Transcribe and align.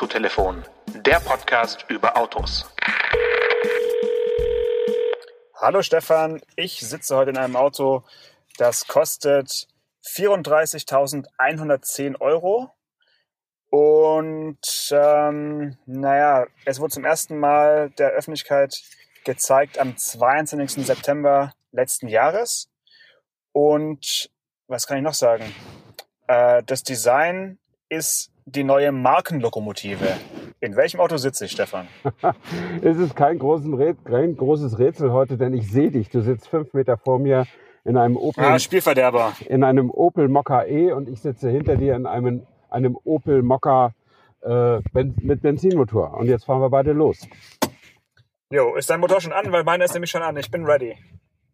Autotelefon, 0.00 0.64
der 1.04 1.20
Podcast 1.20 1.84
über 1.88 2.16
Autos. 2.16 2.64
Hallo 5.56 5.82
Stefan, 5.82 6.40
ich 6.56 6.80
sitze 6.80 7.14
heute 7.14 7.32
in 7.32 7.36
einem 7.36 7.54
Auto, 7.54 8.02
das 8.56 8.86
kostet 8.86 9.68
34.110 10.06 12.18
Euro. 12.18 12.72
Und 13.68 14.90
ähm, 14.90 15.76
naja, 15.84 16.46
es 16.64 16.80
wurde 16.80 16.94
zum 16.94 17.04
ersten 17.04 17.38
Mal 17.38 17.90
der 17.90 18.12
Öffentlichkeit 18.12 18.82
gezeigt 19.24 19.78
am 19.78 19.98
22. 19.98 20.86
September 20.86 21.52
letzten 21.72 22.08
Jahres. 22.08 22.70
Und 23.52 24.30
was 24.66 24.86
kann 24.86 24.96
ich 24.96 25.04
noch 25.04 25.12
sagen? 25.12 25.54
Äh, 26.26 26.62
das 26.62 26.84
Design 26.84 27.58
ist 27.90 28.32
die 28.54 28.64
neue 28.64 28.92
Markenlokomotive. 28.92 30.06
In 30.60 30.76
welchem 30.76 31.00
Auto 31.00 31.16
sitze 31.16 31.46
ich, 31.46 31.52
Stefan? 31.52 31.88
es 32.82 32.98
ist 32.98 33.16
kein, 33.16 33.38
kein 33.38 34.36
großes 34.36 34.78
Rätsel 34.78 35.12
heute, 35.12 35.38
denn 35.38 35.54
ich 35.54 35.70
sehe 35.70 35.90
dich. 35.90 36.10
Du 36.10 36.20
sitzt 36.20 36.48
fünf 36.48 36.74
Meter 36.74 36.98
vor 36.98 37.18
mir 37.18 37.46
in 37.84 37.96
einem 37.96 38.16
Opel. 38.16 38.44
Ah, 38.44 38.58
Spielverderber. 38.58 39.32
In 39.48 39.64
einem 39.64 39.90
Opel 39.90 40.28
Mokka 40.28 40.64
E 40.66 40.92
und 40.92 41.08
ich 41.08 41.20
sitze 41.20 41.48
hinter 41.48 41.76
dir 41.76 41.96
in 41.96 42.06
einem, 42.06 42.46
einem 42.68 42.96
Opel 43.04 43.42
Mokka 43.42 43.92
äh, 44.42 44.80
ben, 44.92 45.14
mit 45.22 45.42
Benzinmotor. 45.42 46.14
Und 46.14 46.26
jetzt 46.26 46.44
fahren 46.44 46.60
wir 46.60 46.70
beide 46.70 46.92
los. 46.92 47.26
Jo, 48.52 48.74
ist 48.74 48.90
dein 48.90 49.00
Motor 49.00 49.20
schon 49.20 49.32
an? 49.32 49.50
Weil 49.52 49.64
meiner 49.64 49.84
ist 49.84 49.94
nämlich 49.94 50.10
schon 50.10 50.22
an. 50.22 50.36
Ich 50.36 50.50
bin 50.50 50.66
ready. 50.66 50.96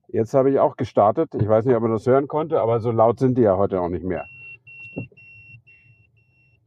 Jetzt 0.09 0.35
habe 0.35 0.51
ich 0.51 0.59
auch 0.59 0.77
gestartet. 0.77 1.35
Ich 1.35 1.49
weiß 1.49 1.65
nicht, 1.65 1.77
ob 1.77 1.83
man 1.83 1.93
das 1.93 2.07
hören 2.07 2.27
konnte, 2.27 2.61
aber 2.61 2.81
so 2.81 2.91
laut 2.91 3.19
sind 3.19 3.37
die 3.37 3.43
ja 3.43 3.57
heute 3.57 3.81
auch 3.81 3.89
nicht 3.89 4.05
mehr. 4.05 4.27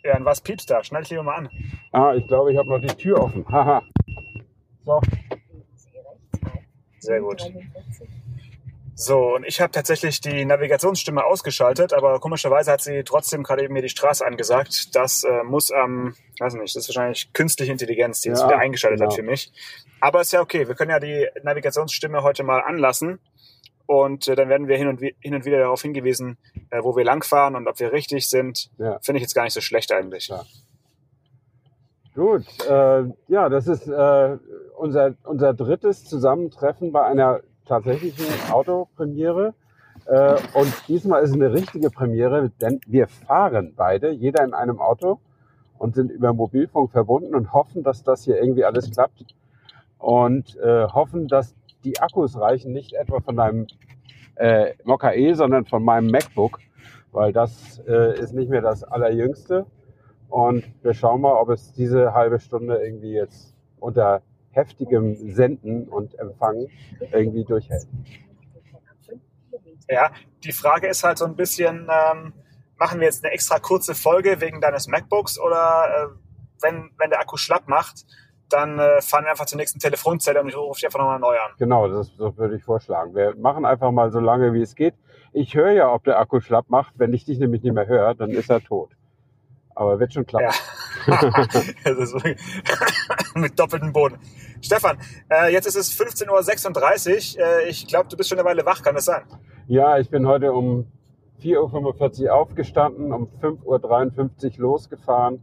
Ja, 0.10 0.18
und 0.18 0.26
was 0.26 0.42
piepst 0.42 0.72
da? 0.72 0.84
Schnell 0.84 1.04
dich 1.04 1.12
lieber 1.12 1.22
mal 1.22 1.36
an. 1.36 1.50
Ah, 1.92 2.16
ich 2.16 2.26
glaube, 2.26 2.52
ich 2.52 2.58
habe 2.58 2.68
noch 2.68 2.80
die 2.80 2.88
Tür 2.88 3.22
offen. 3.22 3.46
Haha. 3.52 3.84
so. 4.84 5.00
Sehr 6.98 7.22
gut. 7.22 7.44
So, 8.96 9.36
und 9.36 9.46
ich 9.46 9.62
habe 9.62 9.72
tatsächlich 9.72 10.20
die 10.20 10.46
Navigationsstimme 10.46 11.24
ausgeschaltet, 11.24 11.94
aber 11.94 12.20
komischerweise 12.20 12.72
hat 12.72 12.82
sie 12.82 13.04
trotzdem 13.04 13.44
gerade 13.44 13.64
eben 13.64 13.74
mir 13.76 13.84
die 13.84 13.90
Straße 13.90 14.26
angesagt. 14.26 14.96
Das 14.96 15.24
äh, 15.24 15.44
muss 15.44 15.72
am, 15.72 16.08
ähm, 16.08 16.16
weiß 16.40 16.56
nicht, 16.56 16.76
das 16.76 16.84
ist 16.84 16.90
wahrscheinlich 16.90 17.32
künstliche 17.32 17.72
Intelligenz, 17.72 18.22
die 18.22 18.30
ja, 18.30 18.34
das 18.34 18.46
wieder 18.46 18.58
eingeschaltet 18.58 19.00
genau. 19.00 19.12
hat 19.12 19.16
für 19.16 19.24
mich. 19.24 19.54
Aber 20.00 20.22
ist 20.22 20.34
ja 20.34 20.42
okay, 20.42 20.68
wir 20.68 20.74
können 20.74 20.90
ja 20.90 21.00
die 21.00 21.28
Navigationsstimme 21.44 22.24
heute 22.24 22.44
mal 22.44 22.62
anlassen 22.62 23.20
und 23.90 24.28
äh, 24.28 24.36
dann 24.36 24.50
werden 24.50 24.68
wir 24.68 24.78
hin 24.78 24.88
und, 24.88 25.00
hin 25.00 25.34
und 25.34 25.46
wieder 25.46 25.58
darauf 25.58 25.82
hingewiesen, 25.82 26.38
äh, 26.70 26.84
wo 26.84 26.96
wir 26.96 27.04
langfahren 27.04 27.56
und 27.56 27.68
ob 27.68 27.80
wir 27.80 27.92
richtig 27.92 28.30
sind. 28.30 28.70
Ja. 28.78 29.00
Finde 29.02 29.18
ich 29.18 29.24
jetzt 29.24 29.34
gar 29.34 29.46
nicht 29.46 29.56
so 29.56 29.62
schlecht 29.62 29.92
eigentlich. 29.92 30.28
Ja. 30.28 30.44
Gut, 32.14 32.44
äh, 32.70 33.06
ja, 33.30 33.50
das 33.50 33.66
ist 33.66 33.88
äh, 33.88 34.38
unser, 34.78 35.16
unser 35.24 35.56
drittes 35.56 36.06
Zusammentreffen 36.06 36.92
bei 36.92 37.04
einer 37.04 37.40
tatsächlichen 37.66 38.28
Autopremiere. 38.52 39.56
Äh, 40.06 40.36
und 40.54 40.72
diesmal 40.88 41.24
ist 41.24 41.32
es 41.32 41.36
eine 41.36 41.52
richtige 41.52 41.90
Premiere, 41.90 42.52
denn 42.62 42.82
wir 42.86 43.08
fahren 43.08 43.74
beide, 43.76 44.12
jeder 44.12 44.44
in 44.44 44.54
einem 44.54 44.80
Auto 44.80 45.20
und 45.80 45.96
sind 45.96 46.12
über 46.12 46.32
Mobilfunk 46.32 46.92
verbunden 46.92 47.34
und 47.34 47.54
hoffen, 47.54 47.82
dass 47.82 48.04
das 48.04 48.24
hier 48.26 48.40
irgendwie 48.40 48.66
alles 48.66 48.92
klappt. 48.92 49.26
Und 49.98 50.58
äh, 50.58 50.86
hoffen, 50.86 51.28
dass 51.28 51.56
die 51.84 52.00
Akkus 52.00 52.40
reichen 52.40 52.74
nicht 52.74 52.94
etwa 52.94 53.20
von 53.20 53.36
deinem 53.36 53.68
äh, 54.36 54.74
Mokka 54.84 55.14
E, 55.14 55.34
sondern 55.34 55.66
von 55.66 55.84
meinem 55.84 56.08
MacBook, 56.08 56.60
weil 57.12 57.34
das 57.34 57.80
äh, 57.88 58.20
ist 58.20 58.34
nicht 58.34 58.50
mehr 58.50 58.62
das 58.62 58.84
allerjüngste. 58.84 59.66
Und 60.30 60.64
wir 60.84 60.94
schauen 60.94 61.22
mal, 61.22 61.34
ob 61.34 61.50
es 61.50 61.74
diese 61.74 62.14
halbe 62.14 62.40
Stunde 62.40 62.78
irgendwie 62.78 63.14
jetzt 63.14 63.56
unter 63.80 64.22
heftigem 64.52 65.32
Senden 65.32 65.88
und 65.88 66.18
Empfangen 66.20 66.68
irgendwie 67.12 67.44
durchhält. 67.44 67.88
Ja, 69.90 70.12
die 70.44 70.52
Frage 70.52 70.88
ist 70.88 71.04
halt 71.04 71.18
so 71.18 71.26
ein 71.26 71.36
bisschen, 71.36 71.88
ähm, 71.90 72.34
machen 72.78 73.00
wir 73.00 73.08
jetzt 73.08 73.24
eine 73.24 73.34
extra 73.34 73.60
kurze 73.60 73.96
Folge 73.96 74.40
wegen 74.40 74.62
deines 74.62 74.88
MacBooks 74.88 75.40
oder 75.40 75.86
äh, 75.88 76.16
wenn, 76.62 76.92
wenn 76.98 77.10
der 77.10 77.20
Akku 77.20 77.38
schlapp 77.38 77.68
macht, 77.68 78.06
dann 78.50 78.80
äh, 78.80 79.02
fahren 79.02 79.24
wir 79.26 79.32
einfach 79.32 79.46
zur 79.46 79.58
nächsten 79.58 79.80
Telefonzelle 79.80 80.42
und 80.42 80.50
ich 80.50 80.58
rufe 80.58 80.80
dich 80.80 80.86
einfach 80.86 81.00
nochmal 81.00 81.20
neu 81.20 81.38
an. 81.38 81.52
Genau, 81.58 81.88
das, 81.88 82.16
das 82.18 82.38
würde 82.38 82.56
ich 82.56 82.64
vorschlagen. 82.64 83.16
Wir 83.16 83.36
machen 83.36 83.66
einfach 83.66 83.92
mal 83.92 84.12
so 84.12 84.20
lange, 84.20 84.54
wie 84.54 84.62
es 84.62 84.76
geht. 84.76 84.96
Ich 85.32 85.56
höre 85.56 85.72
ja, 85.72 85.94
ob 85.94 86.04
der 86.04 86.20
Akku 86.20 86.40
schlapp 86.40 86.70
macht. 86.70 86.94
Wenn 86.98 87.14
ich 87.14 87.26
dich 87.26 87.40
nämlich 87.40 87.62
nicht 87.64 87.74
mehr 87.74 87.88
höre, 87.88 88.16
dann 88.16 88.32
ist 88.32 88.50
er 88.50 88.62
tot. 88.62 88.92
Aber 89.76 90.00
wird 90.00 90.14
schon 90.14 90.26
klappen. 90.26 90.50
Ja. 90.50 90.54
mit 93.36 93.58
doppeltem 93.58 93.94
Boden. 93.94 94.18
Stefan, 94.62 94.98
äh, 95.30 95.54
jetzt 95.54 95.68
ist 95.68 95.76
es 95.76 95.98
15.36 95.98 97.38
Uhr. 97.38 97.46
Äh, 97.46 97.70
ich 97.70 97.88
glaube, 97.88 98.10
du 98.10 98.18
bist 98.18 98.30
schon 98.30 98.40
eine 98.40 98.48
Weile 98.48 98.66
wach, 98.66 98.82
kann 98.82 98.96
das 98.96 99.06
sein? 99.06 99.24
Ja, 99.68 99.98
ich 100.00 100.10
bin 100.10 100.28
heute 100.28 100.52
um 100.52 100.92
4.45 101.42 102.26
Uhr 102.26 102.34
aufgestanden, 102.34 103.14
um 103.14 103.28
5.53 103.42 104.56
Uhr 104.56 104.60
losgefahren 104.60 105.42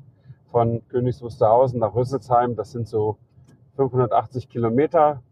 von 0.50 0.86
Königs 0.88 1.22
Wusterhausen 1.22 1.80
nach 1.80 1.94
Rüsselsheim. 1.94 2.56
Das 2.56 2.72
sind 2.72 2.88
so 2.88 3.18
580 3.76 4.48
Kilometer. 4.48 5.22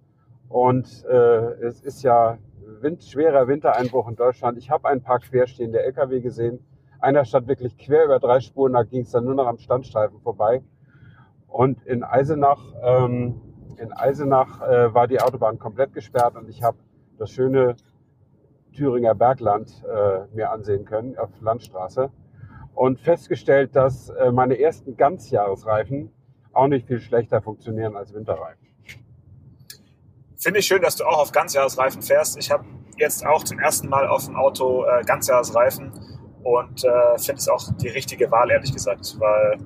Und 0.48 1.04
äh, 1.06 1.52
es 1.64 1.80
ist 1.80 2.02
ja 2.02 2.38
wind, 2.80 3.02
schwerer 3.04 3.48
Wintereinbruch 3.48 4.08
in 4.08 4.16
Deutschland. 4.16 4.58
Ich 4.58 4.70
habe 4.70 4.88
ein 4.88 5.02
paar 5.02 5.20
querstehende 5.20 5.82
Lkw 5.82 6.20
gesehen. 6.20 6.64
Einer 7.00 7.25
stand 7.25 7.48
wirklich 7.48 7.76
quer 7.76 8.04
über 8.04 8.19
drei 8.19 8.41
Spuren, 8.41 8.72
da 8.72 8.82
ging 8.82 9.02
es 9.02 9.10
dann 9.10 9.25
nur 9.25 9.34
noch 9.34 9.47
am 9.47 9.58
Standstreifen 9.58 10.20
vorbei. 10.20 10.62
Und 11.48 11.84
in 11.86 12.02
Eisenach, 12.02 12.60
ähm, 12.82 13.41
in 13.76 13.92
Eisenach 13.92 14.62
äh, 14.62 14.94
war 14.94 15.06
die 15.06 15.20
Autobahn 15.20 15.58
komplett 15.58 15.92
gesperrt 15.92 16.36
und 16.36 16.48
ich 16.48 16.62
habe 16.62 16.78
das 17.19 17.31
schöne 17.31 17.76
Thüringer 18.75 19.14
Bergland 19.14 19.70
äh, 19.84 20.34
mir 20.34 20.50
ansehen 20.50 20.84
können 20.84 21.16
auf 21.19 21.31
Landstraße 21.41 22.10
und 22.74 23.00
festgestellt, 23.00 23.74
dass 23.74 24.08
äh, 24.10 24.30
meine 24.32 24.58
ersten 24.58 24.96
Ganzjahresreifen 24.96 26.10
auch 26.52 26.68
nicht 26.68 26.86
viel 26.86 27.00
schlechter 27.00 27.42
funktionieren 27.42 27.96
als 27.96 28.14
Winterreifen. 28.14 28.64
Finde 30.36 30.60
ich 30.60 30.66
schön, 30.66 30.82
dass 30.82 30.96
du 30.96 31.04
auch 31.04 31.18
auf 31.18 31.32
Ganzjahresreifen 31.32 32.02
fährst. 32.02 32.36
Ich 32.38 32.50
habe 32.50 32.64
jetzt 32.98 33.24
auch 33.26 33.44
zum 33.44 33.58
ersten 33.58 33.88
Mal 33.88 34.06
auf 34.06 34.26
dem 34.26 34.36
Auto 34.36 34.84
äh, 34.84 35.02
Ganzjahresreifen 35.04 35.90
und 36.42 36.84
äh, 36.84 37.18
finde 37.18 37.38
es 37.38 37.48
auch 37.48 37.72
die 37.76 37.88
richtige 37.88 38.30
Wahl, 38.30 38.50
ehrlich 38.50 38.72
gesagt, 38.72 39.16
weil 39.18 39.58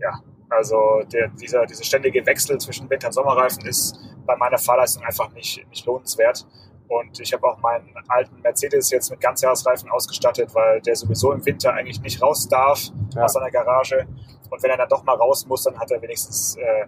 ja, 0.00 0.20
also 0.50 1.02
der, 1.12 1.28
dieser, 1.28 1.66
dieser 1.66 1.84
ständige 1.84 2.24
Wechsel 2.26 2.58
zwischen 2.58 2.88
Winter- 2.90 3.08
und 3.08 3.12
Sommerreifen 3.14 3.66
ist 3.66 3.98
bei 4.26 4.36
meiner 4.36 4.58
Fahrleistung 4.58 5.04
einfach 5.04 5.32
nicht, 5.32 5.66
nicht 5.70 5.86
lohnenswert. 5.86 6.46
Und 6.88 7.20
ich 7.20 7.32
habe 7.32 7.46
auch 7.46 7.60
meinen 7.60 7.92
alten 8.08 8.40
Mercedes 8.40 8.90
jetzt 8.90 9.10
mit 9.10 9.20
Ganzjahresreifen 9.20 9.90
ausgestattet, 9.90 10.54
weil 10.54 10.80
der 10.80 10.96
sowieso 10.96 11.32
im 11.32 11.44
Winter 11.44 11.74
eigentlich 11.74 12.00
nicht 12.00 12.22
raus 12.22 12.48
darf 12.48 12.80
ja. 13.14 13.24
aus 13.24 13.34
seiner 13.34 13.50
Garage. 13.50 14.06
Und 14.50 14.62
wenn 14.62 14.70
er 14.70 14.78
dann 14.78 14.88
doch 14.88 15.04
mal 15.04 15.16
raus 15.16 15.46
muss, 15.46 15.64
dann 15.64 15.78
hat 15.78 15.90
er 15.90 16.00
wenigstens 16.00 16.56
äh, 16.56 16.86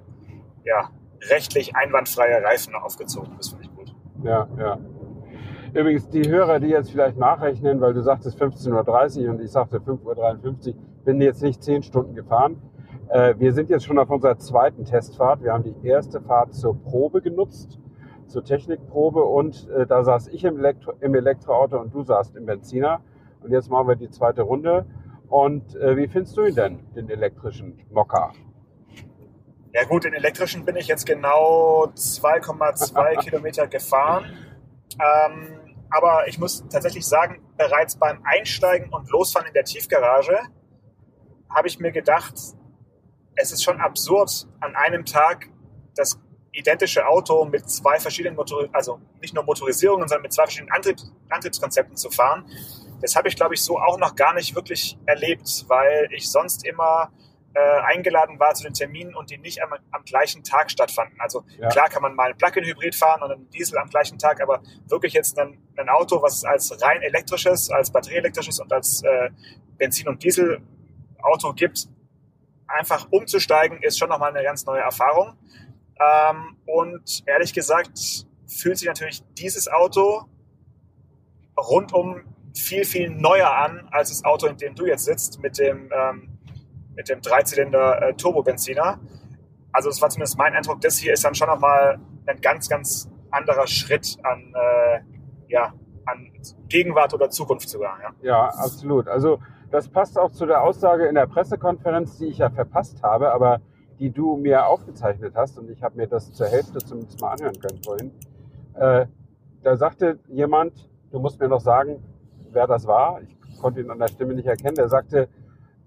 ja, 0.65 0.91
rechtlich 1.31 1.77
einwandfreie 1.77 2.43
Reifen 2.43 2.75
aufgezogen. 2.75 3.35
Das 3.37 3.51
finde 3.51 3.65
ich 3.65 3.75
gut. 3.75 3.95
Ja, 4.23 4.49
ja. 4.59 4.79
Übrigens, 5.73 6.09
die 6.09 6.29
Hörer, 6.29 6.59
die 6.59 6.69
jetzt 6.69 6.91
vielleicht 6.91 7.17
nachrechnen, 7.17 7.81
weil 7.81 7.95
du 7.95 8.03
sagtest 8.03 8.41
15.30 8.41 9.25
Uhr 9.25 9.31
und 9.31 9.41
ich 9.41 9.51
sagte 9.51 9.79
5.53 9.79 10.69
Uhr, 10.69 10.75
bin 11.05 11.21
jetzt 11.21 11.43
nicht 11.43 11.63
10 11.63 11.83
Stunden 11.83 12.15
gefahren. 12.15 12.61
Äh, 13.11 13.35
wir 13.39 13.53
sind 13.53 13.71
jetzt 13.71 13.85
schon 13.85 13.99
auf 13.99 14.11
unserer 14.11 14.39
zweiten 14.39 14.85
Testfahrt. 14.85 15.43
Wir 15.43 15.53
haben 15.53 15.63
die 15.63 15.87
erste 15.87 16.21
Fahrt 16.21 16.55
zur 16.55 16.81
Probe 16.83 17.21
genutzt 17.21 17.79
zur 18.31 18.45
Technikprobe 18.45 19.23
und 19.23 19.69
äh, 19.71 19.87
da 19.87 20.05
saß 20.05 20.29
ich 20.29 20.45
im, 20.45 20.59
Elektro 20.59 20.93
im 21.01 21.15
Elektroauto 21.15 21.79
und 21.79 21.95
du 21.95 22.03
saßt 22.03 22.37
im 22.37 22.47
Benziner. 22.47 23.03
Und 23.43 23.53
jetzt 23.53 23.71
machen 23.71 23.89
wir 23.89 23.97
die 23.97 24.11
zweite 24.11 24.43
Runde. 24.43 24.87
Und 25.29 25.75
äh, 25.77 25.97
wie 25.97 26.09
findest 26.09 26.37
du 26.37 26.45
ihn 26.45 26.55
denn, 26.55 26.93
den 26.95 27.09
elektrischen 27.09 27.79
Mokka? 27.91 28.33
Ja 29.73 29.85
gut, 29.85 30.05
den 30.05 30.15
elektrischen 30.15 30.65
bin 30.65 30.77
ich 30.77 30.89
jetzt 30.89 31.07
genau 31.07 31.87
2,2 31.95 33.21
Kilometer 33.25 33.67
gefahren. 33.69 34.25
Ähm, 34.95 35.77
aber 35.91 36.27
ich 36.29 36.39
muss 36.39 36.67
tatsächlich 36.69 37.07
sagen, 37.07 37.41
bereits 37.57 37.97
beim 37.97 38.21
Einsteigen 38.25 38.93
und 38.93 39.11
Losfahren 39.11 39.47
in 39.47 39.55
der 39.55 39.65
Tiefgarage 39.65 40.39
habe 41.49 41.69
ich 41.69 41.79
mir 41.79 41.93
gedacht, 41.93 42.35
es 43.37 43.53
ist 43.53 43.63
schon 43.63 43.81
absurd, 43.81 44.47
an 44.61 44.75
einem 44.77 45.05
Tag 45.05 45.49
das 45.95 46.21
identische 46.61 47.07
Auto 47.07 47.45
mit 47.45 47.69
zwei 47.69 47.99
verschiedenen 47.99 48.37
Motor 48.37 48.69
also 48.73 49.01
nicht 49.21 49.35
nur 49.35 49.45
Motorisierungen, 49.45 50.09
sondern 50.09 50.23
mit 50.23 50.33
zwei 50.33 50.45
verschiedenen 50.45 50.73
Antriebs 50.73 51.13
Antriebskonzepten 51.29 51.97
zu 51.97 52.11
fahren. 52.11 52.45
Das 53.01 53.17
habe 53.17 53.29
ich, 53.29 53.37
glaube 53.37 53.55
ich, 53.55 53.63
so 53.63 53.79
auch 53.79 53.99
noch 53.99 54.15
gar 54.15 54.35
nicht 54.35 54.55
wirklich 54.55 54.99
erlebt, 55.07 55.65
weil 55.69 56.09
ich 56.13 56.31
sonst 56.31 56.67
immer 56.67 57.11
äh, 57.55 57.81
eingeladen 57.83 58.39
war 58.39 58.55
zu 58.55 58.63
den 58.63 58.75
Terminen 58.75 59.15
und 59.15 59.31
die 59.31 59.39
nicht 59.39 59.63
am, 59.63 59.71
am 59.91 60.05
gleichen 60.05 60.45
Tag 60.45 60.71
stattfanden. 60.71 61.21
Also 61.21 61.45
ja. 61.59 61.69
klar 61.69 61.89
kann 61.89 62.03
man 62.03 62.15
mal 62.15 62.31
ein 62.31 62.37
Plug-in-Hybrid 62.37 62.95
fahren 62.95 63.23
und 63.23 63.33
einen 63.33 63.51
Diesel 63.51 63.79
am 63.79 63.89
gleichen 63.89 64.19
Tag, 64.19 64.41
aber 64.41 64.63
wirklich 64.89 65.15
jetzt 65.15 65.39
ein, 65.39 65.59
ein 65.77 65.89
Auto, 65.89 66.23
was 66.23 66.45
als 66.45 66.81
rein 66.83 67.03
elektrisches, 67.03 67.71
als 67.71 67.91
batterieelektrisches 67.91 68.61
und 68.61 68.73
als 68.73 69.03
äh, 69.03 69.31
Benzin- 69.79 70.09
und 70.09 70.23
Dieselauto 70.23 71.53
gibt, 71.55 71.89
einfach 72.69 73.09
umzusteigen 73.11 73.83
ist 73.83 73.99
schon 73.99 74.09
nochmal 74.09 74.31
eine 74.31 74.45
ganz 74.45 74.65
neue 74.65 74.81
Erfahrung. 74.81 75.37
Ähm, 76.01 76.57
und 76.67 77.23
ehrlich 77.27 77.53
gesagt 77.53 78.27
fühlt 78.47 78.79
sich 78.79 78.89
natürlich 78.89 79.23
dieses 79.39 79.71
Auto 79.71 80.23
rundum 81.57 82.23
viel, 82.57 82.85
viel 82.85 83.11
neuer 83.11 83.51
an 83.51 83.89
als 83.91 84.09
das 84.09 84.25
Auto, 84.25 84.47
in 84.47 84.57
dem 84.57 84.75
du 84.75 84.87
jetzt 84.87 85.05
sitzt, 85.05 85.41
mit 85.41 85.59
dem, 85.59 85.91
ähm, 85.93 86.39
mit 86.97 87.09
dem 87.09 87.21
Dreizylinder 87.21 88.03
äh, 88.03 88.15
Turbobenziner. 88.15 88.99
Also 89.73 89.89
das 89.89 90.03
war 90.03 90.09
zumindest 90.09 90.39
mein 90.39 90.55
Eindruck. 90.55 90.81
Das 90.81 90.99
hier 90.99 91.13
ist 91.13 91.25
dann 91.25 91.35
schon 91.35 91.49
nochmal 91.49 92.01
ein 92.27 92.41
ganz, 92.41 92.69
ganz 92.69 93.09
anderer 93.31 93.67
Schritt 93.67 94.17
an, 94.23 94.53
äh, 94.55 95.01
ja, 95.49 95.73
an 96.07 96.33
Gegenwart 96.69 97.15
oder 97.15 97.31
Zukunft 97.31 97.69
sogar. 97.69 97.99
Ja. 98.03 98.11
ja, 98.23 98.45
absolut. 98.49 99.07
Also 99.07 99.39
das 99.71 99.89
passt 99.89 100.19
auch 100.19 100.33
zu 100.33 100.47
der 100.47 100.63
Aussage 100.63 101.07
in 101.07 101.15
der 101.15 101.27
Pressekonferenz, 101.27 102.19
die 102.19 102.27
ich 102.27 102.39
ja 102.39 102.51
verpasst 102.51 103.03
habe, 103.03 103.33
aber 103.33 103.61
die 104.01 104.11
du 104.11 104.37
mir 104.37 104.67
aufgezeichnet 104.67 105.35
hast 105.37 105.59
und 105.59 105.71
ich 105.71 105.83
habe 105.83 105.97
mir 105.97 106.07
das 106.07 106.33
zur 106.33 106.47
Hälfte 106.47 106.79
zumindest 106.79 107.21
mal 107.21 107.33
anhören 107.33 107.61
können 107.61 107.83
vorhin. 107.85 108.11
Äh, 108.75 109.07
da 109.63 109.77
sagte 109.77 110.19
jemand, 110.29 110.89
du 111.13 111.21
musst 111.21 111.39
mir 111.39 111.49
noch 111.49 111.61
sagen, 111.61 112.03
wer 112.51 112.67
das 112.67 112.87
war. 112.87 113.21
Ich 113.23 113.61
konnte 113.61 113.81
ihn 113.81 113.91
an 113.91 113.99
der 113.99 114.09
Stimme 114.09 114.35
nicht 114.35 114.47
erkennen. 114.47 114.75
Der 114.75 114.89
sagte, 114.89 115.29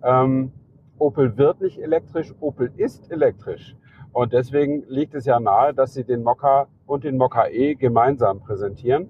ähm, 0.04 0.52
Opel 1.00 1.38
wird 1.38 1.62
nicht 1.62 1.80
elektrisch, 1.80 2.34
Opel 2.40 2.72
ist 2.78 3.12
elektrisch. 3.12 3.76
Und 4.12 4.32
deswegen 4.32 4.84
liegt 4.88 5.16
es 5.16 5.26
ja 5.26 5.40
nahe, 5.40 5.74
dass 5.74 5.96
sie 5.96 6.04
den 6.04 6.22
Mokka 6.22 6.68
und 6.86 7.04
den 7.04 7.18
Mokka 7.18 7.48
E 7.48 7.74
gemeinsam 7.74 8.42
präsentieren, 8.42 9.10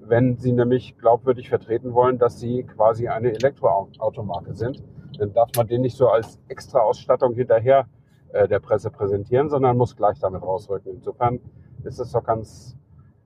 wenn 0.00 0.38
sie 0.38 0.52
nämlich 0.52 0.96
glaubwürdig 0.96 1.50
vertreten 1.50 1.92
wollen, 1.92 2.16
dass 2.16 2.40
sie 2.40 2.62
quasi 2.62 3.08
eine 3.08 3.32
Elektroautomarke 3.32 4.54
sind. 4.54 4.82
Dann 5.18 5.34
darf 5.34 5.50
man 5.54 5.66
den 5.66 5.82
nicht 5.82 5.98
so 5.98 6.08
als 6.08 6.40
extra 6.48 6.78
Ausstattung 6.78 7.34
hinterher 7.34 7.86
äh, 8.32 8.48
der 8.48 8.60
Presse 8.60 8.90
präsentieren, 8.90 9.48
sondern 9.48 9.76
muss 9.76 9.96
gleich 9.96 10.18
damit 10.18 10.42
rausrücken. 10.42 10.92
Insofern 10.92 11.40
ist 11.84 11.98
es 11.98 12.12
doch 12.12 12.24
ganz, 12.24 12.76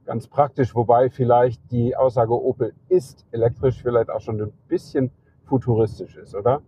ganz 0.05 0.27
praktisch, 0.27 0.75
wobei 0.75 1.11
vielleicht 1.11 1.71
die 1.71 1.97
Aussage 1.97 2.33
Opel 2.33 2.75
ist 2.89 3.27
elektrisch 3.31 3.81
vielleicht 3.83 4.11
auch 4.11 4.21
schon 4.21 4.41
ein 4.41 4.53
bisschen 4.69 5.11
futuristisch 5.45 6.17
ist, 6.17 6.35
oder? 6.35 6.63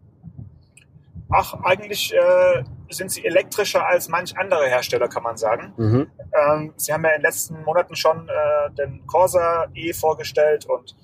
ach, 1.31 1.55
eigentlich 1.65 2.15
äh, 2.15 2.65
sind 2.91 3.11
sie 3.11 3.25
elektrischer 3.25 3.87
als 3.87 4.09
manch 4.09 4.37
andere 4.37 4.67
Hersteller, 4.67 5.09
kann 5.09 5.23
man 5.23 5.37
sagen. 5.37 5.73
Mhm. 5.77 6.11
Ähm, 6.33 6.75
sie 6.77 6.93
haben 6.93 7.05
ja 7.05 7.11
in 7.11 7.21
den 7.21 7.23
letzten 7.23 7.63
Monaten 7.63 7.97
schon 7.97 8.29
äh, 8.29 8.71
den 8.75 9.07
Corsa 9.07 9.67
E 9.75 9.93
vorgestellt 9.93 10.67
und 10.67 10.97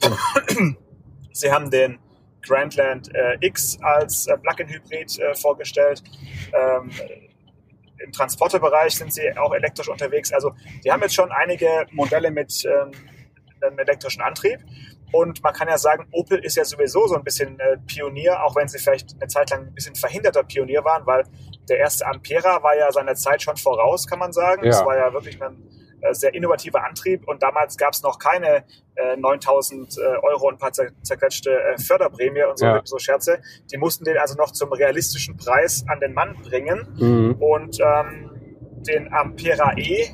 sie 1.32 1.52
haben 1.52 1.70
den 1.70 1.98
Grandland 2.42 3.14
äh, 3.14 3.36
X 3.40 3.78
als 3.82 4.26
äh, 4.26 4.36
Plug-in-Hybrid 4.36 5.18
äh, 5.18 5.34
vorgestellt. 5.34 6.02
Ähm, 6.52 6.90
Im 8.04 8.12
Transporterbereich 8.12 8.94
sind 8.94 9.12
sie 9.12 9.36
auch 9.36 9.54
elektrisch 9.54 9.88
unterwegs. 9.88 10.32
Also 10.32 10.52
die 10.84 10.90
haben 10.90 11.02
jetzt 11.02 11.14
schon 11.14 11.30
einige 11.30 11.86
Modelle 11.92 12.30
mit 12.30 12.64
ähm, 12.64 12.92
einem 13.60 13.78
elektrischen 13.78 14.22
Antrieb. 14.22 14.60
Und 15.12 15.42
man 15.42 15.52
kann 15.52 15.68
ja 15.68 15.76
sagen, 15.76 16.06
Opel 16.10 16.38
ist 16.38 16.56
ja 16.56 16.64
sowieso 16.64 17.06
so 17.06 17.14
ein 17.14 17.22
bisschen 17.22 17.60
äh, 17.60 17.76
Pionier, 17.86 18.42
auch 18.42 18.56
wenn 18.56 18.66
sie 18.66 18.78
vielleicht 18.78 19.14
eine 19.20 19.28
Zeit 19.28 19.50
lang 19.50 19.66
ein 19.66 19.74
bisschen 19.74 19.94
verhinderter 19.94 20.42
Pionier 20.42 20.84
waren, 20.84 21.06
weil 21.06 21.24
der 21.68 21.78
erste 21.78 22.06
Ampera 22.06 22.62
war 22.62 22.76
ja 22.76 22.90
seiner 22.90 23.14
Zeit 23.14 23.42
schon 23.42 23.56
voraus, 23.56 24.06
kann 24.06 24.18
man 24.18 24.32
sagen. 24.32 24.66
Es 24.66 24.84
war 24.84 24.96
ja 24.96 25.12
wirklich 25.12 25.40
ein 25.42 25.62
sehr 26.10 26.34
innovativer 26.34 26.84
Antrieb 26.84 27.28
und 27.28 27.42
damals 27.42 27.76
gab 27.76 27.92
es 27.92 28.02
noch 28.02 28.18
keine 28.18 28.64
äh, 28.96 29.16
9000 29.16 29.96
äh, 29.96 30.00
Euro 30.22 30.48
und 30.48 30.54
ein 30.54 30.58
paar 30.58 30.72
zerquetschte 30.72 31.50
äh, 31.50 31.78
Förderprämie 31.78 32.42
und 32.44 32.58
so, 32.58 32.66
ja. 32.66 32.80
so 32.84 32.98
Scherze. 32.98 33.40
Die 33.70 33.78
mussten 33.78 34.04
den 34.04 34.18
also 34.18 34.34
noch 34.34 34.52
zum 34.52 34.72
realistischen 34.72 35.36
Preis 35.36 35.84
an 35.88 36.00
den 36.00 36.14
Mann 36.14 36.36
bringen 36.42 36.86
mhm. 36.98 37.36
und 37.40 37.78
ähm, 37.80 38.30
den 38.86 39.12
Ampera 39.12 39.74
E, 39.76 40.08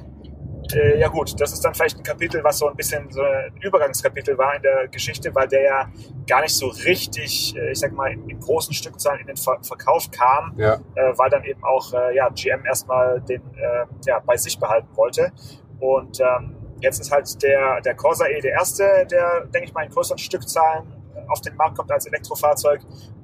äh, 0.75 0.99
ja 0.99 1.09
gut, 1.09 1.41
das 1.41 1.53
ist 1.53 1.65
dann 1.65 1.75
vielleicht 1.75 1.97
ein 1.97 2.03
Kapitel, 2.03 2.43
was 2.45 2.59
so 2.59 2.69
ein 2.69 2.77
bisschen 2.77 3.11
so 3.11 3.23
ein 3.23 3.53
Übergangskapitel 3.63 4.37
war 4.37 4.55
in 4.57 4.63
der 4.63 4.89
Geschichte, 4.89 5.35
weil 5.35 5.49
der 5.49 5.63
ja 5.63 5.93
gar 6.27 6.43
nicht 6.43 6.55
so 6.55 6.69
richtig, 6.69 7.57
äh, 7.57 7.73
ich 7.73 7.79
sag 7.79 7.93
mal, 7.93 8.13
in, 8.13 8.29
in 8.29 8.39
großen 8.41 8.75
Stückzahlen 8.75 9.21
in 9.21 9.27
den 9.27 9.37
Ver 9.37 9.59
Verkauf 9.63 10.11
kam, 10.11 10.55
ja. 10.59 10.75
äh, 10.75 11.13
weil 11.17 11.31
dann 11.31 11.45
eben 11.45 11.63
auch 11.65 11.93
äh, 11.93 12.15
ja, 12.17 12.29
GM 12.29 12.65
erstmal 12.67 13.21
den 13.23 13.43
äh, 13.57 13.87
ja, 14.07 14.21
bei 14.21 14.37
sich 14.37 14.59
behalten 14.59 14.89
wollte. 14.95 15.33
Und 15.81 16.21
ähm, 16.21 16.57
jetzt 16.81 17.01
ist 17.01 17.11
halt 17.11 17.43
der, 17.43 17.81
der 17.81 17.95
Corsa 17.95 18.27
E 18.27 18.41
der 18.41 18.53
erste, 18.53 19.07
der, 19.11 19.47
denke 19.47 19.69
ich 19.69 19.75
mal, 19.75 19.85
in 19.85 19.91
größeren 19.91 20.19
Stückzahlen 20.19 20.93
auf 21.29 21.41
den 21.41 21.57
Markt 21.57 21.77
kommt 21.77 21.91
als 21.91 22.07
Elektrofahrzeug. 22.07 22.81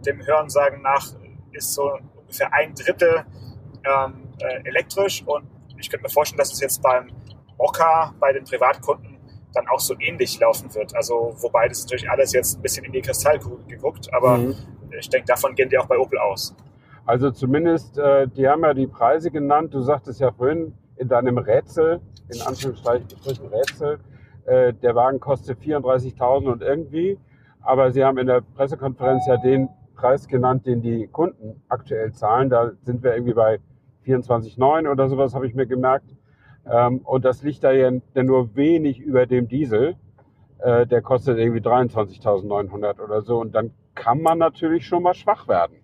Dem 0.06 0.24
Hörensagen 0.24 0.82
nach 0.82 1.06
ist 1.52 1.74
so 1.74 1.98
ungefähr 2.16 2.52
ein 2.52 2.74
Drittel 2.74 3.24
ähm, 3.84 4.28
äh, 4.40 4.68
elektrisch 4.68 5.22
und 5.26 5.46
ich 5.78 5.90
könnte 5.90 6.04
mir 6.04 6.10
vorstellen, 6.10 6.38
dass 6.38 6.52
es 6.52 6.60
jetzt 6.60 6.82
beim 6.82 7.08
Mokka 7.58 8.14
bei 8.18 8.32
den 8.32 8.44
Privatkunden 8.44 9.18
dann 9.52 9.68
auch 9.68 9.80
so 9.80 9.94
ähnlich 10.00 10.38
laufen 10.40 10.74
wird. 10.74 10.94
Also 10.96 11.34
wobei 11.38 11.68
das 11.68 11.82
natürlich 11.82 12.10
alles 12.10 12.32
jetzt 12.32 12.58
ein 12.58 12.62
bisschen 12.62 12.84
in 12.84 12.92
die 12.92 13.02
Kristallkugel 13.02 13.66
geguckt, 13.66 14.12
aber 14.12 14.38
mhm. 14.38 14.54
ich 14.98 15.08
denke, 15.08 15.26
davon 15.26 15.54
gehen 15.54 15.68
die 15.68 15.78
auch 15.78 15.86
bei 15.86 15.98
Opel 15.98 16.18
aus. 16.18 16.54
Also 17.06 17.30
zumindest, 17.30 17.98
äh, 17.98 18.26
die 18.28 18.48
haben 18.48 18.62
ja 18.62 18.72
die 18.72 18.86
Preise 18.86 19.30
genannt. 19.30 19.74
Du 19.74 19.82
sagtest 19.82 20.20
ja 20.20 20.32
vorhin 20.32 20.74
in 20.96 21.08
deinem 21.08 21.36
Rätsel, 21.38 22.00
in 22.34 22.42
Anführungsstrichen 22.42 23.46
Rätsel, 23.48 23.98
äh, 24.46 24.72
der 24.74 24.94
Wagen 24.94 25.20
kostet 25.20 25.58
34.000 25.60 26.52
und 26.52 26.62
irgendwie. 26.62 27.18
Aber 27.60 27.92
sie 27.92 28.04
haben 28.04 28.18
in 28.18 28.26
der 28.26 28.42
Pressekonferenz 28.42 29.26
ja 29.26 29.36
den 29.38 29.68
Preis 29.94 30.28
genannt, 30.28 30.66
den 30.66 30.82
die 30.82 31.06
Kunden 31.06 31.62
aktuell 31.68 32.12
zahlen. 32.12 32.50
Da 32.50 32.72
sind 32.82 33.02
wir 33.02 33.14
irgendwie 33.14 33.32
bei 33.34 33.58
24,9 34.04 34.90
oder 34.90 35.08
sowas, 35.08 35.34
habe 35.34 35.46
ich 35.46 35.54
mir 35.54 35.66
gemerkt. 35.66 36.14
Ähm, 36.70 36.98
und 36.98 37.24
das 37.24 37.42
liegt 37.42 37.64
da 37.64 37.72
ja 37.72 37.90
nur 38.14 38.54
wenig 38.54 39.00
über 39.00 39.26
dem 39.26 39.48
Diesel. 39.48 39.96
Äh, 40.58 40.86
der 40.86 41.02
kostet 41.02 41.38
irgendwie 41.38 41.60
23.900 41.60 43.02
oder 43.02 43.22
so. 43.22 43.40
Und 43.40 43.54
dann 43.54 43.72
kann 43.94 44.20
man 44.20 44.38
natürlich 44.38 44.86
schon 44.86 45.02
mal 45.02 45.14
schwach 45.14 45.48
werden. 45.48 45.76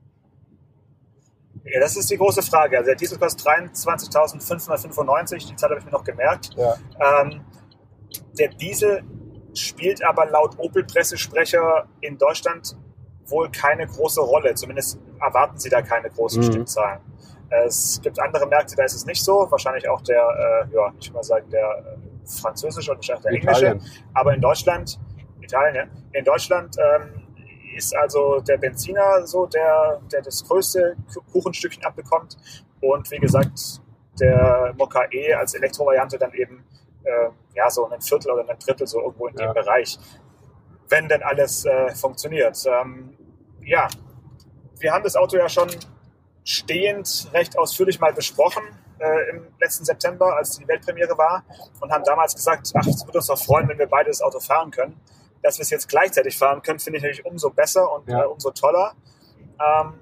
Ja, 1.64 1.80
das 1.80 1.96
ist 1.96 2.10
die 2.10 2.16
große 2.16 2.42
Frage. 2.42 2.78
Also 2.78 2.88
der 2.88 2.96
Diesel 2.96 3.18
kostet 3.18 3.46
23.595, 3.46 5.48
die 5.48 5.56
Zahl 5.56 5.70
habe 5.70 5.80
ich 5.80 5.84
mir 5.84 5.92
noch 5.92 6.04
gemerkt. 6.04 6.50
Ja. 6.56 6.76
Ähm, 7.22 7.44
der 8.38 8.48
Diesel 8.48 9.02
spielt 9.54 10.04
aber 10.04 10.26
laut 10.26 10.58
Opel-Pressesprecher 10.58 11.86
in 12.00 12.18
Deutschland 12.18 12.76
wohl 13.26 13.50
keine 13.50 13.86
große 13.86 14.20
Rolle. 14.20 14.54
Zumindest 14.54 14.98
erwarten 15.20 15.58
sie 15.58 15.68
da 15.68 15.82
keine 15.82 16.10
großen 16.10 16.42
mhm. 16.42 16.46
Stückzahlen. 16.46 17.00
Es 17.50 18.00
gibt 18.00 18.20
andere 18.20 18.46
Märkte, 18.46 18.76
da 18.76 18.84
ist 18.84 18.94
es 18.94 19.06
nicht 19.06 19.22
so. 19.22 19.46
Wahrscheinlich 19.50 19.88
auch 19.88 20.00
der, 20.02 20.68
äh, 20.70 20.74
ja, 20.74 20.92
ich 21.00 21.12
mal 21.12 21.22
sagen, 21.22 21.50
der 21.50 21.68
äh, 21.68 22.30
französische 22.40 22.92
und 22.92 22.98
wahrscheinlich 22.98 23.24
der 23.24 23.32
Italien. 23.32 23.72
englische. 23.72 24.00
Aber 24.14 24.34
in 24.34 24.40
Deutschland, 24.40 25.00
Italien, 25.40 25.74
ja, 25.74 26.18
in 26.18 26.24
Deutschland 26.24 26.76
ähm, 26.78 27.19
ist 27.80 27.96
also 27.96 28.40
der 28.40 28.58
Benziner 28.58 29.26
so, 29.26 29.46
der, 29.46 30.00
der 30.12 30.20
das 30.22 30.44
größte 30.46 30.96
Kuchenstückchen 31.32 31.82
abbekommt. 31.84 32.36
Und 32.80 33.10
wie 33.10 33.18
gesagt, 33.18 33.80
der 34.20 34.74
Mokka 34.76 35.06
E 35.10 35.32
als 35.32 35.54
Elektrovariante 35.54 36.18
dann 36.18 36.34
eben 36.34 36.64
äh, 37.04 37.30
ja, 37.54 37.70
so 37.70 37.88
ein 37.88 38.02
Viertel 38.02 38.32
oder 38.32 38.48
ein 38.48 38.58
Drittel, 38.58 38.86
so 38.86 39.00
irgendwo 39.00 39.28
in 39.28 39.36
ja. 39.36 39.46
dem 39.46 39.54
Bereich. 39.54 39.98
Wenn 40.88 41.08
denn 41.08 41.22
alles 41.22 41.64
äh, 41.64 41.94
funktioniert. 41.94 42.58
Ähm, 42.66 43.16
ja, 43.62 43.88
wir 44.78 44.92
haben 44.92 45.04
das 45.04 45.16
Auto 45.16 45.36
ja 45.36 45.48
schon 45.48 45.70
stehend 46.44 47.28
recht 47.32 47.56
ausführlich 47.58 47.98
mal 48.00 48.12
besprochen 48.12 48.62
äh, 48.98 49.30
im 49.30 49.46
letzten 49.60 49.84
September, 49.84 50.36
als 50.36 50.58
die 50.58 50.68
Weltpremiere 50.68 51.16
war 51.16 51.44
und 51.80 51.90
haben 51.90 52.04
damals 52.04 52.34
gesagt, 52.34 52.70
ach, 52.74 52.86
es 52.86 53.06
würde 53.06 53.18
uns 53.18 53.26
doch 53.28 53.42
freuen, 53.42 53.68
wenn 53.68 53.78
wir 53.78 53.86
beide 53.86 54.10
das 54.10 54.20
Auto 54.20 54.40
fahren 54.40 54.70
können. 54.70 55.00
Dass 55.42 55.58
wir 55.58 55.62
es 55.62 55.70
jetzt 55.70 55.88
gleichzeitig 55.88 56.36
fahren 56.36 56.62
können, 56.62 56.78
finde 56.78 56.98
ich 56.98 57.02
natürlich 57.02 57.24
umso 57.24 57.50
besser 57.50 57.90
und 57.92 58.08
ja. 58.08 58.22
äh, 58.22 58.26
umso 58.26 58.50
toller. 58.50 58.92
Ähm, 59.58 59.94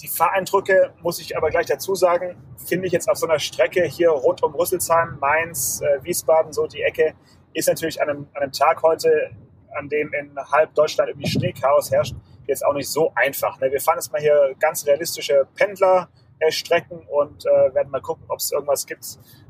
die 0.00 0.08
Fahreindrücke, 0.08 0.92
muss 1.02 1.18
ich 1.18 1.36
aber 1.36 1.50
gleich 1.50 1.66
dazu 1.66 1.94
sagen, 1.94 2.36
finde 2.56 2.86
ich 2.86 2.92
jetzt 2.92 3.08
auf 3.08 3.18
so 3.18 3.26
einer 3.26 3.38
Strecke 3.38 3.84
hier 3.84 4.10
rund 4.10 4.42
um 4.42 4.54
Rüsselsheim, 4.54 5.18
Mainz, 5.20 5.80
äh, 5.80 6.02
Wiesbaden, 6.04 6.52
so 6.52 6.66
die 6.66 6.82
Ecke, 6.82 7.14
ist 7.52 7.68
natürlich 7.68 8.00
an 8.00 8.08
einem, 8.08 8.28
an 8.34 8.42
einem 8.42 8.52
Tag 8.52 8.82
heute, 8.82 9.30
an 9.74 9.88
dem 9.88 10.12
in 10.12 10.36
halb 10.36 10.74
Deutschland 10.74 11.10
irgendwie 11.10 11.28
Schneechaos 11.28 11.90
herrscht, 11.90 12.14
jetzt 12.46 12.64
auch 12.64 12.74
nicht 12.74 12.88
so 12.88 13.12
einfach. 13.14 13.58
Ne? 13.60 13.70
Wir 13.70 13.80
fahren 13.80 13.96
jetzt 13.96 14.12
mal 14.12 14.20
hier 14.20 14.54
ganz 14.60 14.86
realistische 14.86 15.46
Pendlerstrecken 15.56 17.00
und 17.08 17.44
äh, 17.46 17.74
werden 17.74 17.90
mal 17.90 18.00
gucken, 18.00 18.24
ob 18.28 18.38
es 18.38 18.52
irgendwas 18.52 18.86
gibt, 18.86 19.04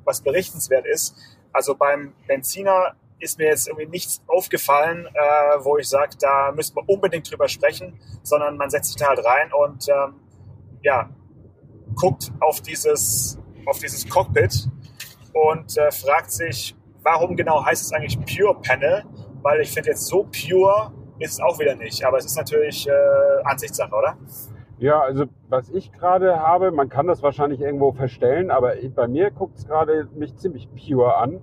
was 0.04 0.22
berichtenswert 0.22 0.86
ist. 0.86 1.14
Also 1.52 1.74
beim 1.74 2.14
Benziner 2.26 2.94
ist 3.20 3.38
mir 3.38 3.46
jetzt 3.46 3.68
irgendwie 3.68 3.86
nichts 3.86 4.22
aufgefallen, 4.26 5.06
äh, 5.06 5.64
wo 5.64 5.76
ich 5.78 5.88
sage, 5.88 6.16
da 6.20 6.52
müssen 6.52 6.76
wir 6.76 6.88
unbedingt 6.88 7.30
drüber 7.30 7.48
sprechen, 7.48 7.98
sondern 8.22 8.56
man 8.56 8.70
setzt 8.70 8.92
sich 8.92 8.96
da 8.96 9.08
halt 9.08 9.24
rein 9.24 9.52
und 9.52 9.88
ähm, 9.88 10.14
ja, 10.82 11.10
guckt 11.94 12.30
auf 12.40 12.60
dieses, 12.60 13.38
auf 13.66 13.78
dieses 13.78 14.08
Cockpit 14.08 14.68
und 15.32 15.76
äh, 15.76 15.90
fragt 15.90 16.30
sich, 16.30 16.76
warum 17.02 17.36
genau 17.36 17.64
heißt 17.64 17.82
es 17.82 17.92
eigentlich 17.92 18.18
Pure 18.18 18.60
Panel? 18.60 19.04
Weil 19.42 19.60
ich 19.60 19.72
finde 19.72 19.90
jetzt 19.90 20.06
so 20.06 20.24
pure 20.24 20.92
ist 21.18 21.32
es 21.32 21.40
auch 21.40 21.58
wieder 21.58 21.74
nicht. 21.74 22.04
Aber 22.04 22.18
es 22.18 22.24
ist 22.24 22.36
natürlich 22.36 22.88
äh, 22.88 22.92
Ansichtssache, 23.44 23.94
oder? 23.94 24.16
Ja, 24.78 25.00
also 25.00 25.24
was 25.48 25.68
ich 25.70 25.90
gerade 25.92 26.38
habe, 26.38 26.70
man 26.70 26.88
kann 26.88 27.06
das 27.06 27.22
wahrscheinlich 27.22 27.60
irgendwo 27.60 27.92
verstellen, 27.92 28.50
aber 28.50 28.74
bei 28.94 29.08
mir 29.08 29.30
guckt 29.32 29.58
es 29.58 29.66
gerade 29.66 30.08
mich 30.14 30.36
ziemlich 30.36 30.68
pure 30.70 31.16
an. 31.16 31.40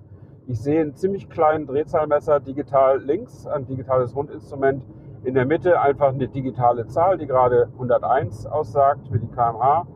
Ich 0.48 0.60
sehe 0.60 0.80
einen 0.80 0.94
ziemlich 0.94 1.28
kleinen 1.28 1.66
Drehzahlmesser 1.66 2.38
digital 2.38 3.02
links, 3.02 3.48
ein 3.48 3.66
digitales 3.66 4.14
Rundinstrument. 4.14 4.84
In 5.24 5.34
der 5.34 5.44
Mitte 5.44 5.80
einfach 5.80 6.10
eine 6.10 6.28
digitale 6.28 6.86
Zahl, 6.86 7.18
die 7.18 7.26
gerade 7.26 7.68
101 7.72 8.46
aussagt 8.46 9.08
für 9.08 9.18
die 9.18 9.26
kmh. 9.26 9.88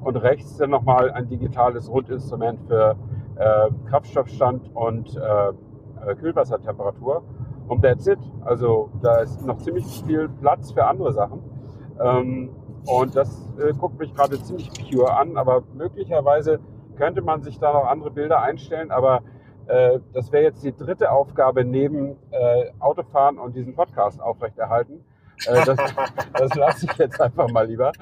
Und 0.00 0.16
rechts 0.16 0.56
dann 0.56 0.70
nochmal 0.70 1.10
ein 1.10 1.28
digitales 1.28 1.90
Rundinstrument 1.90 2.60
für 2.68 2.96
äh, 3.36 3.68
Kraftstoffstand 3.90 4.74
und 4.74 5.14
äh, 5.14 5.48
äh, 5.50 6.14
Kühlwassertemperatur. 6.14 7.22
Und 7.66 7.82
that's 7.82 8.06
it. 8.06 8.18
Also 8.46 8.88
da 9.02 9.20
ist 9.20 9.44
noch 9.44 9.58
ziemlich 9.58 9.84
viel 10.06 10.30
Platz 10.40 10.72
für 10.72 10.86
andere 10.86 11.12
Sachen. 11.12 11.42
Ähm, 12.02 12.50
und 12.86 13.14
das 13.14 13.52
äh, 13.58 13.74
guckt 13.74 13.98
mich 13.98 14.14
gerade 14.14 14.40
ziemlich 14.40 14.70
pure 14.70 15.14
an, 15.14 15.36
aber 15.36 15.64
möglicherweise 15.74 16.60
könnte 16.96 17.20
man 17.20 17.42
sich 17.42 17.58
da 17.58 17.74
noch 17.74 17.84
andere 17.84 18.10
Bilder 18.10 18.40
einstellen, 18.40 18.90
aber 18.90 19.20
das 19.68 20.32
wäre 20.32 20.44
jetzt 20.44 20.64
die 20.64 20.74
dritte 20.74 21.10
Aufgabe 21.10 21.64
neben 21.64 22.16
äh, 22.30 22.70
Autofahren 22.78 23.38
und 23.38 23.54
diesen 23.54 23.74
Podcast 23.74 24.20
aufrechterhalten. 24.20 25.04
Äh, 25.46 25.64
das, 25.64 25.76
das 26.34 26.54
lasse 26.54 26.86
ich 26.86 26.96
jetzt 26.98 27.20
einfach 27.20 27.48
mal 27.50 27.66
lieber, 27.66 27.92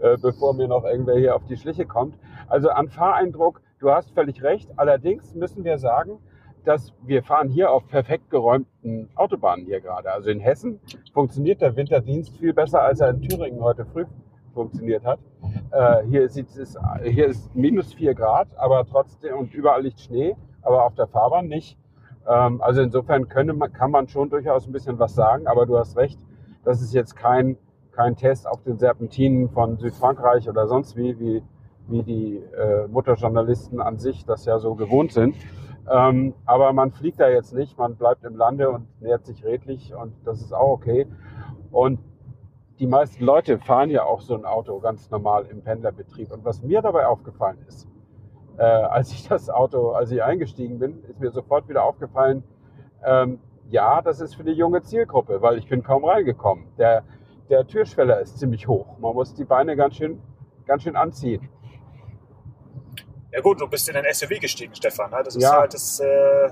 äh, 0.00 0.16
bevor 0.20 0.54
mir 0.54 0.68
noch 0.68 0.84
irgendwer 0.84 1.16
hier 1.16 1.34
auf 1.34 1.44
die 1.46 1.56
Schliche 1.56 1.86
kommt. 1.86 2.18
Also 2.48 2.70
an 2.70 2.88
Fahreindruck, 2.88 3.62
du 3.80 3.90
hast 3.90 4.10
völlig 4.12 4.42
recht. 4.42 4.70
Allerdings 4.76 5.34
müssen 5.34 5.64
wir 5.64 5.78
sagen, 5.78 6.18
dass 6.64 6.92
wir 7.02 7.22
fahren 7.22 7.50
hier 7.50 7.70
auf 7.70 7.86
perfekt 7.88 8.30
geräumten 8.30 9.10
Autobahnen 9.14 9.66
hier 9.66 9.80
gerade. 9.80 10.12
Also 10.12 10.30
in 10.30 10.40
Hessen 10.40 10.80
funktioniert 11.12 11.60
der 11.60 11.76
Winterdienst 11.76 12.36
viel 12.38 12.54
besser, 12.54 12.82
als 12.82 13.00
er 13.00 13.10
in 13.10 13.22
Thüringen 13.22 13.60
heute 13.60 13.84
früh 13.84 14.06
funktioniert 14.54 15.04
hat. 15.04 15.18
Äh, 15.72 16.04
hier, 16.06 16.28
sieht 16.28 16.48
es, 16.56 16.78
hier 17.04 17.26
ist 17.26 17.54
minus 17.54 17.92
vier 17.92 18.14
Grad, 18.14 18.48
aber 18.56 18.86
trotzdem 18.86 19.36
und 19.36 19.52
überall 19.52 19.82
liegt 19.82 20.00
Schnee, 20.00 20.36
aber 20.64 20.84
auf 20.84 20.94
der 20.94 21.06
Fahrbahn 21.06 21.46
nicht. 21.46 21.78
Ähm, 22.28 22.60
also 22.62 22.82
insofern 22.82 23.28
könne 23.28 23.54
kann 23.70 23.90
man 23.90 24.08
schon 24.08 24.30
durchaus 24.30 24.66
ein 24.66 24.72
bisschen 24.72 24.98
was 24.98 25.14
sagen, 25.14 25.46
aber 25.46 25.66
du 25.66 25.78
hast 25.78 25.96
recht, 25.96 26.18
das 26.64 26.80
ist 26.80 26.94
jetzt 26.94 27.16
kein, 27.16 27.56
kein 27.92 28.16
Test 28.16 28.46
auf 28.46 28.62
den 28.62 28.78
Serpentinen 28.78 29.50
von 29.50 29.76
Südfrankreich 29.78 30.48
oder 30.48 30.66
sonst 30.66 30.96
wie, 30.96 31.18
wie, 31.18 31.42
wie 31.88 32.02
die 32.02 32.36
äh, 32.36 32.88
Mutterjournalisten 32.88 33.80
an 33.80 33.98
sich 33.98 34.24
das 34.24 34.44
ja 34.46 34.58
so 34.58 34.74
gewohnt 34.74 35.12
sind. 35.12 35.36
Ähm, 35.90 36.34
aber 36.46 36.72
man 36.72 36.92
fliegt 36.92 37.20
da 37.20 37.28
jetzt 37.28 37.52
nicht, 37.52 37.76
man 37.78 37.96
bleibt 37.96 38.24
im 38.24 38.36
Lande 38.36 38.70
und 38.70 38.86
nähert 39.02 39.26
sich 39.26 39.44
redlich 39.44 39.94
und 39.94 40.14
das 40.24 40.40
ist 40.40 40.54
auch 40.54 40.70
okay. 40.70 41.06
Und 41.70 42.00
die 42.78 42.86
meisten 42.86 43.24
Leute 43.24 43.58
fahren 43.58 43.90
ja 43.90 44.04
auch 44.04 44.20
so 44.20 44.34
ein 44.34 44.44
Auto 44.44 44.80
ganz 44.80 45.10
normal 45.10 45.46
im 45.46 45.62
Pendlerbetrieb. 45.62 46.32
Und 46.32 46.44
was 46.44 46.62
mir 46.62 46.82
dabei 46.82 47.06
aufgefallen 47.06 47.58
ist, 47.68 47.86
äh, 48.58 48.62
als 48.62 49.10
ich 49.12 49.28
das 49.28 49.50
Auto, 49.50 49.90
als 49.92 50.10
ich 50.10 50.22
eingestiegen 50.22 50.78
bin, 50.78 51.02
ist 51.04 51.20
mir 51.20 51.30
sofort 51.30 51.68
wieder 51.68 51.84
aufgefallen, 51.84 52.42
ähm, 53.04 53.38
ja, 53.70 54.02
das 54.02 54.20
ist 54.20 54.34
für 54.36 54.44
die 54.44 54.52
junge 54.52 54.82
Zielgruppe, 54.82 55.40
weil 55.42 55.58
ich 55.58 55.68
bin 55.68 55.82
kaum 55.82 56.04
reingekommen. 56.04 56.66
Der, 56.78 57.02
der 57.50 57.66
Türschweller 57.66 58.20
ist 58.20 58.38
ziemlich 58.38 58.68
hoch. 58.68 58.98
Man 58.98 59.14
muss 59.14 59.34
die 59.34 59.44
Beine 59.44 59.74
ganz 59.76 59.96
schön, 59.96 60.20
ganz 60.66 60.82
schön 60.82 60.96
anziehen. 60.96 61.48
Ja 63.32 63.40
gut, 63.40 63.60
du 63.60 63.66
bist 63.68 63.88
in 63.88 63.96
ein 63.96 64.04
SUV 64.12 64.38
gestiegen, 64.40 64.74
Stefan. 64.74 65.10
ne? 65.10 65.22
Das 65.24 65.34
ist 65.34 65.42
Ja. 65.42 65.58
halt 65.60 65.74
das, 65.74 65.98
äh, 66.00 66.50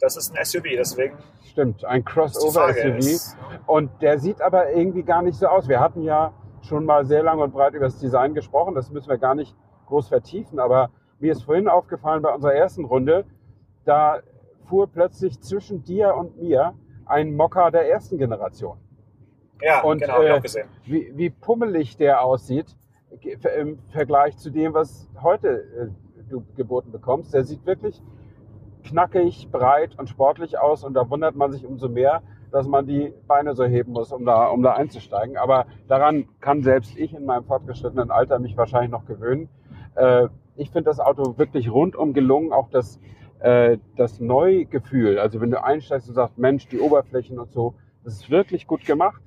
das 0.00 0.16
ist 0.16 0.36
ein 0.36 0.44
SUV, 0.44 0.64
deswegen 0.76 1.16
Stimmt, 1.42 1.84
ein 1.84 2.04
Crossover-SUV. 2.04 2.98
Ist, 2.98 3.36
Und 3.66 3.90
der 4.02 4.18
sieht 4.18 4.42
aber 4.42 4.70
irgendwie 4.72 5.02
gar 5.02 5.22
nicht 5.22 5.38
so 5.38 5.46
aus. 5.46 5.68
Wir 5.68 5.80
hatten 5.80 6.02
ja 6.02 6.32
schon 6.62 6.84
mal 6.84 7.06
sehr 7.06 7.22
lang 7.22 7.38
und 7.40 7.52
breit 7.52 7.74
über 7.74 7.86
das 7.86 7.98
Design 7.98 8.34
gesprochen. 8.34 8.74
Das 8.74 8.90
müssen 8.90 9.08
wir 9.08 9.18
gar 9.18 9.34
nicht 9.34 9.56
groß 9.86 10.08
vertiefen. 10.08 10.58
Aber 10.60 10.90
mir 11.18 11.32
ist 11.32 11.42
vorhin 11.42 11.68
aufgefallen 11.68 12.22
bei 12.22 12.32
unserer 12.34 12.54
ersten 12.54 12.84
Runde, 12.84 13.24
da 13.84 14.20
fuhr 14.68 14.86
plötzlich 14.86 15.40
zwischen 15.40 15.82
dir 15.82 16.14
und 16.14 16.40
mir 16.40 16.74
ein 17.06 17.34
Mokka 17.34 17.70
der 17.70 17.90
ersten 17.90 18.18
Generation. 18.18 18.76
ja, 19.62 19.82
Und, 19.82 20.00
genau, 20.02 20.22
äh, 20.22 20.32
auch 20.32 20.42
gesehen. 20.42 20.68
Wie, 20.84 21.12
wie 21.16 21.30
pummelig 21.30 21.96
der 21.96 22.22
aussieht 22.22 22.76
im 23.56 23.78
Vergleich 23.90 24.36
zu 24.36 24.50
dem, 24.50 24.74
was 24.74 25.08
heute 25.22 25.48
äh, 25.48 25.88
du 26.28 26.44
geboten 26.56 26.92
bekommst. 26.92 27.32
Der 27.32 27.44
sieht 27.44 27.64
wirklich 27.66 28.02
knackig, 28.84 29.50
breit 29.50 29.98
und 29.98 30.08
sportlich 30.08 30.58
aus 30.58 30.84
und 30.84 30.94
da 30.94 31.08
wundert 31.08 31.34
man 31.34 31.52
sich 31.52 31.64
umso 31.66 31.88
mehr, 31.88 32.22
dass 32.50 32.66
man 32.66 32.86
die 32.86 33.12
Beine 33.26 33.54
so 33.54 33.64
heben 33.64 33.92
muss, 33.92 34.12
um 34.12 34.24
da, 34.24 34.46
um 34.46 34.62
da 34.62 34.74
einzusteigen. 34.74 35.36
Aber 35.36 35.66
daran 35.86 36.28
kann 36.40 36.62
selbst 36.62 36.96
ich 36.96 37.14
in 37.14 37.24
meinem 37.24 37.44
fortgeschrittenen 37.44 38.10
Alter 38.10 38.38
mich 38.38 38.56
wahrscheinlich 38.56 38.90
noch 38.90 39.04
gewöhnen. 39.06 39.48
Äh, 39.94 40.28
ich 40.58 40.70
finde 40.70 40.90
das 40.90 41.00
Auto 41.00 41.38
wirklich 41.38 41.70
rundum 41.70 42.12
gelungen, 42.12 42.52
auch 42.52 42.68
das, 42.70 43.00
äh, 43.40 43.78
das 43.96 44.20
Neugefühl. 44.20 45.18
Also 45.18 45.40
wenn 45.40 45.50
du 45.50 45.62
einsteigst 45.62 46.08
und 46.08 46.14
sagst, 46.14 46.36
Mensch, 46.38 46.66
die 46.68 46.80
Oberflächen 46.80 47.38
und 47.38 47.52
so, 47.52 47.74
das 48.04 48.14
ist 48.14 48.30
wirklich 48.30 48.66
gut 48.66 48.84
gemacht. 48.84 49.22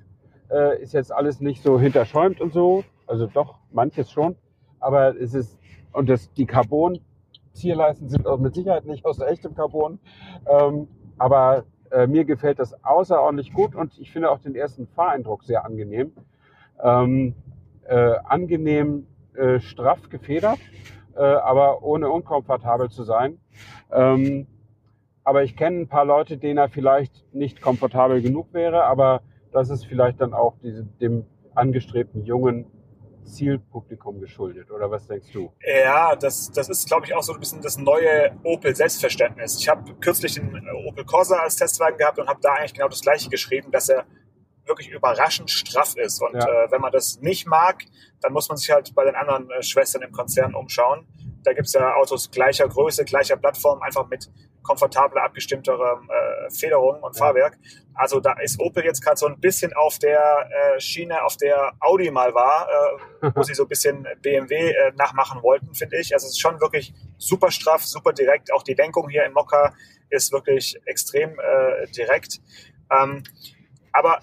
Äh, 0.50 0.82
ist 0.82 0.92
jetzt 0.92 1.12
alles 1.12 1.40
nicht 1.40 1.62
so 1.62 1.80
hinterschäumt 1.80 2.40
und 2.40 2.52
so. 2.52 2.84
Also 3.06 3.26
doch, 3.26 3.58
manches 3.70 4.10
schon. 4.10 4.36
Aber 4.80 5.16
es 5.16 5.34
ist, 5.34 5.58
und 5.92 6.08
das, 6.08 6.32
die 6.34 6.46
Carbon-Zierleisten 6.46 8.08
sind 8.08 8.26
auch 8.26 8.38
mit 8.38 8.54
Sicherheit 8.54 8.84
nicht 8.84 9.04
aus 9.04 9.20
echtem 9.20 9.54
Carbon. 9.54 9.98
Ähm, 10.46 10.88
aber 11.18 11.64
äh, 11.90 12.06
mir 12.06 12.24
gefällt 12.24 12.58
das 12.58 12.84
außerordentlich 12.84 13.52
gut 13.52 13.74
und 13.74 13.98
ich 13.98 14.10
finde 14.10 14.30
auch 14.30 14.40
den 14.40 14.54
ersten 14.54 14.86
Fahreindruck 14.88 15.44
sehr 15.44 15.64
angenehm. 15.64 16.12
Ähm, 16.82 17.34
äh, 17.84 18.14
angenehm 18.24 19.06
äh, 19.34 19.60
straff 19.60 20.08
gefedert, 20.10 20.58
äh, 21.16 21.20
aber 21.20 21.82
ohne 21.82 22.10
unkomfortabel 22.10 22.90
zu 22.90 23.04
sein. 23.04 23.38
Ähm, 23.92 24.46
aber 25.24 25.44
ich 25.44 25.56
kenne 25.56 25.80
ein 25.80 25.88
paar 25.88 26.04
Leute, 26.04 26.36
denen 26.36 26.58
er 26.58 26.68
vielleicht 26.68 27.32
nicht 27.32 27.60
komfortabel 27.60 28.22
genug 28.22 28.52
wäre, 28.52 28.84
aber 28.84 29.22
das 29.52 29.70
ist 29.70 29.86
vielleicht 29.86 30.20
dann 30.20 30.34
auch 30.34 30.54
diese, 30.62 30.84
dem 30.84 31.26
angestrebten 31.54 32.24
jungen 32.24 32.66
Zielpublikum 33.24 34.20
geschuldet. 34.20 34.70
Oder 34.70 34.90
was 34.90 35.06
denkst 35.06 35.32
du? 35.32 35.52
Ja, 35.64 36.16
das, 36.16 36.50
das 36.50 36.68
ist, 36.68 36.86
glaube 36.86 37.06
ich, 37.06 37.14
auch 37.14 37.22
so 37.22 37.32
ein 37.32 37.40
bisschen 37.40 37.62
das 37.62 37.78
neue 37.78 38.32
Opel-Selbstverständnis. 38.42 39.58
Ich 39.58 39.68
habe 39.68 39.94
kürzlich 40.00 40.34
den 40.34 40.52
Opel 40.88 41.04
Corsa 41.04 41.36
als 41.36 41.56
Testwagen 41.56 41.98
gehabt 41.98 42.18
und 42.18 42.28
habe 42.28 42.40
da 42.42 42.54
eigentlich 42.54 42.74
genau 42.74 42.88
das 42.88 43.00
Gleiche 43.00 43.30
geschrieben, 43.30 43.70
dass 43.70 43.88
er 43.88 44.04
wirklich 44.66 44.88
überraschend 44.90 45.50
straff 45.50 45.96
ist. 45.96 46.22
Und 46.22 46.34
Ja. 46.34 46.46
äh, 46.46 46.70
wenn 46.70 46.80
man 46.80 46.92
das 46.92 47.18
nicht 47.20 47.46
mag, 47.46 47.84
dann 48.20 48.32
muss 48.32 48.48
man 48.48 48.56
sich 48.56 48.70
halt 48.70 48.94
bei 48.94 49.04
den 49.04 49.14
anderen 49.16 49.50
äh, 49.50 49.62
Schwestern 49.62 50.02
im 50.02 50.12
Konzern 50.12 50.54
umschauen. 50.54 51.06
Da 51.44 51.52
gibt's 51.52 51.72
ja 51.72 51.94
Autos 51.96 52.30
gleicher 52.30 52.68
Größe, 52.68 53.04
gleicher 53.04 53.36
Plattform, 53.36 53.82
einfach 53.82 54.06
mit 54.08 54.30
komfortabler, 54.62 55.24
abgestimmterem 55.24 56.08
äh, 56.08 56.50
Federung 56.54 57.02
und 57.02 57.16
Ja. 57.16 57.26
Fahrwerk. 57.26 57.58
Also 57.94 58.20
da 58.20 58.34
ist 58.40 58.60
Opel 58.60 58.84
jetzt 58.84 59.02
gerade 59.02 59.16
so 59.16 59.26
ein 59.26 59.40
bisschen 59.40 59.72
auf 59.72 59.98
der 59.98 60.48
äh, 60.76 60.80
Schiene, 60.80 61.24
auf 61.24 61.36
der 61.36 61.72
Audi 61.80 62.12
mal 62.12 62.32
war, 62.32 62.68
äh, 63.22 63.30
wo 63.34 63.42
sie 63.42 63.54
so 63.54 63.64
ein 63.64 63.68
bisschen 63.68 64.06
BMW 64.22 64.70
äh, 64.70 64.92
nachmachen 64.94 65.42
wollten, 65.42 65.74
finde 65.74 65.98
ich. 65.98 66.14
Also 66.14 66.26
es 66.26 66.34
ist 66.34 66.40
schon 66.40 66.60
wirklich 66.60 66.94
super 67.18 67.50
straff, 67.50 67.82
super 67.84 68.12
direkt. 68.12 68.52
Auch 68.52 68.62
die 68.62 68.74
Lenkung 68.74 69.08
hier 69.08 69.24
in 69.24 69.32
Mokka 69.32 69.74
ist 70.10 70.30
wirklich 70.32 70.80
extrem 70.84 71.30
äh, 71.40 71.88
direkt. 71.88 72.38
Ähm, 72.96 73.24
aber 73.92 74.20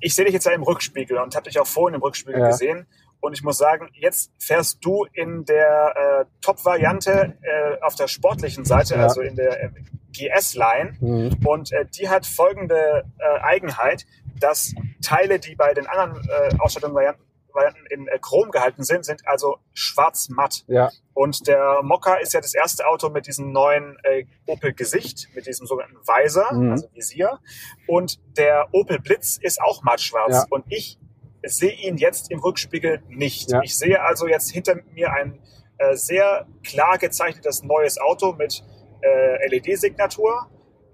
ich 0.00 0.14
sehe 0.14 0.24
dich 0.24 0.34
jetzt 0.34 0.46
ja 0.46 0.52
im 0.52 0.62
Rückspiegel 0.62 1.18
und 1.18 1.34
habe 1.34 1.44
dich 1.48 1.58
auch 1.58 1.66
vorhin 1.66 1.94
im 1.96 2.02
Rückspiegel 2.02 2.40
Ja. 2.40 2.48
gesehen. 2.48 2.86
Und 3.20 3.32
ich 3.32 3.42
muss 3.42 3.56
sagen, 3.58 3.88
jetzt 3.94 4.30
fährst 4.38 4.78
du 4.84 5.06
in 5.12 5.44
der 5.46 5.94
äh, 5.96 6.24
Top-Variante 6.42 7.34
äh, 7.42 7.80
auf 7.82 7.94
der 7.94 8.08
sportlichen 8.08 8.64
Seite, 8.64 8.94
Ja. 8.94 9.04
also 9.04 9.20
in 9.22 9.34
der 9.36 9.64
äh, 9.64 9.68
GS-Line. 10.12 10.96
Und 11.44 11.72
äh, 11.72 11.86
die 11.86 12.08
hat 12.08 12.26
folgende 12.26 13.04
äh, 13.18 13.40
Eigenheit, 13.40 14.04
dass 14.38 14.74
Teile, 15.02 15.38
die 15.38 15.54
bei 15.54 15.72
den 15.74 15.86
anderen 15.86 16.22
äh, 16.28 16.54
Ausstattungsvarianten 16.58 17.24
Varianten 17.56 17.86
in 17.86 18.06
äh, 18.06 18.18
Chrom 18.20 18.50
gehalten 18.52 18.84
sind, 18.84 19.04
sind 19.04 19.26
also 19.26 19.56
schwarz-matt. 19.74 20.64
Ja, 20.68 20.90
Und 21.14 21.48
der 21.48 21.80
Mokka 21.82 22.14
ist 22.16 22.32
ja 22.34 22.40
das 22.40 22.54
erste 22.54 22.86
Auto 22.86 23.08
mit 23.08 23.26
diesem 23.26 23.50
neuen 23.52 23.96
äh, 24.04 24.24
Opel 24.46 24.72
Gesicht, 24.74 25.28
mit 25.34 25.46
diesem 25.46 25.66
sogenannten 25.66 25.96
Visor, 26.06 26.52
Mhm. 26.52 26.72
also 26.72 26.88
Visier. 26.94 27.40
Und 27.88 28.20
der 28.36 28.68
Opel 28.72 29.00
Blitz 29.00 29.38
ist 29.40 29.60
auch 29.60 29.82
mattschwarz. 29.82 30.32
Ja. 30.32 30.46
Und 30.50 30.64
ich 30.68 30.98
sehe 31.44 31.72
ihn 31.74 31.96
jetzt 31.96 32.30
im 32.30 32.38
Rückspiegel 32.40 33.02
nicht. 33.08 33.50
Ja. 33.50 33.60
Ich 33.62 33.76
sehe 33.76 34.00
also 34.02 34.26
jetzt 34.28 34.50
hinter 34.50 34.76
mir 34.94 35.12
ein 35.12 35.40
äh, 35.78 35.94
sehr 35.96 36.46
klar 36.64 36.98
gezeichnetes 36.98 37.62
neues 37.62 37.98
Auto 37.98 38.32
mit 38.32 38.62
äh, 39.02 39.46
LED-Signatur, 39.48 40.48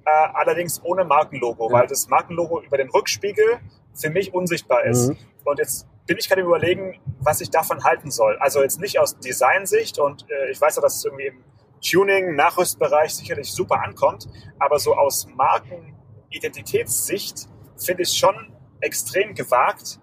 äh, 0.05 0.11
allerdings 0.11 0.83
ohne 0.85 1.05
Markenlogo, 1.05 1.69
Ja. 1.71 1.79
weil 1.81 1.87
das 1.87 2.09
Markenlogo 2.09 2.61
über 2.63 2.77
den 2.77 2.91
Rückspiegel 2.91 3.61
für 3.95 4.11
mich 4.11 4.35
unsichtbar 4.35 4.85
ist. 4.85 5.09
Mhm. 5.11 5.17
Und 5.45 5.59
jetzt 5.59 5.87
bin 6.07 6.19
ich 6.19 6.29
gerade 6.29 6.43
überlegen, 6.43 7.01
was 7.21 7.41
ich 7.41 7.51
davon 7.51 7.83
halten 7.85 8.11
soll. 8.11 8.37
Also 8.39 8.61
jetzt 8.63 8.81
nicht 8.81 8.99
aus 8.99 9.19
Designsicht 9.19 9.99
und 9.99 10.27
äh, 10.31 10.51
ich 10.51 10.61
weiß 10.61 10.77
ja, 10.77 10.83
dass 10.83 10.97
es 10.97 11.05
irgendwie 11.05 11.27
im 11.27 11.43
Tuning, 11.81 12.35
Nachrüstbereich 12.37 13.15
sicherlich 13.15 13.51
super 13.53 13.83
ankommt, 13.83 14.29
aber 14.59 14.79
so 14.79 14.95
aus 14.95 15.27
Markenidentitätssicht 15.35 17.49
finde 17.77 18.03
ich 18.03 18.11
es 18.11 18.17
schon 18.17 18.35
extrem 18.81 19.35
gewagt, 19.35 19.99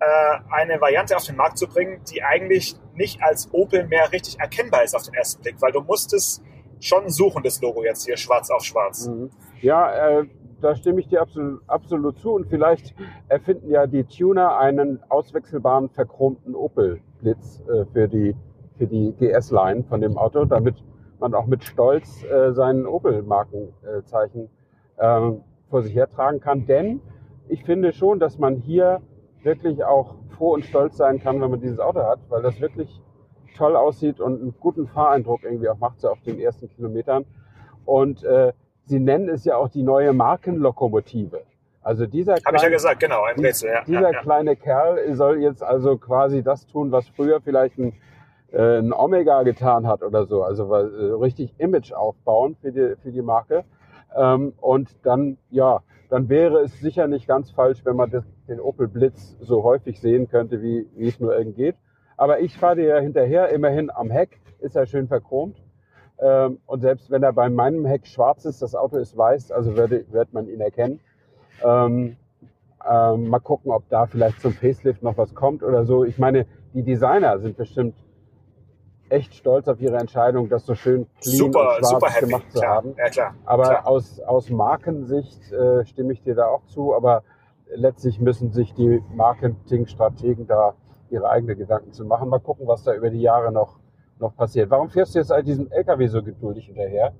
äh, 0.00 0.38
eine 0.50 0.80
Variante 0.80 1.16
auf 1.16 1.24
den 1.24 1.36
Markt 1.36 1.58
zu 1.58 1.68
bringen, 1.68 2.02
die 2.10 2.22
eigentlich 2.22 2.74
nicht 2.94 3.22
als 3.22 3.52
Opel 3.52 3.86
mehr 3.86 4.10
richtig 4.12 4.40
erkennbar 4.40 4.82
ist 4.82 4.94
auf 4.94 5.02
den 5.02 5.12
ersten 5.14 5.42
Blick, 5.42 5.60
weil 5.60 5.72
du 5.72 5.82
musstest 5.82 6.42
schon 6.80 7.10
suchen, 7.10 7.42
das 7.42 7.60
Logo 7.60 7.84
jetzt 7.84 8.06
hier 8.06 8.16
schwarz 8.16 8.48
auf 8.50 8.64
schwarz. 8.64 9.06
Mhm. 9.06 9.30
Ja, 9.60 10.20
äh, 10.20 10.26
da 10.60 10.74
stimme 10.74 11.00
ich 11.00 11.08
dir 11.08 11.20
absolut, 11.20 11.62
absolut 11.66 12.18
zu. 12.18 12.32
Und 12.32 12.46
vielleicht 12.46 12.94
erfinden 13.28 13.70
ja 13.70 13.86
die 13.86 14.04
Tuner 14.04 14.56
einen 14.58 15.00
auswechselbaren 15.08 15.88
verchromten 15.90 16.54
Opel-Blitz 16.54 17.62
äh, 17.68 17.84
für 17.92 18.08
die, 18.08 18.36
für 18.78 18.86
die 18.86 19.12
GS-Line 19.18 19.84
von 19.84 20.00
dem 20.00 20.16
Auto, 20.16 20.44
damit 20.44 20.76
man 21.18 21.34
auch 21.34 21.46
mit 21.46 21.64
Stolz 21.64 22.24
äh, 22.24 22.52
seinen 22.52 22.86
Opel-Markenzeichen 22.86 24.48
äh, 24.96 25.30
vor 25.68 25.82
sich 25.82 25.94
hertragen 25.94 26.40
kann. 26.40 26.66
Denn 26.66 27.00
ich 27.48 27.64
finde 27.64 27.92
schon, 27.92 28.18
dass 28.18 28.38
man 28.38 28.56
hier 28.56 29.00
wirklich 29.42 29.84
auch 29.84 30.14
froh 30.36 30.54
und 30.54 30.64
stolz 30.64 30.96
sein 30.96 31.20
kann, 31.20 31.40
wenn 31.40 31.50
man 31.50 31.60
dieses 31.60 31.78
Auto 31.78 32.00
hat, 32.00 32.20
weil 32.28 32.42
das 32.42 32.60
wirklich 32.60 33.00
toll 33.56 33.76
aussieht 33.76 34.20
und 34.20 34.40
einen 34.40 34.54
guten 34.58 34.86
Fahreindruck 34.86 35.44
irgendwie 35.44 35.68
auch 35.68 35.78
macht, 35.78 36.00
so 36.00 36.08
auf 36.08 36.20
den 36.22 36.38
ersten 36.38 36.68
Kilometern. 36.68 37.24
Und 37.84 38.24
äh, 38.24 38.52
Sie 38.90 38.98
nennen 38.98 39.28
es 39.28 39.44
ja 39.44 39.54
auch 39.54 39.68
die 39.68 39.84
neue 39.84 40.12
Markenlokomotive. 40.12 41.42
Also 41.80 42.06
dieser 42.06 42.34
Habe 42.44 42.56
ich 42.56 42.62
ja 42.62 42.68
gesagt, 42.70 42.98
genau, 42.98 43.22
ein 43.22 43.38
Rätsel. 43.38 43.70
Ja, 43.70 43.84
dieser 43.84 44.00
ja, 44.00 44.10
ja. 44.10 44.20
kleine 44.20 44.56
Kerl 44.56 45.14
soll 45.14 45.40
jetzt 45.40 45.62
also 45.62 45.96
quasi 45.96 46.42
das 46.42 46.66
tun, 46.66 46.90
was 46.90 47.08
früher 47.10 47.40
vielleicht 47.40 47.78
ein, 47.78 47.92
äh, 48.50 48.78
ein 48.78 48.92
Omega 48.92 49.44
getan 49.44 49.86
hat 49.86 50.02
oder 50.02 50.26
so. 50.26 50.42
Also 50.42 50.74
äh, 50.74 51.12
richtig 51.12 51.54
Image 51.58 51.92
aufbauen 51.92 52.56
für 52.60 52.72
die, 52.72 52.96
für 53.00 53.12
die 53.12 53.22
Marke. 53.22 53.62
Ähm, 54.16 54.54
und 54.60 54.88
dann, 55.04 55.38
ja, 55.50 55.84
dann 56.08 56.28
wäre 56.28 56.58
es 56.62 56.80
sicher 56.80 57.06
nicht 57.06 57.28
ganz 57.28 57.52
falsch, 57.52 57.84
wenn 57.84 57.94
man 57.94 58.10
das, 58.10 58.24
den 58.48 58.58
Opel 58.58 58.88
Blitz 58.88 59.36
so 59.38 59.62
häufig 59.62 60.00
sehen 60.00 60.28
könnte, 60.28 60.62
wie, 60.62 60.88
wie 60.96 61.06
es 61.06 61.20
nur 61.20 61.38
irgend 61.38 61.54
geht. 61.54 61.76
Aber 62.16 62.40
ich 62.40 62.58
fahre 62.58 62.74
dir 62.74 62.88
ja 62.88 62.98
hinterher, 62.98 63.50
immerhin 63.50 63.88
am 63.88 64.10
Heck 64.10 64.40
ist 64.58 64.74
er 64.74 64.86
schön 64.86 65.06
verchromt. 65.06 65.62
Ähm, 66.20 66.58
und 66.66 66.80
selbst 66.80 67.10
wenn 67.10 67.22
er 67.22 67.32
bei 67.32 67.48
meinem 67.48 67.86
Heck 67.86 68.06
schwarz 68.06 68.44
ist, 68.44 68.62
das 68.62 68.74
Auto 68.74 68.98
ist 68.98 69.16
weiß, 69.16 69.52
also 69.52 69.76
wird, 69.76 70.12
wird 70.12 70.32
man 70.32 70.48
ihn 70.48 70.60
erkennen. 70.60 71.00
Ähm, 71.64 72.16
ähm, 72.88 73.28
mal 73.28 73.40
gucken, 73.40 73.72
ob 73.72 73.88
da 73.88 74.06
vielleicht 74.06 74.40
zum 74.40 74.52
Facelift 74.52 75.02
noch 75.02 75.16
was 75.16 75.34
kommt 75.34 75.62
oder 75.62 75.84
so. 75.84 76.04
Ich 76.04 76.18
meine, 76.18 76.46
die 76.72 76.82
Designer 76.82 77.38
sind 77.38 77.56
bestimmt 77.56 77.94
echt 79.10 79.34
stolz 79.34 79.68
auf 79.68 79.80
ihre 79.80 79.96
Entscheidung, 79.96 80.48
das 80.48 80.64
so 80.64 80.74
schön 80.74 81.06
clean 81.20 81.36
super, 81.36 81.60
und 81.60 81.78
schwarz 81.78 81.88
super 81.90 82.10
happy. 82.10 82.26
gemacht 82.26 82.52
zu 82.52 82.60
klar. 82.60 82.74
haben. 82.74 82.94
Ja, 82.96 83.08
klar. 83.08 83.34
Aber 83.44 83.62
klar. 83.64 83.86
aus, 83.86 84.20
aus 84.20 84.50
Markensicht 84.50 85.52
äh, 85.52 85.84
stimme 85.84 86.12
ich 86.12 86.22
dir 86.22 86.34
da 86.34 86.46
auch 86.46 86.64
zu. 86.66 86.94
Aber 86.94 87.22
letztlich 87.74 88.20
müssen 88.20 88.52
sich 88.52 88.72
die 88.74 89.02
Marketingstrategen 89.14 90.46
da 90.46 90.74
ihre 91.10 91.28
eigenen 91.28 91.58
Gedanken 91.58 91.92
zu 91.92 92.04
machen. 92.04 92.28
Mal 92.28 92.40
gucken, 92.40 92.66
was 92.66 92.84
da 92.84 92.94
über 92.94 93.10
die 93.10 93.20
Jahre 93.20 93.52
noch, 93.52 93.79
noch 94.20 94.36
passiert. 94.36 94.70
Warum 94.70 94.88
fährst 94.90 95.14
du 95.14 95.18
jetzt 95.18 95.32
all 95.32 95.42
diesem 95.42 95.70
LKW 95.70 96.06
so 96.08 96.22
geduldig 96.22 96.66
hinterher? 96.66 97.12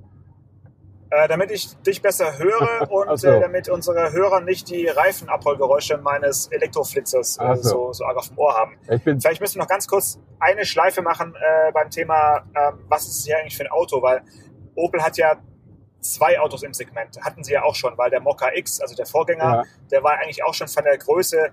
Äh, 1.12 1.26
damit 1.26 1.50
ich 1.50 1.76
dich 1.78 2.00
besser 2.00 2.38
höre 2.38 2.88
und 3.09 3.16
so. 3.19 3.26
äh, 3.28 3.40
damit 3.40 3.69
unsere 3.69 4.12
Hörer 4.12 4.40
nicht 4.42 4.71
die 4.71 4.87
Reifenabrollgeräusche 4.87 5.99
meines 5.99 6.47
Elektroflitzers 6.52 7.38
äh, 7.40 7.57
so. 7.57 7.62
so, 7.88 7.92
so 7.95 8.04
arg 8.04 8.16
auf 8.16 8.28
dem 8.28 8.38
Ohr 8.38 8.54
haben. 8.54 8.76
Ich 8.88 9.02
bin 9.02 9.21
Vielleicht 9.21 9.40
müssen 9.40 9.57
wir 9.57 9.62
noch 9.62 9.69
ganz 9.69 9.88
kurz 9.88 10.21
eine 10.38 10.64
Schleife 10.64 11.02
machen 11.02 11.35
äh, 11.35 11.73
beim 11.73 11.90
Thema, 11.90 12.45
ähm, 12.54 12.85
was 12.88 13.09
ist 13.09 13.26
hier 13.26 13.38
eigentlich 13.38 13.57
für 13.57 13.64
ein 13.64 13.71
Auto, 13.73 14.00
weil 14.02 14.23
Opel 14.76 15.02
hat 15.02 15.16
ja 15.19 15.35
zwei 16.00 16.38
Autos 16.38 16.62
im 16.62 16.73
Segment, 16.73 17.21
hatten 17.23 17.42
sie 17.42 17.52
ja 17.54 17.64
auch 17.64 17.75
schon, 17.75 17.99
weil 17.99 18.09
der 18.11 18.21
Mokka 18.21 18.52
X, 18.54 18.80
also 18.80 18.95
der 18.95 19.04
Vorgänger, 19.07 19.45
Ja. 19.45 19.64
der 19.90 20.04
war 20.04 20.12
eigentlich 20.19 20.45
auch 20.45 20.54
schon 20.54 20.69
von 20.69 20.85
der 20.85 20.97
Größe 20.97 21.50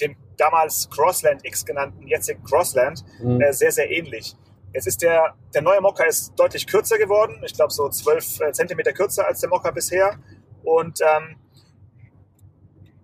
dem 0.00 0.16
damals 0.36 0.90
Crossland 0.90 1.46
X 1.46 1.64
genannten 1.64 2.06
jetzigen 2.08 2.42
Crossland 2.42 3.04
Mhm. 3.22 3.40
äh, 3.40 3.52
sehr, 3.52 3.70
sehr 3.72 3.88
ähnlich. 3.90 4.36
Jetzt 4.72 4.86
ist 4.86 5.02
der, 5.02 5.34
der 5.54 5.62
neue 5.62 5.80
Mokka 5.80 6.04
ist 6.04 6.34
deutlich 6.36 6.66
kürzer 6.66 6.98
geworden. 6.98 7.42
Ich 7.44 7.54
glaube 7.54 7.72
so 7.72 7.88
12 7.88 8.40
äh, 8.40 8.52
Zentimeter 8.52 8.92
kürzer 8.92 9.26
als 9.26 9.40
der 9.40 9.48
Mokka 9.48 9.70
bisher. 9.70 10.18
Und 10.64 11.00
ähm, 11.00 11.36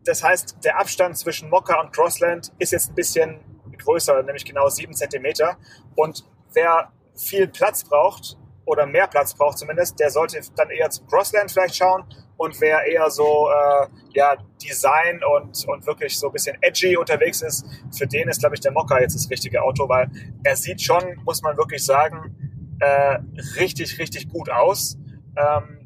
das 0.04 0.22
heißt, 0.22 0.58
der 0.64 0.78
Abstand 0.78 1.16
zwischen 1.16 1.48
Mokka 1.48 1.80
und 1.80 1.92
Crossland 1.92 2.52
ist 2.58 2.72
jetzt 2.72 2.90
ein 2.90 2.94
bisschen 2.94 3.40
größer, 3.78 4.22
nämlich 4.22 4.44
genau 4.44 4.68
7 4.68 4.92
Zentimeter. 4.94 5.56
Und 5.94 6.24
wer 6.52 6.92
viel 7.14 7.48
Platz 7.48 7.84
braucht, 7.84 8.36
oder 8.64 8.86
mehr 8.86 9.06
Platz 9.06 9.34
braucht 9.34 9.58
zumindest, 9.58 9.98
der 9.98 10.10
sollte 10.10 10.40
dann 10.56 10.70
eher 10.70 10.90
zum 10.90 11.06
Crossland 11.06 11.50
vielleicht 11.50 11.76
schauen. 11.76 12.04
Und 12.42 12.60
wer 12.60 12.84
eher 12.84 13.08
so 13.08 13.48
äh, 13.50 13.86
ja, 14.14 14.36
Design 14.60 15.20
und, 15.22 15.64
und 15.68 15.86
wirklich 15.86 16.18
so 16.18 16.26
ein 16.26 16.32
bisschen 16.32 16.56
edgy 16.60 16.96
unterwegs 16.96 17.40
ist, 17.40 17.64
für 17.96 18.04
den 18.04 18.28
ist, 18.28 18.40
glaube 18.40 18.56
ich, 18.56 18.60
der 18.60 18.72
Mokka 18.72 19.00
jetzt 19.00 19.14
das 19.14 19.30
richtige 19.30 19.62
Auto, 19.62 19.88
weil 19.88 20.10
er 20.42 20.56
sieht 20.56 20.82
schon, 20.82 21.04
muss 21.24 21.40
man 21.42 21.56
wirklich 21.56 21.84
sagen, 21.84 22.34
äh, 22.80 23.20
richtig, 23.60 23.96
richtig 24.00 24.28
gut 24.28 24.50
aus. 24.50 24.98
Ähm, 25.36 25.81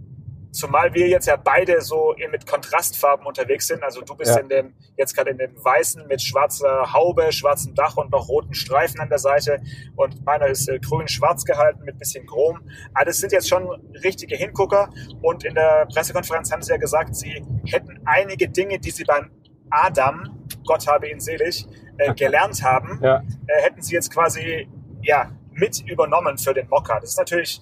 zumal 0.56 0.94
wir 0.94 1.06
jetzt 1.08 1.26
ja 1.26 1.36
beide 1.36 1.80
so 1.82 2.14
mit 2.30 2.46
Kontrastfarben 2.46 3.26
unterwegs 3.26 3.66
sind. 3.66 3.82
Also 3.82 4.00
du 4.00 4.16
bist 4.16 4.34
Ja. 4.34 4.40
in 4.40 4.48
dem, 4.48 4.74
jetzt 4.96 5.14
gerade 5.14 5.30
in 5.30 5.38
dem 5.38 5.52
weißen 5.62 6.06
mit 6.06 6.22
schwarzer 6.22 6.92
Haube, 6.92 7.30
schwarzem 7.30 7.74
Dach 7.74 7.96
und 7.96 8.10
noch 8.10 8.28
roten 8.28 8.54
Streifen 8.54 9.00
an 9.00 9.08
der 9.08 9.18
Seite. 9.18 9.60
Und 9.96 10.24
meiner 10.24 10.46
ist 10.46 10.68
äh, 10.68 10.78
grün-schwarz 10.78 11.44
gehalten 11.44 11.84
mit 11.84 11.98
bisschen 11.98 12.26
Chrom. 12.26 12.60
Aber 12.94 13.04
das 13.04 13.18
sind 13.18 13.32
jetzt 13.32 13.48
schon 13.48 13.68
richtige 14.02 14.36
Hingucker. 14.36 14.88
Und 15.22 15.44
in 15.44 15.54
der 15.54 15.86
Pressekonferenz 15.92 16.50
haben 16.50 16.62
sie 16.62 16.72
ja 16.72 16.78
gesagt, 16.78 17.14
sie 17.14 17.44
hätten 17.66 18.00
einige 18.06 18.48
Dinge, 18.48 18.78
die 18.78 18.90
sie 18.90 19.04
beim 19.04 19.30
Adam, 19.70 20.46
Gott 20.64 20.86
habe 20.86 21.08
ihn 21.10 21.20
selig, 21.20 21.66
äh, 21.98 22.14
gelernt 22.22 22.62
haben, 22.62 22.98
ja, 23.02 23.22
äh, 23.46 23.62
hätten 23.62 23.82
sie 23.82 23.94
jetzt 23.94 24.12
quasi 24.12 24.68
ja, 25.02 25.30
mit 25.52 25.82
übernommen 25.86 26.38
für 26.38 26.54
den 26.54 26.68
Mokka. 26.68 26.98
Das 27.00 27.10
ist 27.10 27.18
natürlich 27.18 27.60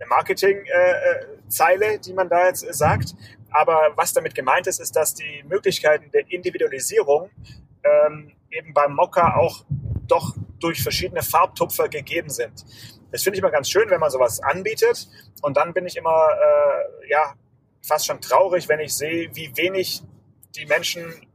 eine 0.00 0.08
Marketing-Zeile, 1.52 1.98
die 1.98 2.12
man 2.12 2.28
da 2.28 2.46
jetzt 2.46 2.64
äh, 2.68 2.72
sagt. 2.72 3.14
Aber 3.50 3.92
was 3.96 4.12
damit 4.12 4.34
gemeint 4.34 4.66
ist, 4.66 4.80
ist, 4.80 4.96
dass 4.96 5.14
die 5.14 5.44
Möglichkeiten 5.46 6.10
der 6.10 6.30
Individualisierung 6.30 7.30
ähm, 7.84 8.32
eben 8.50 8.72
beim 8.72 8.94
Mokka 8.94 9.36
auch 9.36 9.64
doch 10.06 10.34
durch 10.58 10.82
verschiedene 10.82 11.22
Farbtupfer 11.22 11.88
gegeben 11.88 12.30
sind. 12.30 12.64
Das 13.10 13.22
finde 13.22 13.36
ich 13.36 13.42
immer 13.42 13.50
ganz 13.50 13.68
schön, 13.68 13.90
wenn 13.90 14.00
man 14.00 14.10
sowas 14.10 14.40
anbietet. 14.40 15.08
Und 15.42 15.56
dann 15.56 15.74
bin 15.74 15.86
ich 15.86 15.96
immer 15.96 16.28
äh, 16.30 17.10
ja 17.10 17.34
fast 17.82 18.06
schon 18.06 18.20
traurig, 18.20 18.68
wenn 18.68 18.80
ich 18.80 18.96
sehe, 18.96 19.34
wie 19.34 19.54
wenig 19.56 20.02
die 20.56 20.66
Menschen 20.66 21.26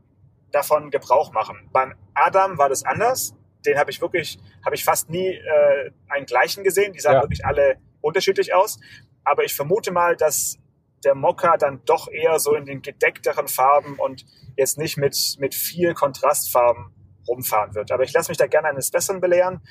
davon 0.51 0.89
Gebrauch 0.89 1.31
machen. 1.33 1.69
Beim 1.71 1.93
Adam 2.13 2.57
war 2.57 2.69
das 2.69 2.83
anders. 2.83 3.35
Den 3.65 3.77
habe 3.77 3.91
ich 3.91 4.01
wirklich, 4.01 4.39
habe 4.65 4.75
ich 4.75 4.83
fast 4.83 5.09
nie 5.09 5.27
äh, 5.27 5.91
einen 6.07 6.25
gleichen 6.25 6.63
gesehen. 6.63 6.93
Die 6.93 6.99
sahen 6.99 7.15
Ja. 7.15 7.21
wirklich 7.21 7.45
alle 7.45 7.77
unterschiedlich 8.01 8.53
aus. 8.53 8.79
Aber 9.29 9.43
ich 9.43 9.53
vermute 9.55 9.91
mal, 9.91 10.15
dass 10.15 10.57
der 11.03 11.15
Mokka 11.15 11.57
dann 11.57 11.81
doch 11.85 12.07
eher 12.07 12.39
so 12.39 12.55
in 12.55 12.65
den 12.65 12.81
gedeckteren 12.81 13.47
Farben 13.47 13.95
und 13.99 14.25
jetzt 14.55 14.77
nicht 14.77 14.97
mit, 14.97 15.35
mit 15.39 15.53
viel 15.53 15.93
Kontrastfarben 15.93 16.91
rumfahren 17.27 17.75
wird. 17.75 17.91
Aber 17.91 18.03
ich 18.03 18.13
lasse 18.13 18.31
mich 18.31 18.37
da 18.37 18.47
gerne 18.47 18.69
eines 18.69 18.89
Besseren 18.89 19.21
belehren. 19.21 19.61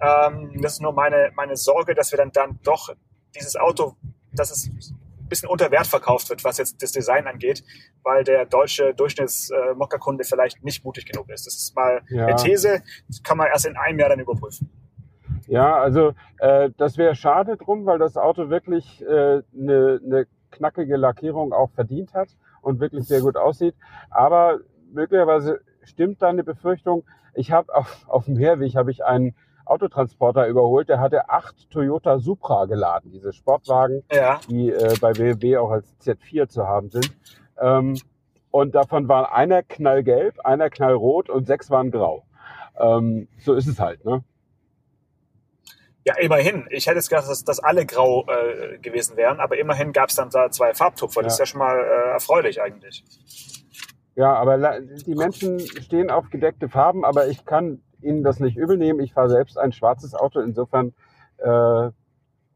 Ähm, 0.00 0.60
das 0.60 0.74
ist 0.74 0.82
nur 0.82 0.92
meine, 0.92 1.30
meine 1.36 1.56
Sorge, 1.56 1.94
dass 1.94 2.12
wir 2.12 2.16
dann, 2.18 2.32
dann 2.32 2.58
doch 2.64 2.90
dieses 3.34 3.56
Auto, 3.56 3.96
dass 4.32 4.50
es 4.50 4.66
ein 4.66 5.28
bisschen 5.28 5.48
unter 5.48 5.70
Wert 5.70 5.86
verkauft 5.86 6.28
wird, 6.28 6.44
was 6.44 6.58
jetzt 6.58 6.82
das 6.82 6.92
Design 6.92 7.26
angeht, 7.26 7.64
weil 8.02 8.24
der 8.24 8.44
deutsche 8.44 8.94
Durchschnitts-Mokka-Kunde 8.94 10.24
vielleicht 10.24 10.62
nicht 10.64 10.84
mutig 10.84 11.06
genug 11.06 11.30
ist. 11.30 11.46
Das 11.46 11.54
ist 11.54 11.74
mal 11.74 12.02
Ja. 12.08 12.26
eine 12.26 12.36
These, 12.36 12.82
das 13.08 13.22
kann 13.22 13.38
man 13.38 13.46
erst 13.46 13.66
in 13.66 13.76
einem 13.76 13.98
Jahr 13.98 14.10
dann 14.10 14.20
überprüfen. 14.20 14.70
Ja, 15.46 15.76
also 15.76 16.12
äh, 16.38 16.70
das 16.76 16.98
wäre 16.98 17.14
schade 17.14 17.56
drum, 17.56 17.86
weil 17.86 17.98
das 17.98 18.16
Auto 18.16 18.50
wirklich 18.50 19.02
äh, 19.02 19.42
eine, 19.58 20.00
eine 20.04 20.26
knackige 20.50 20.96
Lackierung 20.96 21.52
auch 21.52 21.70
verdient 21.70 22.14
hat 22.14 22.28
und 22.62 22.80
wirklich 22.80 23.06
sehr 23.06 23.20
gut 23.20 23.36
aussieht. 23.36 23.74
Aber 24.10 24.58
möglicherweise 24.92 25.60
stimmt 25.82 26.22
deine 26.22 26.44
Befürchtung. 26.44 27.04
Ich 27.34 27.52
habe 27.52 27.74
auf, 27.74 28.04
auf 28.08 28.24
dem 28.26 28.36
Herweg 28.36 28.76
habe 28.76 28.90
ich 28.90 29.04
einen 29.04 29.34
Autotransporter 29.66 30.46
überholt, 30.46 30.88
der 30.88 31.00
hatte 31.00 31.30
acht 31.30 31.70
Toyota 31.70 32.18
Supra 32.18 32.66
geladen, 32.66 33.10
diese 33.12 33.32
Sportwagen, 33.32 34.02
Ja, 34.12 34.38
die 34.48 34.70
äh, 34.70 34.94
bei 35.00 35.12
BMW 35.12 35.56
auch 35.56 35.70
als 35.70 35.96
Z4 36.00 36.48
zu 36.48 36.66
haben 36.66 36.90
sind. 36.90 37.10
Ähm, 37.58 37.96
und 38.50 38.74
davon 38.74 39.08
waren 39.08 39.24
einer 39.24 39.62
knallgelb, 39.62 40.38
einer 40.44 40.70
knallrot 40.70 41.30
und 41.30 41.46
sechs 41.46 41.70
waren 41.70 41.90
grau. 41.90 42.24
Ähm, 42.78 43.26
so 43.38 43.54
ist 43.54 43.66
es 43.66 43.80
halt, 43.80 44.04
ne? 44.04 44.22
Ja, 46.04 46.14
immerhin. 46.18 46.66
Ich 46.70 46.86
hätte 46.86 46.96
jetzt 46.96 47.08
gedacht, 47.08 47.28
dass, 47.28 47.44
dass 47.44 47.60
alle 47.60 47.86
grau 47.86 48.26
äh, 48.28 48.78
gewesen 48.78 49.16
wären, 49.16 49.40
aber 49.40 49.58
immerhin 49.58 49.92
gab 49.92 50.10
es 50.10 50.16
dann 50.16 50.30
da 50.30 50.50
zwei 50.50 50.74
Farbtupfer. 50.74 51.22
Das 51.22 51.34
ist 51.34 51.38
Ja. 51.38 51.46
schon 51.46 51.58
mal 51.60 51.78
äh, 51.78 52.10
erfreulich 52.12 52.60
eigentlich. 52.60 53.04
Ja, 54.16 54.34
aber 54.34 54.80
die 54.80 55.14
Menschen 55.14 55.58
stehen 55.58 56.10
auf 56.10 56.30
gedeckte 56.30 56.68
Farben, 56.68 57.04
aber 57.04 57.26
ich 57.28 57.44
kann 57.44 57.82
ihnen 58.00 58.22
das 58.22 58.38
nicht 58.38 58.56
übel 58.56 58.76
nehmen. 58.76 59.00
Ich 59.00 59.12
fahre 59.12 59.28
selbst 59.30 59.58
ein 59.58 59.72
schwarzes 59.72 60.14
Auto, 60.14 60.40
insofern. 60.40 60.92
Äh, 61.38 61.90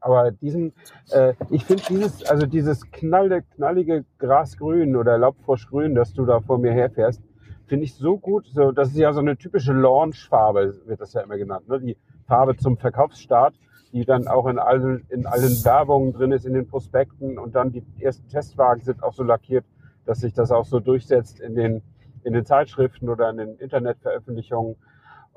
aber 0.01 0.31
diesen, 0.31 0.73
äh, 1.11 1.33
ich 1.49 1.65
finde 1.65 1.83
dieses, 1.89 2.23
also 2.23 2.45
dieses 2.45 2.89
knalle, 2.91 3.41
knallige 3.55 4.05
Grasgrün 4.19 4.95
oder 4.95 5.17
Laubfroschgrün, 5.17 5.95
das 5.95 6.13
du 6.13 6.25
da 6.25 6.39
vor 6.39 6.57
mir 6.57 6.71
herfährst, 6.71 7.21
finde 7.67 7.83
ich 7.83 7.95
so 7.95 8.17
gut. 8.17 8.47
So, 8.53 8.71
das 8.71 8.89
ist 8.89 8.97
ja 8.97 9.11
so 9.11 9.19
eine 9.19 9.35
typische 9.35 9.73
Launch-Farbe, 9.73 10.81
wird 10.85 11.01
das 11.01 11.11
ja 11.13 11.21
immer 11.21 11.37
genannt. 11.37 11.67
Ne? 11.67 11.81
Die 11.81 11.97
Farbe 12.29 12.55
zum 12.55 12.77
Verkaufsstart, 12.77 13.55
die 13.91 14.05
dann 14.05 14.27
auch 14.27 14.45
in 14.45 14.59
allen, 14.59 15.03
in 15.09 15.25
allen 15.25 15.65
Werbungen 15.65 16.13
drin 16.13 16.31
ist, 16.31 16.45
in 16.45 16.53
den 16.53 16.67
Prospekten 16.67 17.39
und 17.39 17.55
dann 17.55 17.71
die 17.71 17.83
ersten 17.99 18.29
Testwagen 18.29 18.83
sind 18.83 19.03
auch 19.03 19.13
so 19.13 19.23
lackiert, 19.23 19.65
dass 20.05 20.19
sich 20.19 20.33
das 20.33 20.51
auch 20.51 20.65
so 20.65 20.79
durchsetzt 20.79 21.39
in 21.39 21.55
den, 21.55 21.81
in 22.23 22.33
den 22.33 22.45
Zeitschriften 22.45 23.09
oder 23.09 23.31
in 23.31 23.37
den 23.37 23.57
Internetveröffentlichungen. 23.57 24.75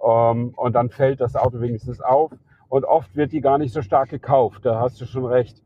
Ähm, 0.07 0.53
und 0.55 0.75
dann 0.75 0.91
fällt 0.91 1.21
das 1.21 1.35
Auto 1.35 1.61
wenigstens 1.61 2.01
auf. 2.03 2.31
Und 2.69 2.85
oft 2.85 3.17
wird 3.17 3.33
die 3.33 3.41
gar 3.41 3.59
nicht 3.59 3.73
so 3.73 3.83
stark 3.83 4.11
gekauft. 4.11 4.65
Da 4.65 4.81
hast 4.81 5.01
du 5.01 5.07
schon 5.07 5.25
recht. 5.25 5.63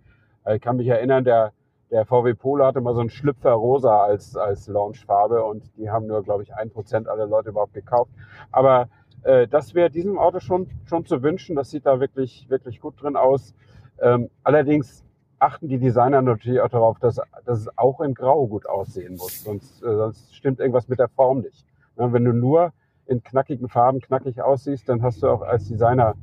Ich 0.55 0.61
kann 0.61 0.77
mich 0.77 0.87
erinnern, 0.87 1.25
der, 1.25 1.53
der 1.91 2.05
VW 2.05 2.35
Polo 2.35 2.65
hatte 2.65 2.81
mal 2.81 2.95
so 2.95 3.01
einen 3.01 3.11
Schlüpfer 3.11 3.53
rosa 3.53 4.05
als, 4.05 4.37
als 4.37 4.69
Launchfarbe 4.69 5.43
und 5.45 5.77
die 5.77 5.91
haben 5.91 6.07
nur, 6.07 6.23
glaube 6.23 6.45
ich, 6.45 6.55
ein 6.55 6.71
Prozent 6.71 7.09
aller 7.09 7.27
Leute 7.27 7.51
überhaupt 7.51 7.75
gekauft. 7.75 8.11
Aber 8.53 8.89
äh, 9.23 9.49
das 9.49 9.75
wäre 9.75 9.91
diesem 9.91 10.19
Auto 10.19 10.41
schon, 10.41 10.69
schon 10.85 11.05
zu 11.05 11.23
wünschen. 11.23 11.57
Das 11.57 11.71
sieht 11.71 11.87
da 11.87 12.01
wirklich, 12.01 12.47
wirklich 12.49 12.81
gut 12.81 13.01
drin 13.01 13.17
aus. 13.17 13.55
Ähm, 14.01 14.31
allerdings 14.43 15.05
achten 15.39 15.69
die 15.69 15.79
Designer 15.79 16.23
natürlich 16.23 16.61
auch 16.61 16.69
darauf, 16.69 16.99
dass, 16.99 17.21
dass 17.45 17.61
es 17.61 17.79
auch 17.79 18.01
in 18.01 18.15
Grau 18.15 18.47
gut 18.47 18.67
aussehen 18.67 19.17
muss. 19.17 19.45
Sonst, 19.45 19.83
äh, 19.83 19.95
sonst 19.97 20.35
stimmt 20.35 20.61
irgendwas 20.61 20.89
mit 20.89 20.99
der 20.99 21.09
Form 21.09 21.41
nicht. 21.41 21.65
Ja, 21.97 22.13
wenn 22.13 22.25
du 22.25 22.33
nur 22.33 22.73
in 23.07 23.23
knackigen 23.23 23.69
Farben 23.69 24.01
knackig 24.01 24.43
aussiehst, 24.43 24.89
dann 24.89 25.03
hast 25.03 25.23
du 25.23 25.29
auch 25.29 25.43
als 25.43 25.69
Designer, 25.69 26.15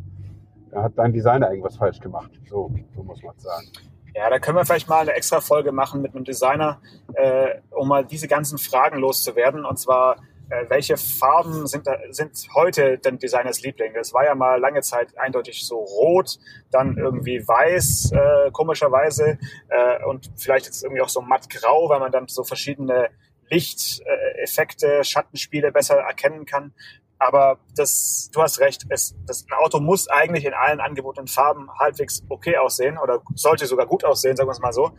hat 0.73 0.93
dein 0.95 1.13
Designer 1.13 1.49
irgendwas 1.49 1.77
falsch 1.77 1.99
gemacht. 1.99 2.32
So, 2.49 2.71
so 2.95 3.03
muss 3.03 3.23
man 3.23 3.38
sagen. 3.38 3.67
Ja, 4.15 4.29
da 4.29 4.38
können 4.38 4.58
wir 4.58 4.65
vielleicht 4.65 4.88
mal 4.88 5.01
eine 5.01 5.13
extra 5.13 5.41
Folge 5.41 5.71
machen 5.71 6.01
mit 6.01 6.13
einem 6.13 6.23
Designer, 6.23 6.79
äh, 7.15 7.56
um 7.71 7.88
mal 7.88 8.06
diese 8.06 8.27
ganzen 8.27 8.60
Fragen 8.60 8.99
loszuwerden. 8.99 9.65
Und 9.65 9.79
zwar, 9.79 10.17
äh, 10.54 10.70
welche 10.70 10.98
Farben 10.98 11.66
sind, 11.68 11.88
sind 12.12 12.48
heute 12.54 12.98
denn 13.00 13.18
Designers 13.18 13.62
Liebling? 13.62 13.94
Das 13.94 14.13
war 14.13 14.26
ja 14.26 14.36
mal 14.36 14.60
lange 14.60 14.82
Zeit 14.82 15.18
eindeutig 15.18 15.66
so 15.66 15.80
rot, 15.80 16.38
dann 16.72 16.98
irgendwie 16.98 17.48
weiß, 17.48 18.12
äh, 18.12 18.52
komischerweise, 18.52 19.39
äh, 19.70 20.04
und 20.06 20.30
vielleicht 20.38 20.66
jetzt 20.66 20.84
irgendwie 20.84 21.02
auch 21.02 21.10
so 21.10 21.22
mattgrau, 21.22 21.89
weil 21.89 22.00
man 22.00 22.12
dann 22.12 22.28
so 22.28 22.44
verschiedene 22.44 23.10
Lichteffekte, 23.50 25.04
Schattenspiele 25.04 25.72
besser 25.72 25.96
erkennen 25.96 26.46
kann. 26.46 26.74
Aber 27.20 27.60
das, 27.76 28.30
du 28.34 28.42
hast 28.42 28.60
recht, 28.60 28.84
es, 28.89 29.16
das, 29.26 29.46
Auto 29.58 29.80
muss 29.80 30.10
eigentlich 30.10 30.46
in 30.46 30.54
allen 30.54 30.82
angebotenen 30.82 31.28
Farben 31.28 31.70
halbwegs 31.80 32.24
okay 32.30 32.58
aussehen 32.58 32.98
oder 32.98 33.22
sollte 33.36 33.66
sogar 33.66 33.86
gut 33.86 34.04
aussehen, 34.04 34.36
sagen 34.36 34.50
wir 34.50 34.54
es 34.54 34.60
mal 34.60 34.74
so. 34.74 34.92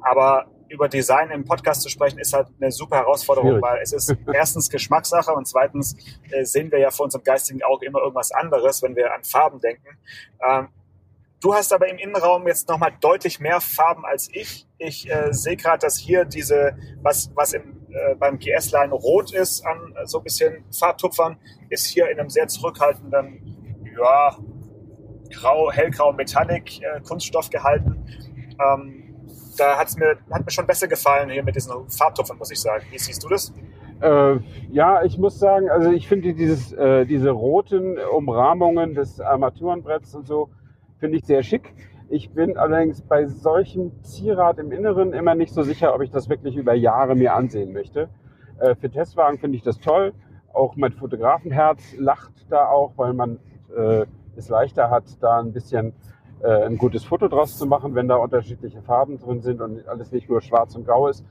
Aber 0.00 0.46
über 0.68 0.88
Design 0.88 1.30
im 1.30 1.44
Podcast 1.44 1.82
zu 1.82 1.88
sprechen, 1.88 2.18
ist 2.18 2.32
halt 2.32 2.48
eine 2.60 2.70
super 2.70 2.96
Herausforderung, 2.96 3.50
Schwierig. 3.50 3.62
weil 3.62 3.82
es 3.82 3.92
ist 3.92 4.14
erstens 4.32 4.68
Geschmackssache 4.70 5.32
und 5.32 5.46
zweitens 5.46 5.96
äh, 6.30 6.44
sehen 6.44 6.70
wir 6.70 6.78
ja 6.78 6.90
vor 6.90 7.04
unserem 7.04 7.24
geistigen 7.24 7.62
Auge 7.62 7.86
immer 7.86 8.00
irgendwas 8.00 8.32
anderes, 8.32 8.82
wenn 8.82 8.96
wir 8.96 9.12
an 9.14 9.24
Farben 9.24 9.60
denken. 9.60 9.98
Ähm, 10.46 10.68
du 11.40 11.54
hast 11.54 11.72
aber 11.72 11.88
im 11.88 11.98
Innenraum 11.98 12.46
jetzt 12.46 12.68
nochmal 12.68 12.92
deutlich 13.00 13.40
mehr 13.40 13.60
Farben 13.60 14.04
als 14.04 14.28
ich. 14.32 14.66
Ich 14.78 15.10
äh, 15.10 15.32
sehe 15.32 15.56
gerade, 15.56 15.78
dass 15.78 15.96
hier 15.96 16.24
diese, 16.24 16.76
was, 17.02 17.30
was 17.34 17.52
im, 17.52 17.86
äh, 17.90 18.14
beim 18.14 18.38
GS-Line 18.38 18.92
rot 18.92 19.32
ist, 19.32 19.64
an 19.64 19.94
so 20.04 20.18
ein 20.18 20.24
bisschen 20.24 20.64
Farbtupfern, 20.72 21.38
ist 21.70 21.86
hier 21.86 22.10
in 22.10 22.18
einem 22.18 22.30
sehr 22.30 22.48
zurückhaltenden, 22.48 23.86
ja, 23.98 24.36
grau, 25.30 25.70
hellgrau 25.70 26.12
Metallic 26.12 26.82
äh, 26.82 27.00
Kunststoff 27.00 27.50
gehalten. 27.50 28.04
Ähm, 28.58 29.05
da 29.56 29.78
hat's 29.78 29.96
mir, 29.96 30.16
hat 30.30 30.44
mir 30.44 30.50
schon 30.50 30.66
besser 30.66 30.88
gefallen 30.88 31.30
hier 31.30 31.42
mit 31.42 31.56
diesen 31.56 31.72
Farbtupfern, 31.88 32.38
muss 32.38 32.50
ich 32.50 32.60
sagen. 32.60 32.84
Wie 32.90 32.98
siehst 32.98 33.22
du 33.24 33.28
das? 33.28 33.52
Äh, 34.00 34.36
ja, 34.70 35.02
ich 35.04 35.18
muss 35.18 35.38
sagen, 35.38 35.70
also 35.70 35.90
ich 35.90 36.06
finde 36.06 36.34
dieses, 36.34 36.72
äh, 36.72 37.06
diese 37.06 37.30
roten 37.30 37.98
Umrahmungen 37.98 38.94
des 38.94 39.20
Armaturenbretts 39.20 40.14
und 40.14 40.26
so, 40.26 40.50
finde 40.98 41.18
ich 41.18 41.24
sehr 41.24 41.42
schick. 41.42 41.74
Ich 42.08 42.30
bin 42.30 42.56
allerdings 42.56 43.02
bei 43.02 43.26
solchem 43.26 43.90
Zierrad 44.02 44.58
im 44.58 44.70
Inneren 44.70 45.12
immer 45.12 45.34
nicht 45.34 45.52
so 45.52 45.62
sicher, 45.62 45.94
ob 45.94 46.02
ich 46.02 46.10
das 46.10 46.28
wirklich 46.28 46.56
über 46.56 46.74
Jahre 46.74 47.16
mir 47.16 47.34
ansehen 47.34 47.72
möchte. 47.72 48.08
Äh, 48.58 48.74
für 48.74 48.90
Testwagen 48.90 49.38
finde 49.38 49.56
ich 49.56 49.62
das 49.62 49.80
toll. 49.80 50.12
Auch 50.52 50.76
mein 50.76 50.92
Fotografenherz 50.92 51.94
lacht 51.98 52.32
da 52.48 52.68
auch, 52.68 52.92
weil 52.96 53.12
man 53.12 53.38
äh, 53.76 54.06
es 54.36 54.48
leichter 54.48 54.90
hat, 54.90 55.04
da 55.20 55.40
ein 55.40 55.52
bisschen 55.52 55.94
ein 56.44 56.78
gutes 56.78 57.04
Foto 57.04 57.28
draus 57.28 57.56
zu 57.56 57.66
machen, 57.66 57.94
wenn 57.94 58.08
da 58.08 58.16
unterschiedliche 58.16 58.82
Farben 58.82 59.18
drin 59.18 59.40
sind 59.40 59.60
und 59.60 59.86
alles 59.88 60.12
nicht 60.12 60.28
nur 60.28 60.40
schwarz 60.40 60.74
und 60.76 60.86
grau 60.86 61.08
ist. 61.08 61.24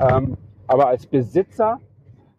Ähm, 0.00 0.36
aber 0.66 0.88
als 0.88 1.06
Besitzer 1.06 1.80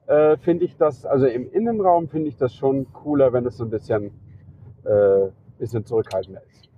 äh, 0.07 0.37
finde 0.37 0.65
ich 0.65 0.75
das, 0.77 1.05
also 1.05 1.25
im 1.25 1.51
Innenraum 1.51 2.09
finde 2.09 2.29
ich 2.29 2.37
das 2.37 2.53
schon 2.53 2.91
cooler, 2.93 3.33
wenn 3.33 3.45
es 3.45 3.57
so 3.57 3.63
ein 3.63 3.69
bisschen, 3.69 4.11
äh, 4.83 5.29
bisschen 5.57 5.85
zurückhaltender 5.85 6.41
ist. 6.43 6.69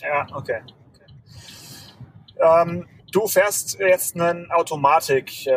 Ja, 0.00 0.26
okay. 0.34 0.60
okay. 0.94 2.62
Ähm, 2.70 2.86
du 3.12 3.26
fährst 3.26 3.78
jetzt 3.80 4.18
einen 4.18 4.50
Automatik, 4.50 5.46
äh, 5.46 5.52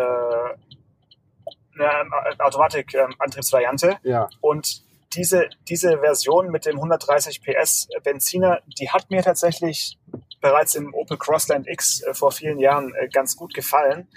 eine 1.80 2.40
Automatik-Antriebsvariante. 2.40 3.98
Ja. 4.04 4.28
Und 4.42 4.84
diese, 5.14 5.50
diese 5.68 6.00
Version 6.00 6.50
mit 6.52 6.66
dem 6.66 6.76
130 6.76 7.42
PS 7.42 7.88
Benziner, 8.04 8.60
die 8.80 8.90
hat 8.90 9.10
mir 9.10 9.22
tatsächlich 9.22 9.98
bereits 10.42 10.76
im 10.76 10.94
Opel 10.94 11.18
Crossland 11.18 11.68
X 11.68 12.02
äh, 12.02 12.14
vor 12.14 12.32
vielen 12.32 12.60
Jahren 12.60 12.94
äh, 12.96 13.08
ganz 13.08 13.36
gut 13.36 13.54
gefallen. 13.54 14.08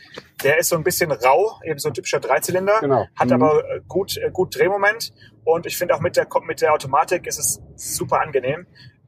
Der 0.43 0.59
ist 0.59 0.71
so 0.71 0.77
ein 0.77 0.83
bisschen 0.83 1.13
rau, 1.13 1.61
eben 1.65 1.79
so 1.79 1.89
ein 1.89 1.95
typischer 1.95 2.21
Dreizylinder, 2.21 2.79
genau. 2.81 3.07
hat 3.15 3.29
mhm. 3.29 3.35
aber 3.35 3.71
äh, 3.71 3.81
gut, 3.87 4.19
gut 4.33 4.57
Drehmoment 4.57 5.13
und 5.45 5.67
ich 5.67 5.77
finde 5.77 5.95
auch 5.95 6.01
mit 6.01 6.17
der, 6.17 6.27
mit 6.43 6.63
der 6.63 6.73
Automatik 6.73 7.27
ist 7.27 7.39
es 7.39 7.61
super 7.77 8.21
angenehm. 8.21 8.67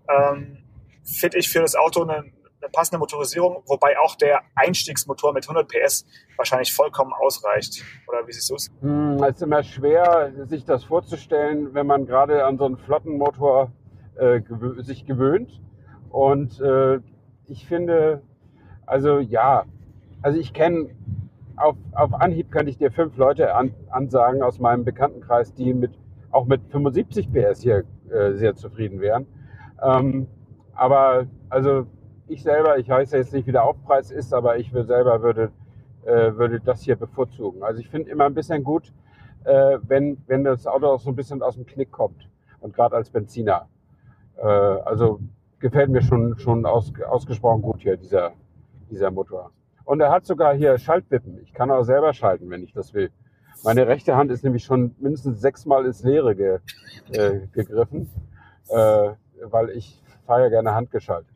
Ähm, 0.08 0.62
finde 1.02 1.38
ich 1.38 1.48
für 1.48 1.60
das 1.60 1.74
Auto 1.74 2.02
eine, 2.02 2.24
eine 2.60 2.70
passende 2.70 2.98
Motorisierung, 2.98 3.62
wobei 3.66 3.98
auch 3.98 4.16
der 4.16 4.40
Einstiegsmotor 4.54 5.32
mit 5.32 5.44
100 5.44 5.68
PS 5.68 6.06
wahrscheinlich 6.36 6.72
vollkommen 6.72 7.12
ausreicht. 7.12 7.82
Oder 8.08 8.26
wie 8.26 8.32
siehst 8.32 8.50
du 8.50 8.54
es? 8.54 8.70
Hm, 8.80 9.22
es 9.22 9.36
ist 9.36 9.42
immer 9.42 9.62
schwer, 9.62 10.32
sich 10.46 10.64
das 10.64 10.84
vorzustellen, 10.84 11.74
wenn 11.74 11.86
man 11.86 12.06
gerade 12.06 12.44
an 12.44 12.58
so 12.58 12.64
einen 12.64 12.78
Flottenmotor 12.78 13.72
äh, 14.16 14.40
gewö 14.40 14.82
sich 14.82 15.06
gewöhnt. 15.06 15.60
Und 16.10 16.60
äh, 16.60 17.00
ich 17.46 17.66
finde, 17.66 18.22
also 18.86 19.18
ja, 19.18 19.64
also 20.22 20.38
ich 20.38 20.52
kenne 20.52 20.90
auf, 21.56 21.76
auf 21.92 22.14
Anhieb 22.14 22.50
könnte 22.50 22.70
ich 22.70 22.78
dir 22.78 22.90
fünf 22.90 23.16
Leute 23.16 23.54
an, 23.54 23.74
ansagen 23.90 24.42
aus 24.42 24.58
meinem 24.58 24.84
Bekanntenkreis, 24.84 25.54
die 25.54 25.72
mit 25.74 25.92
auch 26.30 26.46
mit 26.46 26.60
75 26.70 27.32
PS 27.32 27.62
hier 27.62 27.84
äh, 28.10 28.32
sehr 28.32 28.54
zufrieden 28.54 29.00
wären. 29.00 29.26
Ähm, 29.82 30.26
aber 30.74 31.26
also 31.48 31.86
ich 32.28 32.42
selber, 32.42 32.78
ich 32.78 32.88
weiß 32.88 33.12
jetzt 33.12 33.32
nicht, 33.32 33.46
wie 33.46 33.52
der 33.52 33.64
Aufpreis 33.64 34.10
ist, 34.10 34.34
aber 34.34 34.58
ich 34.58 34.70
selber 34.72 35.22
würde, 35.22 35.52
äh, 36.04 36.34
würde 36.34 36.60
das 36.60 36.82
hier 36.82 36.96
bevorzugen. 36.96 37.62
Also 37.62 37.80
ich 37.80 37.88
finde 37.88 38.10
immer 38.10 38.24
ein 38.24 38.34
bisschen 38.34 38.64
gut, 38.64 38.92
äh, 39.44 39.78
wenn, 39.82 40.18
wenn 40.26 40.44
das 40.44 40.66
Auto 40.66 40.86
auch 40.86 41.00
so 41.00 41.10
ein 41.10 41.16
bisschen 41.16 41.42
aus 41.42 41.54
dem 41.54 41.66
Knick 41.66 41.92
kommt. 41.92 42.28
Und 42.60 42.74
gerade 42.74 42.96
als 42.96 43.10
Benziner. 43.10 43.68
Äh, 44.36 44.46
also 44.46 45.20
gefällt 45.58 45.90
mir 45.90 46.02
schon, 46.02 46.38
schon 46.38 46.66
aus, 46.66 46.92
ausgesprochen 47.08 47.62
gut 47.62 47.80
hier, 47.80 47.96
dieser, 47.96 48.32
dieser 48.90 49.10
Motor. 49.10 49.52
Und 49.84 50.00
er 50.00 50.10
hat 50.10 50.26
sogar 50.26 50.54
hier 50.54 50.76
Schaltwippen. 50.78 51.40
Ich 51.42 51.52
kann 51.52 51.70
auch 51.70 51.84
selber 51.84 52.12
schalten, 52.12 52.50
wenn 52.50 52.62
ich 52.62 52.72
das 52.72 52.92
will. 52.92 53.10
Meine 53.62 53.86
rechte 53.86 54.16
Hand 54.16 54.30
ist 54.30 54.44
nämlich 54.44 54.64
schon 54.64 54.94
mindestens 54.98 55.40
sechsmal 55.40 55.86
ins 55.86 56.02
Leere 56.02 56.34
ge, 56.34 56.58
äh, 57.12 57.46
gegriffen, 57.52 58.10
äh, 58.68 59.10
weil 59.44 59.70
ich 59.70 60.02
fahre 60.26 60.42
ja 60.42 60.48
gerne 60.48 60.74
handgeschaltet. 60.74 61.35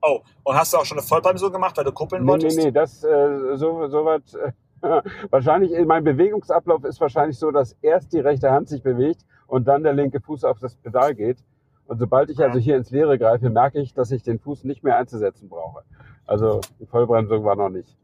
Oh, 0.00 0.20
und 0.44 0.56
hast 0.56 0.72
du 0.72 0.78
auch 0.78 0.84
schon 0.84 0.98
eine 0.98 1.06
Vollbremsung 1.06 1.52
gemacht, 1.52 1.76
weil 1.76 1.84
du 1.84 1.92
kuppeln 1.92 2.22
nee, 2.22 2.30
wolltest? 2.30 2.56
Nee, 2.56 2.64
nee, 2.64 2.70
das, 2.70 3.02
äh, 3.02 3.56
so, 3.56 3.88
so 3.88 4.04
weit, 4.04 4.22
äh, 4.34 4.52
wahrscheinlich, 5.30 5.72
mein 5.86 6.04
Bewegungsablauf 6.04 6.84
ist 6.84 7.00
wahrscheinlich 7.00 7.38
so, 7.38 7.50
dass 7.50 7.72
erst 7.82 8.12
die 8.12 8.20
rechte 8.20 8.50
Hand 8.50 8.68
sich 8.68 8.82
bewegt 8.82 9.24
und 9.46 9.66
dann 9.66 9.82
der 9.82 9.92
linke 9.92 10.20
Fuß 10.20 10.44
auf 10.44 10.58
das 10.60 10.76
Pedal 10.76 11.14
geht. 11.14 11.38
Und 11.86 11.98
sobald 11.98 12.30
ich 12.30 12.38
also 12.38 12.58
hier 12.58 12.76
ins 12.76 12.90
Leere 12.90 13.18
greife, 13.18 13.48
merke 13.48 13.80
ich, 13.80 13.94
dass 13.94 14.10
ich 14.10 14.22
den 14.22 14.38
Fuß 14.38 14.64
nicht 14.64 14.84
mehr 14.84 14.98
einzusetzen 14.98 15.48
brauche. 15.48 15.82
Also 16.26 16.60
die 16.78 16.86
Vollbremsung 16.86 17.42
war 17.44 17.56
noch 17.56 17.70
nicht. 17.70 17.96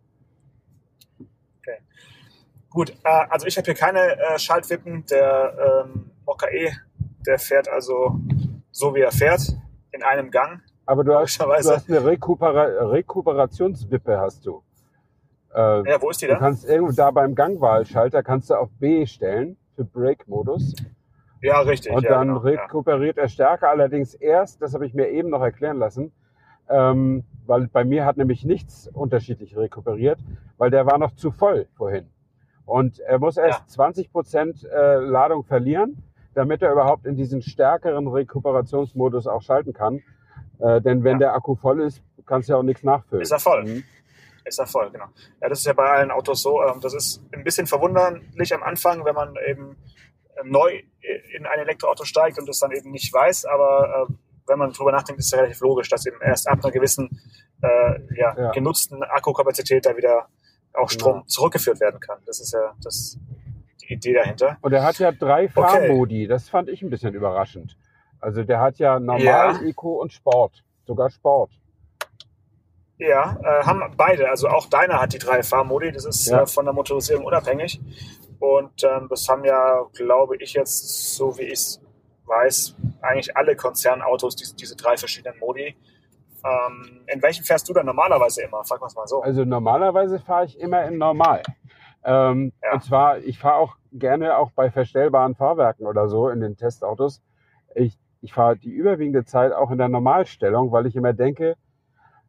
Okay. 1.59 1.79
Gut, 2.71 2.91
äh, 3.05 3.27
also 3.29 3.47
ich 3.47 3.57
habe 3.59 3.67
hier 3.67 3.75
keine 3.75 4.19
äh, 4.19 4.39
Schaltwippen. 4.39 5.05
Der 5.07 5.85
ähm, 5.87 6.11
Mokka 6.25 6.49
E, 6.49 6.73
der 7.27 7.39
fährt 7.39 7.69
also 7.69 8.19
so 8.71 8.95
wie 8.95 9.01
er 9.01 9.13
fährt, 9.13 9.55
in 9.93 10.03
einem 10.03 10.31
Gang. 10.31 10.63
Aber 10.87 11.05
du 11.05 11.15
hast, 11.15 11.41
du 11.41 11.47
hast 11.51 11.89
eine 11.89 12.05
Rekupera 12.05 12.63
Rekuperationswippe, 12.91 14.19
hast 14.19 14.45
du. 14.47 14.63
Äh, 15.55 15.89
ja, 15.89 16.03
wo 16.03 16.11
ist 16.11 16.21
die 16.21 16.27
da? 16.27 16.35
Du 16.35 16.41
kannst 16.41 16.69
irgendwo 16.69 16.93
da 16.93 17.11
beim 17.11 17.35
Gangwahlschalter 17.35 18.23
kannst 18.23 18.51
du 18.51 18.55
auf 18.55 18.69
B 18.79 19.07
stellen 19.07 19.57
für 19.77 19.85
Brake-Modus. 19.85 20.75
Ja, 21.41 21.61
richtig. 21.61 21.93
Und 21.93 22.05
ja, 22.05 22.11
dann 22.11 22.29
genau, 22.29 22.41
rekuperiert 22.41 23.17
ja. 23.17 23.25
er 23.25 23.29
stärker, 23.29 23.69
allerdings 23.69 24.15
erst, 24.15 24.63
das 24.63 24.75
habe 24.75 24.87
ich 24.87 24.95
mir 24.95 25.09
eben 25.09 25.31
noch 25.31 25.43
erklären 25.43 25.79
lassen, 25.79 26.13
ähm, 26.69 27.25
weil 27.47 27.69
bei 27.69 27.85
mir 27.85 28.05
hat 28.07 28.17
nämlich 28.17 28.45
nichts 28.45 28.89
unterschiedlich 28.89 29.57
rekuperiert, 29.57 30.19
weil 30.57 30.71
der 30.71 30.87
war 30.87 30.99
noch 30.99 31.15
zu 31.15 31.31
voll 31.31 31.67
vorhin. 31.77 32.09
Und 32.65 32.99
er 33.01 33.19
muss 33.19 33.37
erst 33.37 33.61
Ja. 33.61 33.67
20 33.67 34.11
Prozent 34.11 34.65
äh, 34.65 34.97
Ladung 34.97 35.45
verlieren, 35.45 36.03
damit 36.35 36.63
er 36.63 36.73
überhaupt 36.73 37.07
in 37.07 37.15
diesen 37.15 37.43
stärkeren 37.43 38.09
Rekuperationsmodus 38.09 39.27
auch 39.27 39.43
schalten 39.43 39.73
kann. 39.73 40.01
Äh, 40.61 40.81
denn 40.81 41.03
wenn 41.05 41.15
Ja. 41.15 41.19
der 41.19 41.35
Akku 41.35 41.55
voll 41.57 41.81
ist, 41.83 42.03
kannst 42.27 42.49
du 42.49 42.53
ja 42.53 42.59
auch 42.59 42.63
nichts 42.63 42.83
nachfüllen. 42.83 43.23
Ist 43.23 43.33
er 43.33 43.39
voll. 43.41 43.65
Mhm. 43.65 43.85
Ist 44.45 44.59
er 44.59 44.67
voll, 44.67 44.91
genau. 44.91 45.07
Ja, 45.41 45.49
das 45.49 45.61
ist 45.61 45.67
ja 45.67 45.73
bei 45.73 45.89
allen 45.89 46.11
Autos 46.11 46.43
so. 46.43 46.63
Ähm, 46.63 46.81
das 46.81 46.93
ist 46.95 47.23
ein 47.33 47.45
bisschen 47.45 47.67
verwunderlich 47.67 48.53
am 48.55 48.63
Anfang, 48.63 49.05
wenn 49.05 49.15
man 49.15 49.35
eben 49.49 49.77
ähm, 50.41 50.51
neu 50.51 50.83
in 51.37 51.47
ein 51.47 51.59
Elektroauto 51.61 52.05
steigt 52.05 52.39
und 52.39 52.49
das 52.49 52.59
dann 52.59 52.71
eben 52.73 52.91
nicht 52.91 53.13
weiß. 53.13 53.47
Aber 53.47 54.07
äh, 54.09 54.13
wenn 54.47 54.59
man 54.59 54.73
drüber 54.73 54.93
nachdenkt, 54.93 55.21
ist 55.21 55.33
es 55.33 55.39
relativ 55.39 55.61
logisch, 55.61 55.89
dass 55.89 56.05
eben 56.07 56.21
erst 56.21 56.47
ab 56.49 56.59
einer 56.63 56.73
gewissen 56.73 57.09
äh, 57.63 58.01
ja, 58.17 58.35
Ja. 58.39 58.51
genutzten 58.51 59.03
Akkukapazität 59.03 59.87
da 59.87 59.97
wieder 59.97 60.29
auch 60.75 60.91
Strom 60.91 61.13
Genau. 61.15 61.25
zurückgeführt 61.27 61.81
werden 61.81 62.01
kann. 62.01 62.19
Das 62.27 62.41
ist 62.41 62.53
ja 62.53 62.75
das, 62.83 63.17
die 63.81 63.95
Idee 63.95 64.13
dahinter. 64.15 64.59
Und 64.61 64.73
er 64.75 64.83
hat 64.83 64.99
ja 64.99 65.13
drei 65.13 65.45
Okay. 65.45 65.53
Fahrmodi. 65.55 66.27
Das 66.27 66.49
fand 66.51 66.69
ich 66.69 66.83
ein 66.83 66.91
bisschen 66.91 67.15
überraschend. 67.15 67.77
Also 68.25 68.43
der 68.43 68.61
hat 68.61 68.79
ja 68.79 68.99
normal, 68.99 69.23
Ja. 69.25 69.61
Eco 69.63 70.01
und 70.01 70.13
Sport. 70.13 70.65
Sogar 70.87 71.11
Sport. 71.11 71.51
Ja, 72.99 73.37
äh, 73.43 73.65
haben 73.65 73.83
beide. 73.97 74.29
Also 74.31 74.49
auch 74.49 74.67
deiner 74.67 75.01
hat 75.01 75.13
die 75.13 75.19
drei 75.19 75.43
Fahrmodi. 75.43 75.93
Das 75.93 76.05
ist 76.07 76.27
Ja. 76.27 76.43
äh, 76.43 76.47
von 76.47 76.65
der 76.65 76.73
Motorisierung 76.75 77.25
unabhängig. 77.25 77.81
Und 78.39 78.83
ähm, 78.85 79.09
das 79.11 79.29
haben 79.29 79.45
ja, 79.45 79.83
glaube 79.93 80.37
ich, 80.39 80.55
jetzt, 80.55 81.15
so 81.17 81.37
wie 81.39 81.43
ich 81.43 81.53
es 81.55 81.81
weiß, 82.27 82.77
eigentlich 83.03 83.37
alle 83.37 83.57
Konzernautos 83.57 84.37
diese, 84.37 84.57
diese 84.57 84.77
drei 84.77 84.97
verschiedenen 84.97 85.39
Modi. 85.39 85.77
Ähm, 86.45 87.01
in 87.07 87.23
welchem 87.23 87.45
fährst 87.45 87.69
du 87.69 87.73
dann 87.75 87.87
normalerweise 87.87 88.43
immer? 88.43 88.65
Frag 88.65 88.81
mal 88.81 88.89
mal 88.95 89.07
so. 89.07 89.23
Also 89.23 89.45
normalerweise 89.45 90.19
fahre 90.21 90.47
ich 90.47 90.59
immer 90.59 90.85
in 90.85 90.97
normal. 90.99 91.43
Ähm, 92.05 92.53
Ja. 92.63 92.73
Und 92.75 92.85
zwar, 92.85 93.19
ich 93.19 93.39
fahre 93.39 93.57
auch 93.57 93.77
gerne 93.93 94.37
auch 94.39 94.51
bei 94.53 94.71
verstellbaren 94.71 95.35
Fahrwerken 95.35 95.87
oder 95.87 96.09
so 96.09 96.29
in 96.29 96.41
den 96.41 96.57
Testautos. 96.57 97.23
Ich, 97.75 97.99
ich 98.25 98.33
fahre 98.33 98.57
die 98.57 98.71
überwiegende 98.71 99.27
Zeit 99.27 99.53
auch 99.53 99.71
in 99.71 99.77
der 99.77 99.91
Normalstellung, 99.91 100.73
weil 100.73 100.87
ich 100.87 100.97
immer 100.97 101.13
denke, 101.13 101.57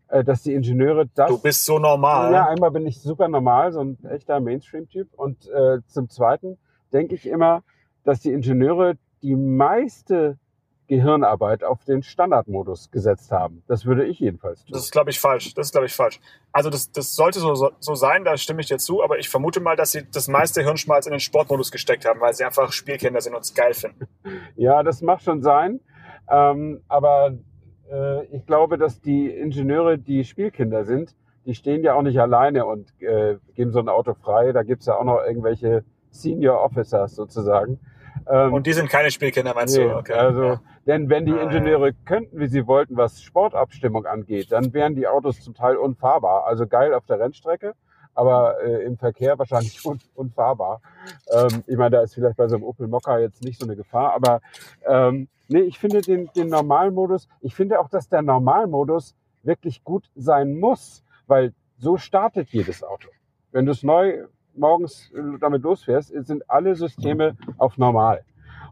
äh, 0.10 0.26
dass 0.26 0.44
die 0.44 0.54
Ingenieure 0.54 1.08
das. 1.16 1.30
Du 1.30 1.42
bist 1.42 1.64
so 1.64 1.80
normal. 1.80 2.34
Ja, 2.34 2.48
einmal 2.48 2.72
bin 2.72 2.86
ich 2.86 3.02
super 3.02 3.30
normal, 3.30 3.72
so 3.72 3.80
ein 3.80 3.98
echter 4.04 4.42
Mainstream-Typ. 4.42 5.08
Und 5.14 5.48
äh, 5.48 5.80
zum 5.88 6.10
Zweiten 6.10 6.58
denke 6.92 7.16
ich 7.16 7.26
immer, 7.26 7.64
dass 8.04 8.20
die 8.20 8.34
Ingenieure 8.34 8.98
die 9.24 9.38
meiste 9.38 10.38
Gehirnarbeit 10.88 11.64
auf 11.64 11.84
den 11.86 12.04
Standardmodus 12.04 12.92
gesetzt 12.92 13.32
haben. 13.32 13.64
Das 13.68 13.86
würde 13.86 14.06
ich 14.06 14.20
jedenfalls 14.20 14.64
tun. 14.66 14.74
Das 14.74 14.84
ist, 14.84 14.92
glaube 14.92 15.10
ich, 15.10 15.20
falsch. 15.20 15.54
Das 15.54 15.68
ist, 15.68 15.72
glaube 15.72 15.88
ich, 15.88 15.94
falsch. 15.94 16.20
Also 16.52 16.70
das, 16.70 16.92
das 16.92 17.16
sollte 17.16 17.40
so, 17.40 17.56
so, 17.56 17.72
so 17.80 17.96
sein, 17.96 18.24
da 18.24 18.38
stimme 18.38 18.62
ich 18.62 18.68
dir 18.68 18.78
zu, 18.78 19.04
aber 19.04 19.18
ich 19.20 19.30
vermute 19.30 19.60
mal, 19.60 19.76
dass 19.76 19.92
sie 19.92 20.04
das 20.12 20.28
meiste 20.28 20.62
Hirnschmalz 20.64 21.06
in 21.08 21.12
den 21.12 21.20
Sportmodus 21.20 21.72
gesteckt 21.72 22.06
haben, 22.06 22.20
weil 22.22 22.34
sie 22.34 22.44
einfach 22.44 22.72
Spielkinder 22.72 23.22
sind 23.22 23.34
und 23.36 23.42
es 23.42 23.54
geil 23.54 23.74
finden. 23.74 24.08
Ja, 24.56 24.84
das 24.84 25.02
mag 25.02 25.22
schon 25.22 25.42
sein. 25.42 25.80
Ähm, 26.30 26.82
aber 26.88 27.34
äh, 27.92 28.26
ich 28.28 28.46
glaube, 28.46 28.78
dass 28.78 29.02
die 29.02 29.30
Ingenieure, 29.30 29.98
die 29.98 30.24
Spielkinder 30.24 30.86
sind, 30.86 31.16
die 31.46 31.54
stehen 31.56 31.84
ja 31.84 31.94
auch 31.94 32.02
nicht 32.02 32.20
alleine 32.20 32.66
und 32.66 32.90
äh, 33.02 33.38
geben 33.54 33.72
so 33.72 33.80
ein 33.80 33.90
Auto 33.90 34.14
frei. 34.14 34.52
Da 34.52 34.64
gibt's 34.64 34.86
ja 34.88 34.96
auch 34.96 35.04
noch 35.04 35.22
irgendwelche 35.24 35.84
Senior 36.10 36.62
Officers 36.64 37.16
sozusagen. 37.16 37.80
Ähm, 38.28 38.54
Und 38.54 38.66
die 38.66 38.74
sind 38.74 38.90
keine 38.90 39.12
Spielkinder, 39.12 39.54
meinst 39.54 39.78
Nee, 39.78 39.84
du? 39.84 39.96
Okay. 39.98 40.14
also, 40.14 40.44
ja. 40.44 40.62
Denn 40.86 41.10
wenn 41.10 41.26
die. 41.26 41.32
Ingenieure 41.32 41.94
könnten, 41.94 42.40
wie 42.40 42.48
sie 42.48 42.68
wollten, 42.68 42.98
was 42.98 43.22
Sportabstimmung 43.22 44.06
angeht, 44.06 44.52
dann 44.52 44.74
wären 44.74 44.96
die 44.96 45.08
Autos 45.08 45.42
zum 45.42 45.54
Teil 45.54 45.78
unfahrbar. 45.78 46.46
Also 46.46 46.68
geil 46.68 46.94
auf 46.94 47.06
der 47.06 47.20
Rennstrecke, 47.20 47.74
aber 48.14 48.62
äh, 48.64 48.84
im 48.84 48.98
Verkehr 48.98 49.38
wahrscheinlich 49.38 49.86
un 49.86 50.00
unfahrbar. 50.16 50.82
Ähm, 51.32 51.64
ich 51.68 51.78
meine, 51.78 51.92
da 51.92 52.02
ist 52.02 52.16
vielleicht 52.16 52.38
bei 52.38 52.48
so 52.48 52.56
einem 52.56 52.64
Opel 52.64 52.88
Mokka 52.88 53.20
jetzt 53.20 53.44
nicht 53.44 53.60
so 53.60 53.66
eine 53.66 53.76
Gefahr, 53.76 54.14
aber 54.14 54.42
ähm, 54.88 55.28
nee, 55.48 55.62
ich 55.62 55.80
finde 55.80 56.02
den, 56.02 56.30
den 56.36 56.50
Normalmodus, 56.50 57.28
ich 57.42 57.56
finde 57.56 57.80
auch, 57.80 57.90
dass 57.90 58.10
der 58.10 58.22
Normalmodus 58.22 59.16
wirklich 59.44 59.84
gut 59.84 60.10
sein 60.16 60.60
muss, 60.60 61.04
weil 61.28 61.54
so 61.78 61.98
startet 61.98 62.50
jedes 62.50 62.84
Auto. 62.84 63.10
Wenn 63.52 63.66
du 63.66 63.72
es 63.72 63.84
neu 63.84 64.26
morgens 64.56 65.12
äh, 65.14 65.40
damit 65.40 65.64
losfährst, 65.64 66.10
sind 66.26 66.50
alle 66.50 66.76
Systeme 66.76 67.38
auf 67.58 67.78
normal. 67.78 68.24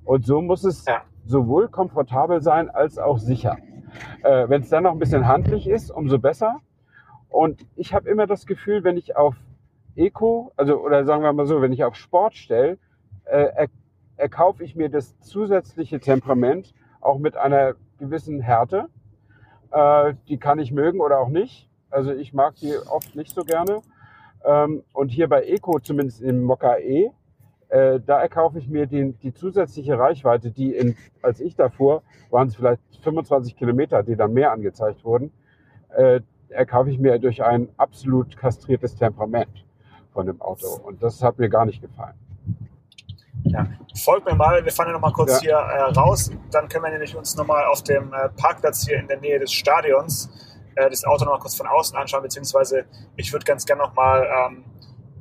Und 0.05 0.25
so 0.25 0.41
muss 0.41 0.63
es 0.63 0.85
Ja. 0.85 1.03
Sowohl 1.25 1.69
komfortabel 1.69 2.41
sein 2.41 2.69
als 2.69 2.97
auch 2.97 3.17
sicher. 3.17 3.57
Äh, 4.23 4.49
wenn 4.49 4.61
es 4.61 4.69
dann 4.69 4.83
noch 4.83 4.91
ein 4.91 4.99
bisschen 4.99 5.27
handlich 5.27 5.67
ist, 5.67 5.91
umso 5.91 6.19
besser. 6.19 6.59
Und 7.29 7.65
ich 7.75 7.93
habe 7.93 8.09
immer 8.09 8.27
das 8.27 8.45
Gefühl, 8.45 8.83
wenn 8.83 8.97
ich 8.97 9.15
auf 9.15 9.35
Eco, 9.95 10.51
also 10.55 10.79
oder 10.79 11.05
sagen 11.05 11.23
wir 11.23 11.33
mal 11.33 11.45
so, 11.45 11.61
wenn 11.61 11.71
ich 11.71 11.83
auf 11.83 11.95
Sport 11.95 12.35
stelle, 12.35 12.77
äh, 13.25 13.47
er, 13.55 13.67
erkaufe 14.17 14.63
ich 14.63 14.75
mir 14.75 14.89
das 14.89 15.19
zusätzliche 15.19 15.99
Temperament 15.99 16.73
auch 17.01 17.17
mit 17.17 17.35
einer 17.35 17.73
gewissen 17.99 18.41
Härte. 18.41 18.87
Äh, 19.71 20.13
die 20.27 20.37
kann 20.37 20.59
ich 20.59 20.71
mögen 20.71 20.99
oder 20.99 21.19
auch 21.19 21.29
nicht. 21.29 21.69
Also 21.89 22.11
ich 22.11 22.33
mag 22.33 22.55
die 22.55 22.75
oft 22.89 23.15
nicht 23.15 23.33
so 23.33 23.43
gerne. 23.43 23.81
Ähm, 24.45 24.83
und 24.93 25.09
hier 25.09 25.27
bei 25.29 25.43
Eco, 25.43 25.79
zumindest 25.79 26.21
im 26.21 26.43
Mokka 26.43 26.77
E, 26.77 27.11
äh, 27.73 27.99
da 28.05 28.21
erkaufe 28.21 28.59
ich 28.59 28.67
mir 28.67 28.85
den, 28.85 29.17
die 29.19 29.33
zusätzliche 29.33 29.97
Reichweite, 29.97 30.51
die 30.51 30.75
in, 30.75 30.95
als 31.23 31.39
ich 31.39 31.55
da 31.55 31.69
fuhr, 31.69 32.03
waren 32.29 32.47
es 32.47 32.55
vielleicht 32.55 32.81
25 33.01 33.55
Kilometer, 33.55 34.03
die 34.03 34.15
dann 34.15 34.31
mehr 34.31 34.51
angezeigt 34.51 35.03
wurden, 35.03 35.31
äh, 35.89 36.21
erkaufe 36.49 36.91
ich 36.91 36.99
mir 36.99 37.17
durch 37.17 37.43
ein 37.43 37.69
absolut 37.77 38.37
kastriertes 38.37 38.95
Temperament 38.95 39.65
von 40.11 40.27
dem 40.27 40.39
Auto. 40.39 40.67
Und 40.83 41.01
das 41.01 41.23
hat 41.23 41.39
mir 41.39 41.49
gar 41.49 41.65
nicht 41.65 41.81
gefallen. 41.81 42.13
Ja. 43.41 43.65
Folgt 44.03 44.27
mir 44.27 44.35
mal, 44.35 44.63
wir 44.63 44.71
fahren 44.71 44.89
ja 44.89 44.93
noch 44.93 45.01
mal 45.01 45.11
kurz 45.11 45.41
Ja. 45.41 45.57
hier 45.57 45.57
äh, 45.57 45.91
raus. 45.93 46.29
Dann 46.51 46.69
können 46.69 46.83
wir 46.83 46.91
nämlich 46.91 47.15
uns 47.15 47.35
noch 47.35 47.47
mal 47.47 47.65
auf 47.65 47.81
dem 47.81 48.13
äh, 48.13 48.29
Parkplatz 48.37 48.85
hier 48.85 48.99
in 48.99 49.07
der 49.07 49.19
Nähe 49.19 49.39
des 49.39 49.51
Stadions 49.51 50.29
äh, 50.75 50.91
das 50.91 51.03
Auto 51.05 51.25
noch 51.25 51.33
mal 51.33 51.39
kurz 51.39 51.55
von 51.55 51.65
außen 51.65 51.97
anschauen, 51.97 52.21
beziehungsweise 52.21 52.85
ich 53.15 53.33
würde 53.33 53.45
ganz 53.45 53.65
gerne 53.65 53.81
noch 53.81 53.95
mal 53.95 54.27
ähm, 54.47 54.63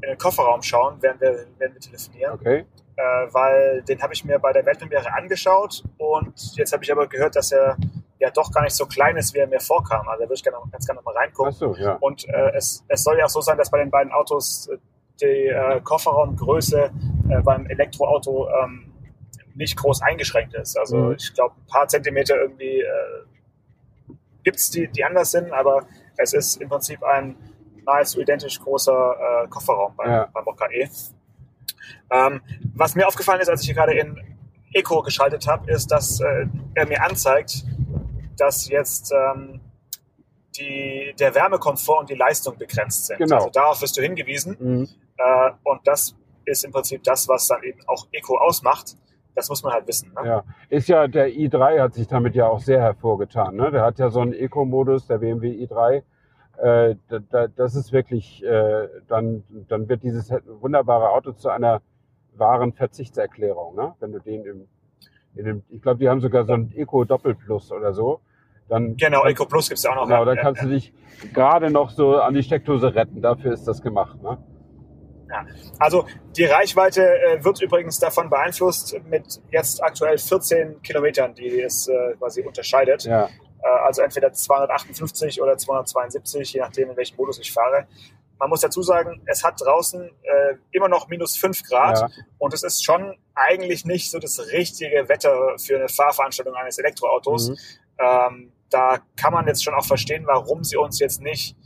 in 0.03 0.09
den 0.11 0.19
Kofferraum 0.19 0.63
schauen, 0.63 0.97
während 1.01 1.21
wir, 1.21 1.47
während 1.59 1.75
wir 1.75 1.81
telefonieren, 1.81 2.35
Okay? 2.35 2.67
äh, 2.97 3.03
weil 3.33 3.83
den 3.83 4.03
habe 4.03 4.13
ich 4.13 4.25
mir 4.25 4.39
bei 4.39 4.53
der 4.53 4.67
Weltpremiere 4.67 5.13
angeschaut 5.15 5.83
und 5.99 6.35
jetzt 6.57 6.73
habe 6.73 6.83
ich 6.85 6.93
aber 6.93 7.07
gehört, 7.07 7.37
dass 7.37 7.53
er 7.53 7.77
ja 8.19 8.31
doch 8.31 8.53
gar 8.53 8.63
nicht 8.63 8.75
so 8.75 8.87
klein 8.87 9.17
ist, 9.17 9.35
wie 9.35 9.39
er 9.39 9.47
mir 9.49 9.61
vorkam. 9.61 10.07
Also 10.09 10.23
da 10.23 10.29
würde 10.29 10.35
ich 10.35 10.43
gerne, 10.43 10.59
ganz 10.71 10.87
gerne 10.87 10.99
noch 11.01 11.05
mal 11.05 11.15
reingucken. 11.17 11.53
Ach 11.55 11.59
so, 11.59 11.75
ja. 11.77 11.95
Und 12.01 12.29
äh, 12.29 12.53
es, 12.55 12.85
es 12.89 13.03
soll 13.03 13.19
ja 13.19 13.25
auch 13.25 13.31
so 13.31 13.41
sein, 13.41 13.57
dass 13.59 13.71
bei 13.71 13.79
den 13.79 13.91
beiden 13.91 14.13
Autos 14.13 14.69
äh, 14.69 14.77
die 15.21 15.47
äh, 15.49 15.81
Kofferraumgröße 15.83 16.91
äh, 17.31 17.41
beim 17.43 17.67
Elektroauto 17.67 18.49
ähm, 18.63 18.93
nicht 19.55 19.77
groß 19.77 20.03
eingeschränkt 20.03 20.55
ist. 20.55 20.79
Also 20.79 20.97
Mhm. 20.97 21.15
ich 21.19 21.35
glaube, 21.35 21.55
ein 21.57 21.67
paar 21.67 21.89
Zentimeter 21.89 22.37
irgendwie 22.37 22.81
äh, 22.81 24.15
gibt's 24.45 24.71
die, 24.71 24.89
die 24.89 25.05
anders 25.05 25.31
sind, 25.33 25.53
aber 25.53 25.87
es 26.17 26.33
ist 26.33 26.61
im 26.61 26.69
Prinzip 26.69 27.03
ein 27.03 27.37
nahezu 27.87 28.21
identisch 28.21 28.61
großer 28.61 29.45
äh, 29.45 29.49
Kofferraum 29.49 29.95
beim, 29.97 30.11
Ja. 30.11 30.29
beim 30.33 30.45
Mokka 30.45 30.67
E. 30.71 30.89
Ähm, 32.11 32.41
was 32.75 32.95
mir 32.95 33.07
aufgefallen 33.07 33.41
ist, 33.41 33.49
als 33.49 33.61
ich 33.63 33.67
hier 33.67 33.75
gerade 33.75 33.95
in 33.95 34.17
Eco 34.75 35.03
geschaltet 35.03 35.47
habe, 35.47 35.71
ist, 35.71 35.91
dass 35.91 36.21
äh, 36.21 36.47
er 36.75 36.87
mir 36.87 37.03
anzeigt, 37.03 37.65
dass 38.39 38.69
jetzt 38.69 39.13
ähm, 39.13 39.61
die, 40.59 41.15
der 41.19 41.35
Wärmekomfort 41.35 42.01
und 42.01 42.11
die 42.11 42.15
Leistung 42.15 42.57
begrenzt 42.59 43.07
sind. 43.07 43.19
Genau. 43.19 43.37
Also 43.37 43.51
darauf 43.51 43.81
wirst 43.83 43.97
du 43.97 44.03
hingewiesen. 44.03 44.57
Mhm. 44.59 44.89
Äh, 45.17 45.51
und 45.65 45.81
das 45.87 46.15
ist 46.45 46.65
im 46.65 46.73
Prinzip 46.73 47.03
das, 47.05 47.29
was 47.29 47.47
dann 47.49 47.63
eben 47.63 47.81
auch 47.87 48.07
Eco 48.13 48.37
ausmacht. 48.39 48.97
Das 49.35 49.49
muss 49.49 49.63
man 49.63 49.73
halt 49.73 49.87
wissen. 49.87 50.13
Ne? 50.15 50.29
Ja, 50.29 50.45
ist 50.69 50.89
ja, 50.89 51.07
der 51.09 51.29
i3 51.29 51.81
hat 51.81 51.95
sich 51.95 52.07
damit 52.07 52.35
ja 52.35 52.47
auch 52.49 52.61
sehr 52.61 52.81
hervorgetan. 52.81 53.57
Ne? 53.57 53.71
Der 53.71 53.83
hat 53.83 53.99
ja 53.99 54.11
so 54.11 54.21
einen 54.21 54.35
Eco-Modus, 54.35 55.07
der 55.07 55.19
BMW 55.19 55.49
i3. 55.65 56.03
Äh, 56.59 56.97
da, 57.09 57.19
da, 57.31 57.49
das 57.49 57.75
ist 57.75 57.93
wirklich, 57.93 58.45
äh, 58.45 58.89
dann, 59.09 59.43
dann 59.69 59.89
wird 59.89 60.03
dieses 60.03 60.31
wunderbare 60.61 61.11
Auto 61.11 61.33
zu 61.33 61.49
einer 61.49 61.83
wahren 62.35 62.73
Verzichtserklärung. 62.73 63.75
Ne? 63.75 63.95
Wenn 64.01 64.13
du 64.13 64.19
den 64.21 64.45
im, 64.45 64.69
in 65.35 65.45
dem, 65.45 65.63
ich 65.71 65.83
glaube, 65.83 65.99
die 65.99 66.09
haben 66.09 66.21
sogar 66.21 66.45
so 66.45 66.53
einen 66.53 66.73
Eco-Doppelplus 66.73 67.73
oder 67.73 67.93
so. 67.93 68.21
Dann, 68.69 68.97
Genau, 68.97 69.25
Eco 69.25 69.45
Plus 69.47 69.69
gibt's 69.69 69.83
ja 69.83 69.91
auch 69.91 69.97
noch. 69.97 70.05
Genau, 70.05 70.21
ja. 70.21 70.25
dann 70.25 70.37
kannst 70.37 70.63
du 70.63 70.69
dich 70.69 70.93
gerade 71.33 71.71
noch 71.71 71.91
so 71.91 72.17
an 72.17 72.35
die 72.35 72.43
Steckdose 72.43 72.95
retten. 72.95 73.21
Dafür 73.21 73.53
ist 73.53 73.65
das 73.67 73.83
gemacht. 73.83 74.23
Ne? 74.23 74.39
Also 75.79 76.07
die 76.37 76.45
Reichweite 76.45 77.03
äh, 77.03 77.45
wird 77.45 77.63
übrigens 77.63 77.99
davon 77.99 78.29
beeinflusst 78.29 78.95
mit 79.09 79.41
jetzt 79.51 79.83
aktuell 79.83 80.19
14 80.19 80.83
Kilometern, 80.83 81.35
die 81.35 81.61
es 81.61 81.89
äh, 81.89 82.15
quasi 82.19 82.43
unterscheidet. 82.43 83.05
Ja, 83.05 83.29
also 83.69 84.03
entweder 84.03 84.33
258 84.33 85.41
oder 85.43 85.57
272, 85.57 86.53
je 86.55 86.61
nachdem, 86.61 86.91
in 86.91 86.97
welchem 86.97 87.17
Modus 87.17 87.39
ich 87.39 87.53
fahre. 87.53 87.87
Man 88.39 88.49
muss 88.49 88.61
dazu 88.61 88.83
sagen, 88.83 89.23
es 89.27 89.45
hat 89.45 89.61
draußen 89.61 90.03
äh, 90.03 90.55
immer 90.73 90.89
noch 90.89 91.09
minus 91.09 91.37
5 91.37 91.63
Grad 91.63 92.01
ja, 92.01 92.09
und 92.39 92.53
es 92.53 92.65
ist 92.65 92.85
schon 92.85 93.17
eigentlich 93.35 93.85
nicht 93.85 94.11
so 94.11 94.19
das 94.19 94.39
richtige 94.51 95.09
Wetter 95.09 95.57
für 95.59 95.77
eine 95.77 95.89
Fahrveranstaltung 95.89 96.55
eines 96.55 96.79
Elektroautos. 96.79 97.51
mhm. 97.51 97.57
Ähm, 97.99 98.53
da 98.69 98.99
kann 99.17 99.33
man 99.33 99.47
jetzt 99.47 99.63
schon 99.63 99.75
auch 99.75 99.85
verstehen, 99.85 100.27
warum 100.27 100.65
sie 100.65 100.77
uns 100.77 100.99
jetzt 100.99 101.21
nicht 101.21 101.57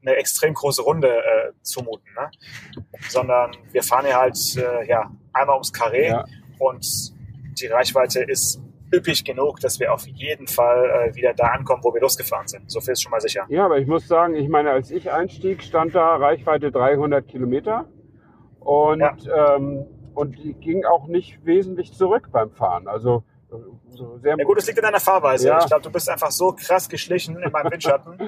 eine 0.00 0.16
extrem 0.16 0.54
große 0.54 0.82
Runde 0.82 1.08
äh, 1.08 1.52
zumuten, 1.62 2.08
ne? 2.14 2.30
sondern 3.08 3.56
wir 3.72 3.82
fahren 3.82 4.06
hier 4.06 4.16
halt 4.16 4.38
äh, 4.56 4.86
ja, 4.88 5.10
einmal 5.32 5.56
ums 5.56 5.72
Karree 5.72 6.08
Ja. 6.08 6.24
und 6.58 6.86
die 7.60 7.66
Reichweite 7.66 8.22
ist 8.22 8.60
üppig 8.92 9.24
genug, 9.24 9.60
dass 9.60 9.80
wir 9.80 9.92
auf 9.92 10.06
jeden 10.06 10.46
Fall 10.46 11.08
äh, 11.08 11.14
wieder 11.14 11.34
da 11.34 11.48
ankommen, 11.48 11.82
wo 11.82 11.92
wir 11.92 12.00
losgefahren 12.00 12.46
sind. 12.46 12.70
So 12.70 12.80
viel 12.80 12.92
ist 12.92 13.02
schon 13.02 13.10
mal 13.10 13.20
sicher. 13.20 13.46
Ja, 13.48 13.64
aber 13.64 13.78
ich 13.78 13.86
muss 13.86 14.06
sagen, 14.06 14.34
ich 14.34 14.48
meine, 14.48 14.70
als 14.70 14.90
ich 14.90 15.10
einstieg, 15.10 15.62
stand 15.62 15.94
da 15.94 16.16
Reichweite 16.16 16.70
300 16.70 17.26
Kilometer 17.26 17.86
und, 18.60 19.02
ähm, 19.02 19.86
und 20.14 20.38
die 20.38 20.54
ging 20.54 20.84
auch 20.84 21.06
nicht 21.08 21.44
wesentlich 21.44 21.92
zurück 21.92 22.28
beim 22.32 22.50
Fahren. 22.50 22.88
Also 22.88 23.24
so 23.48 24.18
sehr 24.18 24.36
Ja 24.36 24.44
gut, 24.44 24.58
es 24.58 24.66
liegt 24.66 24.78
in 24.78 24.84
deiner 24.84 25.00
Fahrweise. 25.00 25.48
Ja. 25.48 25.58
Ich 25.58 25.66
glaube, 25.66 25.82
du 25.82 25.90
bist 25.90 26.08
einfach 26.08 26.30
so 26.30 26.52
krass 26.52 26.88
geschlichen 26.88 27.36
in 27.40 27.50
meinem 27.52 27.70
Windschatten, 27.70 28.18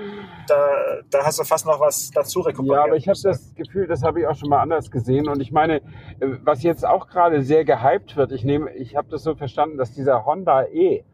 da, 0.46 0.68
da 1.10 1.24
hast 1.24 1.38
du 1.38 1.44
fast 1.44 1.66
noch 1.66 1.80
was 1.80 2.10
dazu 2.10 2.40
rekuperiert. 2.40 2.76
Ja, 2.76 2.84
aber 2.84 2.96
ich 2.96 3.08
habe 3.08 3.18
das 3.22 3.54
Gefühl, 3.54 3.86
das 3.86 4.02
habe 4.02 4.20
ich 4.20 4.26
auch 4.26 4.36
schon 4.36 4.48
mal 4.48 4.60
anders 4.60 4.90
gesehen. 4.90 5.28
Und 5.28 5.40
ich 5.40 5.50
meine, 5.52 5.82
was 6.44 6.62
jetzt 6.62 6.86
auch 6.86 7.08
gerade 7.08 7.42
sehr 7.42 7.64
gehypt 7.64 8.16
wird, 8.16 8.32
ich 8.32 8.44
nehme, 8.44 8.72
ich 8.74 8.96
habe 8.96 9.08
das 9.10 9.22
so 9.22 9.34
verstanden, 9.34 9.76
dass 9.76 9.92
dieser 9.92 10.24
Honda 10.24 10.64
E, 10.66 11.04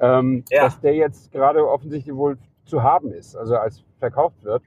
ähm, 0.00 0.44
Ja. 0.50 0.62
dass 0.62 0.80
der 0.80 0.94
jetzt 0.94 1.32
gerade 1.32 1.66
offensichtlich 1.68 2.14
wohl 2.14 2.38
zu 2.64 2.82
haben 2.82 3.12
ist, 3.12 3.34
also 3.36 3.56
als 3.56 3.82
verkauft 3.98 4.44
wird. 4.44 4.62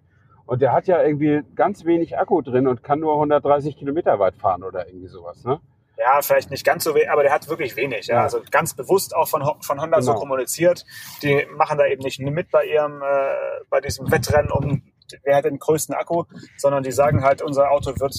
Und 0.45 0.61
der 0.61 0.73
hat 0.73 0.87
ja 0.87 1.01
irgendwie 1.01 1.43
ganz 1.55 1.85
wenig 1.85 2.17
Akku 2.17 2.41
drin 2.41 2.67
und 2.67 2.83
kann 2.83 2.99
nur 2.99 3.13
130 3.13 3.77
Kilometer 3.77 4.19
weit 4.19 4.35
fahren 4.35 4.63
oder 4.63 4.87
irgendwie 4.87 5.07
sowas, 5.07 5.45
ne? 5.45 5.61
Ja, 5.97 6.21
vielleicht 6.21 6.49
nicht 6.49 6.65
ganz 6.65 6.83
so 6.83 6.95
wenig, 6.95 7.11
aber 7.11 7.21
der 7.23 7.31
hat 7.31 7.47
wirklich 7.47 7.75
wenig. 7.75 8.07
Ja. 8.07 8.21
Also 8.23 8.41
ganz 8.49 8.73
bewusst 8.73 9.15
auch 9.15 9.27
von, 9.27 9.43
von 9.61 9.79
Honda 9.81 10.01
so 10.01 10.11
Genau. 10.11 10.19
kommuniziert. 10.21 10.83
Die 11.21 11.45
machen 11.55 11.77
da 11.77 11.85
eben 11.85 12.01
nicht 12.01 12.19
mit 12.19 12.49
bei 12.49 12.65
ihrem, 12.65 13.01
äh, 13.01 13.63
bei 13.69 13.81
diesem 13.81 14.09
Wettrennen 14.11 14.51
um 14.51 14.83
wer 15.23 15.35
hat 15.35 15.43
den 15.45 15.59
größten 15.59 15.93
Akku, 15.93 16.23
sondern 16.57 16.83
die 16.83 16.91
sagen 16.93 17.21
halt, 17.21 17.41
unser 17.41 17.69
Auto 17.69 17.91
wird 17.99 18.13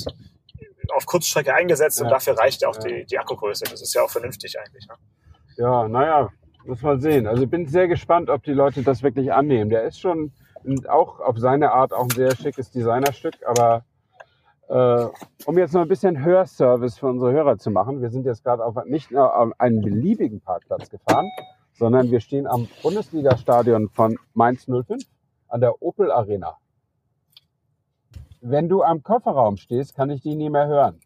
auf 0.95 1.07
Kurzstrecke 1.07 1.55
eingesetzt 1.55 2.01
und 2.01 2.09
Ja. 2.09 2.13
dafür 2.15 2.39
reicht 2.39 2.65
auch 2.67 2.75
Ja. 2.77 2.81
die, 2.83 3.07
die 3.07 3.19
Akkugröße. 3.19 3.65
Das 3.65 3.81
ist 3.81 3.95
ja 3.95 4.03
auch 4.03 4.11
vernünftig 4.11 4.59
eigentlich. 4.61 4.87
Ne? 4.87 4.95
Ja, 5.57 5.89
naja, 5.89 6.29
muss 6.67 6.83
man 6.83 7.01
sehen. 7.01 7.27
Also 7.27 7.43
ich 7.45 7.51
bin 7.51 7.67
sehr 7.67 7.89
gespannt, 7.89 8.29
ob 8.29 8.43
die 8.43 8.53
Leute 8.53 8.83
das 8.83 9.03
wirklich 9.03 9.33
annehmen. 9.33 9.71
Der 9.71 9.85
ist 9.85 10.01
schon 10.01 10.33
auch 10.89 11.19
auf 11.21 11.39
seine 11.39 11.73
Art 11.73 11.93
auch 11.95 12.05
ein 12.05 12.11
sehr 12.11 12.37
schickes 12.37 12.71
Designerstück, 12.71 13.35
aber 13.47 13.85
äh, 14.73 15.07
um 15.45 15.59
jetzt 15.59 15.75
noch 15.75 15.83
ein 15.83 15.89
bisschen 15.89 16.25
Hörservice 16.25 16.99
für 16.99 17.07
unsere 17.07 17.31
Hörer 17.31 17.59
zu 17.59 17.71
machen, 17.71 18.01
wir 18.01 18.09
sind 18.09 18.25
jetzt 18.25 18.43
gerade 18.43 18.65
auf 18.65 18.75
nicht 18.87 19.11
nur 19.11 19.37
auf 19.37 19.53
einen 19.59 19.83
beliebigen 19.83 20.41
Parkplatz 20.41 20.89
gefahren, 20.89 21.29
sondern 21.75 22.11
wir 22.11 22.21
stehen 22.21 22.47
am 22.47 22.69
Bundesliga-Stadion 22.83 23.91
von 23.91 24.19
Mainz 24.33 24.65
05 24.65 25.05
an 25.49 25.61
der 25.61 25.83
Opel 25.83 26.11
Arena. 26.11 26.57
Wenn 28.41 28.71
du 28.71 28.83
am 28.83 29.03
Kofferraum 29.03 29.59
stehst, 29.59 29.95
kann 29.95 30.09
ich 30.09 30.23
dich 30.23 30.35
nie 30.37 30.49
mehr 30.49 30.67
hören. 30.67 31.01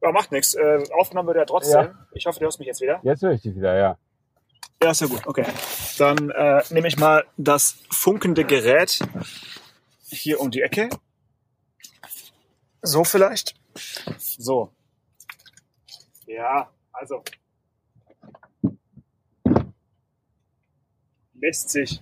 Aber 0.00 0.12
macht 0.12 0.30
nichts. 0.30 0.54
Äh, 0.54 0.84
aufgenommen 0.96 1.26
wird 1.28 1.38
er 1.38 1.46
trotzdem. 1.46 1.80
Ja. 1.80 2.06
Ich 2.12 2.26
hoffe, 2.26 2.38
du 2.38 2.44
hörst 2.44 2.60
mich 2.60 2.68
jetzt 2.68 2.80
wieder. 2.80 3.00
Jetzt 3.02 3.22
höre 3.22 3.32
ich 3.32 3.42
dich 3.42 3.56
wieder, 3.56 3.76
ja. 3.76 3.98
Ja, 4.80 4.90
ist 4.92 5.00
ja 5.00 5.08
gut. 5.08 5.26
Okay. 5.26 5.46
Dann 5.98 6.30
äh, 6.30 6.62
nehme 6.70 6.86
ich 6.86 6.96
mal 6.96 7.24
das 7.38 7.78
funkende 7.90 8.44
Gerät 8.44 9.00
hier 10.10 10.40
um 10.40 10.50
die 10.50 10.62
Ecke. 10.62 10.90
So 12.84 13.02
vielleicht. 13.02 13.54
So. 14.18 14.70
Ja, 16.26 16.68
also. 16.92 17.22
Lässt 21.40 21.70
sich 21.70 22.00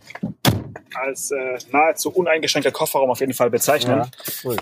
als 0.95 1.31
äh, 1.31 1.59
nahezu 1.71 2.11
uneingeschränkter 2.11 2.73
Kofferraum 2.73 3.11
auf 3.11 3.21
jeden 3.21 3.33
Fall 3.33 3.49
bezeichnen. 3.49 3.99
ja 3.99 4.11
cool. 4.45 4.57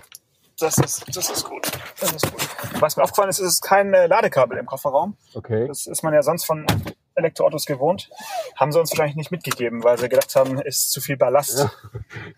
Das, 0.59 0.77
ist, 0.77 1.05
das 1.09 1.31
ist 1.31 1.45
gut. 1.45 1.67
Das 1.99 2.13
ist 2.13 2.31
gut. 2.31 2.49
Was 2.81 2.97
mir 2.97 3.03
aufgefallen 3.03 3.31
ist, 3.31 3.39
ist 3.39 3.47
es 3.47 3.53
ist 3.55 3.63
kein 3.63 3.95
äh, 3.95 4.07
Ladekabel 4.07 4.59
im 4.59 4.67
Kofferraum. 4.67 5.17
Okay. 5.35 5.67
Das 5.67 5.87
ist 5.87 6.03
man 6.03 6.13
ja 6.13 6.23
sonst 6.23 6.45
von 6.45 6.67
Elektroautos 7.21 7.67
gewohnt. 7.67 8.11
Haben 8.57 8.73
sie 8.73 8.81
uns 8.81 8.91
wahrscheinlich 8.91 9.17
nicht 9.17 9.31
mitgegeben, 9.31 9.83
weil 9.85 9.99
sie 9.99 10.09
gedacht 10.09 10.35
haben, 10.37 10.61
ist 10.61 10.91
zu 10.93 11.01
viel 11.01 11.17
Ballast. 11.17 11.59
Ja. 11.59 11.71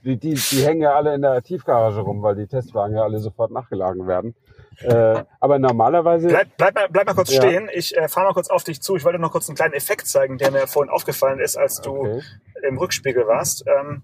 Die, 0.04 0.16
die, 0.16 0.34
die 0.34 0.64
hängen 0.64 0.82
ja 0.82 0.94
alle 0.94 1.14
in 1.14 1.22
der 1.22 1.42
Tiefgarage 1.42 2.00
rum, 2.00 2.22
weil 2.22 2.36
die 2.36 2.46
Testwagen 2.46 2.96
ja 2.96 3.02
alle 3.02 3.18
sofort 3.18 3.50
nachgeladen 3.50 4.06
werden. 4.06 4.34
Äh, 4.80 5.24
aber 5.38 5.58
normalerweise. 5.58 6.28
Bleib, 6.28 6.56
bleib, 6.56 6.74
mal, 6.74 6.88
bleib 6.90 7.06
mal 7.06 7.14
kurz 7.14 7.32
Ja. 7.32 7.42
stehen. 7.42 7.68
Ich 7.72 7.96
äh, 7.96 8.08
fahre 8.08 8.28
mal 8.28 8.32
kurz 8.32 8.48
auf 8.50 8.64
dich 8.64 8.80
zu. 8.80 8.96
Ich 8.96 9.04
wollte 9.04 9.18
noch 9.18 9.30
kurz 9.32 9.48
einen 9.48 9.56
kleinen 9.56 9.74
Effekt 9.74 10.06
zeigen, 10.08 10.38
der 10.38 10.50
mir 10.50 10.66
vorhin 10.66 10.90
aufgefallen 10.90 11.38
ist, 11.40 11.56
als 11.56 11.80
du 11.80 11.96
Okay, 11.96 12.22
im 12.66 12.78
Rückspiegel 12.78 13.26
warst. 13.26 13.64
Ähm, 13.66 14.02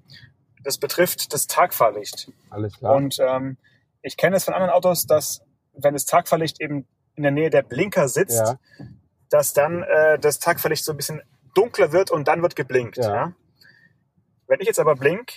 das 0.62 0.78
betrifft 0.78 1.32
das 1.32 1.46
Tagfahrlicht. 1.46 2.30
alles 2.50 2.76
klar. 2.78 2.94
Und 2.96 3.18
ähm, 3.20 3.56
ich 4.02 4.16
kenne 4.16 4.36
es 4.36 4.44
von 4.44 4.54
anderen 4.54 4.72
Autos, 4.72 5.06
dass 5.06 5.40
wenn 5.72 5.94
das 5.94 6.04
Tagfahrlicht 6.04 6.60
eben 6.60 6.86
in 7.14 7.22
der 7.22 7.32
Nähe 7.32 7.50
der 7.50 7.62
Blinker 7.62 8.08
sitzt, 8.08 8.38
Ja. 8.38 8.58
Dass 9.30 9.52
dann 9.52 9.82
äh, 9.82 10.18
das 10.18 10.38
Tagfahrlicht 10.38 10.84
so 10.84 10.92
ein 10.92 10.96
bisschen 10.96 11.22
dunkler 11.54 11.92
wird 11.92 12.10
und 12.10 12.28
dann 12.28 12.42
wird 12.42 12.56
geblinkt. 12.56 12.96
Ja. 12.98 13.14
Ja. 13.14 13.32
Wenn 14.46 14.60
ich 14.60 14.66
jetzt 14.66 14.80
aber 14.80 14.94
blink, 14.94 15.32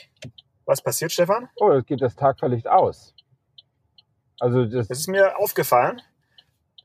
was 0.66 0.82
passiert, 0.82 1.12
Stefan? 1.12 1.50
oh, 1.58 1.74
jetzt 1.74 1.88
geht 1.88 2.02
das 2.02 2.16
Tagverlicht 2.16 2.68
aus. 2.68 3.14
Also 4.40 4.66
das, 4.66 4.88
Das 4.88 5.00
ist 5.00 5.08
mir 5.08 5.38
aufgefallen. 5.38 6.02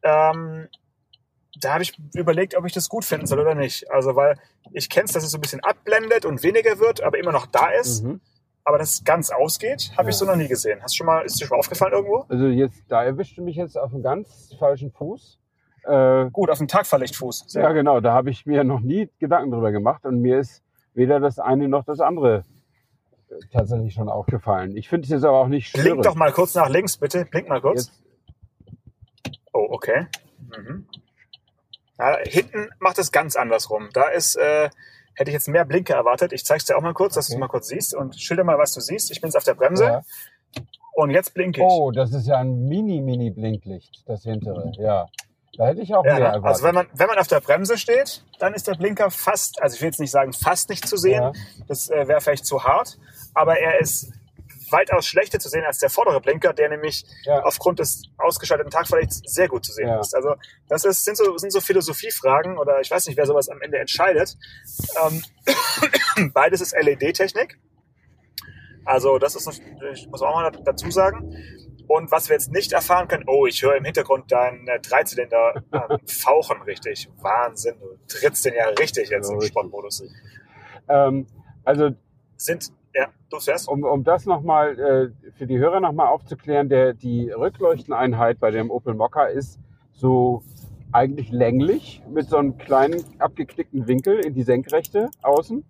Ähm, 0.03 0.69
da 1.61 1.73
habe 1.73 1.83
ich 1.83 1.99
überlegt, 2.15 2.55
ob 2.57 2.67
ich 2.67 2.73
das 2.73 2.89
gut 2.89 3.05
finden 3.05 3.27
soll 3.27 3.41
oder 3.41 3.55
nicht. 3.55 3.91
Also, 3.91 4.15
weil 4.15 4.39
ich 4.73 4.91
kenne 4.91 5.05
es, 5.07 5.13
dass 5.13 5.25
es 5.25 5.31
so 5.31 5.39
ein 5.39 5.41
bisschen 5.41 5.61
abblendet 5.65 6.25
und 6.27 6.43
weniger 6.43 6.79
wird, 6.79 7.03
aber 7.03 7.19
immer 7.19 7.33
noch 7.33 7.47
da 7.47 7.71
ist. 7.71 8.03
mhm. 8.05 8.21
Aber 8.65 8.79
dass 8.79 8.95
es 8.95 9.05
ganz 9.05 9.31
ausgeht, 9.31 9.93
habe 9.97 10.11
ich 10.11 10.17
Ja. 10.17 10.19
so 10.19 10.25
noch 10.27 10.35
nie 10.37 10.49
gesehen. 10.49 10.83
Hast 10.83 10.95
du 10.95 10.97
schon 10.99 11.07
mal, 11.07 11.25
ist 11.25 11.41
dir 11.41 11.47
schon 11.47 11.55
mal 11.57 11.61
aufgefallen 11.61 11.93
irgendwo? 11.93 12.27
also 12.29 12.47
jetzt, 12.47 12.83
da 12.89 13.05
erwischt 13.05 13.39
du 13.39 13.43
mich 13.43 13.55
jetzt 13.57 13.79
auf 13.79 13.93
einen 13.95 14.03
ganz 14.03 14.53
falschen 14.59 14.91
Fuß. 14.91 15.39
Äh, 15.87 16.31
Gut, 16.33 16.51
auf 16.51 16.59
dem 16.59 16.69
Tagverlichtfuß. 16.69 17.45
Sehr 17.49 17.63
ja, 17.63 17.73
genau, 17.73 18.01
da 18.01 18.13
habe 18.13 18.31
ich 18.31 18.45
mir 18.47 18.65
noch 18.65 18.81
nie 18.81 19.09
Gedanken 19.19 19.51
drüber 19.53 19.71
gemacht 19.73 20.05
und 20.05 20.21
mir 20.21 20.39
ist 20.41 20.63
weder 20.95 21.21
das 21.21 21.39
eine 21.39 21.69
noch 21.69 21.85
das 21.85 22.01
andere 22.01 22.45
äh, 23.29 23.35
tatsächlich 23.53 23.95
schon 23.95 24.09
aufgefallen. 24.09 24.77
Ich 24.77 24.89
finde 24.89 25.05
es 25.05 25.11
jetzt 25.11 25.25
aber 25.25 25.39
auch 25.39 25.49
nicht 25.49 25.73
Blink 25.73 25.87
störend. 25.87 26.07
doch 26.07 26.15
mal 26.17 26.33
kurz 26.33 26.55
nach 26.55 26.69
links, 26.69 26.97
bitte. 26.97 27.25
Blink 27.27 27.49
mal 27.49 27.61
kurz. 27.61 27.87
Jetzt, 27.87 28.03
Oh, 29.53 29.69
okay. 29.71 30.07
Mhm. 30.55 30.87
Ja, 31.99 32.19
hinten 32.25 32.69
macht 32.79 32.99
es 32.99 33.11
ganz 33.11 33.37
andersrum. 33.37 33.89
Da 33.95 34.09
ist, 34.09 34.37
äh, 34.37 34.69
hätte 35.15 35.31
ich 35.31 35.35
jetzt 35.35 35.49
mehr 35.49 35.65
Blinker 35.65 35.95
erwartet. 35.95 36.33
Ich 36.35 36.45
zeig's 36.45 36.67
dir 36.67 36.77
auch 36.77 36.83
mal 36.83 36.93
kurz, 36.93 37.15
dass 37.15 37.29
du 37.29 37.33
Okay. 37.33 37.37
es 37.37 37.41
mal 37.41 37.49
kurz 37.49 37.69
siehst 37.69 37.95
und 37.95 38.21
schilder 38.21 38.45
mal, 38.45 38.59
was 38.59 38.75
du 38.75 38.81
siehst. 38.81 39.11
Ich 39.11 39.23
bin 39.23 39.29
jetzt 39.29 39.37
auf 39.37 39.45
der 39.45 39.55
Bremse 39.55 39.85
ja. 39.85 40.03
und 40.95 41.09
jetzt 41.09 41.33
blinke 41.33 41.63
ich. 41.63 41.67
Oh, 41.67 41.91
das 41.91 42.13
ist 42.13 42.27
ja 42.27 42.37
ein 42.37 42.69
Mini-Mini-Blinklicht, 42.69 44.03
das 44.07 44.25
hintere. 44.25 44.73
Ja, 44.77 45.07
da 45.57 45.67
hätte 45.67 45.81
ich 45.83 45.95
auch 45.95 46.05
Ja, 46.05 46.13
mehr 46.15 46.21
ne? 46.21 46.27
erwartet. 46.27 46.47
also 46.47 46.63
wenn 46.65 46.75
man, 46.75 46.87
wenn 46.93 47.07
man 47.07 47.19
auf 47.19 47.27
der 47.29 47.41
Bremse 47.41 47.79
steht, 47.79 48.25
dann 48.39 48.55
ist 48.55 48.67
der 48.67 48.75
Blinker 48.75 49.11
fast, 49.11 49.61
also 49.63 49.75
ich 49.75 49.81
will 49.83 49.89
jetzt 49.89 50.01
nicht 50.01 50.11
sagen 50.11 50.33
fast 50.33 50.69
nicht 50.69 50.87
zu 50.87 50.97
sehen, 50.97 51.23
Ja. 51.23 51.33
das 51.69 51.89
äh, 51.91 52.07
wäre 52.09 52.21
vielleicht 52.21 52.47
zu 52.47 52.65
hart, 52.65 52.99
aber 53.35 53.59
er 53.59 53.81
ist 53.81 54.13
weitaus 54.71 55.07
schlechter 55.07 55.39
zu 55.39 55.49
sehen 55.49 55.65
als 55.65 55.79
der 55.79 55.91
vordere 55.91 56.21
Blinker, 56.21 56.53
der 56.53 56.69
nämlich 56.69 57.05
Ja. 57.25 57.41
aufgrund 57.45 57.79
des 57.79 58.03
ausgeschalteten 58.19 58.71
Tagverlichts 58.73 59.21
sehr 59.25 59.47
gut 59.49 59.65
zu 59.65 59.73
sehen 59.73 59.89
Ja. 59.89 60.01
ist. 60.01 60.15
Also 60.15 60.35
das 60.69 60.85
ist, 60.85 61.05
sind, 61.05 61.17
so, 61.17 61.37
sind 61.39 61.53
so 61.53 61.61
Philosophiefragen 61.61 62.59
oder 62.59 62.81
ich 62.81 62.91
weiß 62.91 63.07
nicht, 63.07 63.17
wer 63.17 63.27
sowas 63.27 63.49
am 63.49 63.61
Ende 63.63 63.79
entscheidet. 63.79 64.37
Ähm, 65.07 65.23
beides 66.35 66.61
ist 66.61 66.75
LED-Technik. 66.77 67.59
Also 68.85 69.19
das 69.19 69.35
ist, 69.37 69.61
ich 69.93 70.09
muss 70.09 70.23
auch 70.23 70.35
mal 70.35 70.51
dazu 70.65 70.91
sagen. 70.91 71.33
Und 71.89 72.11
was 72.11 72.29
wir 72.29 72.35
jetzt 72.35 72.51
nicht 72.53 72.73
erfahren 72.73 73.09
können, 73.09 73.25
oh, 73.27 73.47
ich 73.47 73.63
höre 73.63 73.77
im 73.77 73.85
Hintergrund 73.85 74.31
deinen 74.33 74.67
äh, 74.67 74.81
Dreizylinder 74.81 75.63
ähm, 75.73 75.99
fauchen 76.07 76.61
richtig. 76.63 77.09
Wahnsinn, 77.21 77.77
du 77.81 77.97
trittst 78.09 78.45
den 78.45 78.55
ja 78.55 78.67
richtig 78.79 79.11
jetzt 79.11 79.29
Ja, 79.31 79.35
im. 79.35 79.41
Sportmodus. 79.43 80.03
ähm, 80.89 81.27
also 81.65 81.91
Sind, 82.37 82.73
ja, 82.95 83.09
du 83.31 83.39
zuerst? 83.39 83.69
um, 83.69 83.85
um 83.85 84.03
das 84.05 84.27
nochmal 84.27 84.79
äh, 84.79 85.31
für 85.39 85.47
die 85.47 85.59
Hörer 85.59 85.81
nochmal 85.81 86.09
aufzuklären, 86.09 86.69
der, 86.69 86.93
die 86.95 87.31
Rückleuchteneinheit 87.31 88.41
bei 88.41 88.51
dem 88.51 88.71
Opel 88.71 88.95
Mokka 88.95 89.27
ist 89.27 89.59
so 89.93 90.43
eigentlich 90.93 91.31
länglich 91.31 92.03
mit 92.11 92.29
so 92.29 92.37
einem 92.37 92.57
kleinen 92.59 93.05
abgeknickten 93.19 93.87
Winkel 93.87 94.19
in 94.25 94.35
die 94.35 94.43
Senkrechte 94.43 95.11
außen. 95.23 95.65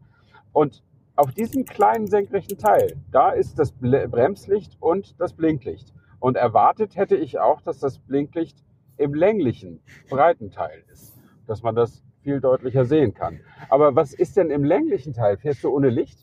Und 0.52 0.82
auf 1.16 1.32
diesem 1.32 1.64
kleinen 1.64 2.06
senkrechten 2.06 2.58
Teil, 2.58 2.96
da 3.10 3.30
ist 3.30 3.58
das 3.58 3.72
Ble 3.72 4.06
Bremslicht 4.08 4.76
und 4.80 5.18
das 5.20 5.32
Blinklicht. 5.32 5.92
Und 6.26 6.36
erwartet 6.36 6.96
hätte 6.96 7.14
ich 7.14 7.38
auch, 7.38 7.60
dass 7.62 7.78
das 7.78 8.00
Blinklicht 8.00 8.58
im 8.96 9.14
länglichen, 9.14 9.80
breiten 10.10 10.50
Teil 10.50 10.82
ist, 10.92 11.14
dass 11.46 11.62
man 11.62 11.76
das 11.76 12.02
viel 12.24 12.40
deutlicher 12.40 12.84
sehen 12.84 13.14
kann. 13.14 13.38
Aber 13.68 13.94
was 13.94 14.12
ist 14.12 14.36
denn 14.36 14.50
im 14.50 14.64
länglichen 14.64 15.12
Teil? 15.12 15.36
Fährst 15.36 15.62
du 15.62 15.70
ohne 15.70 15.88
Licht? 15.88 16.18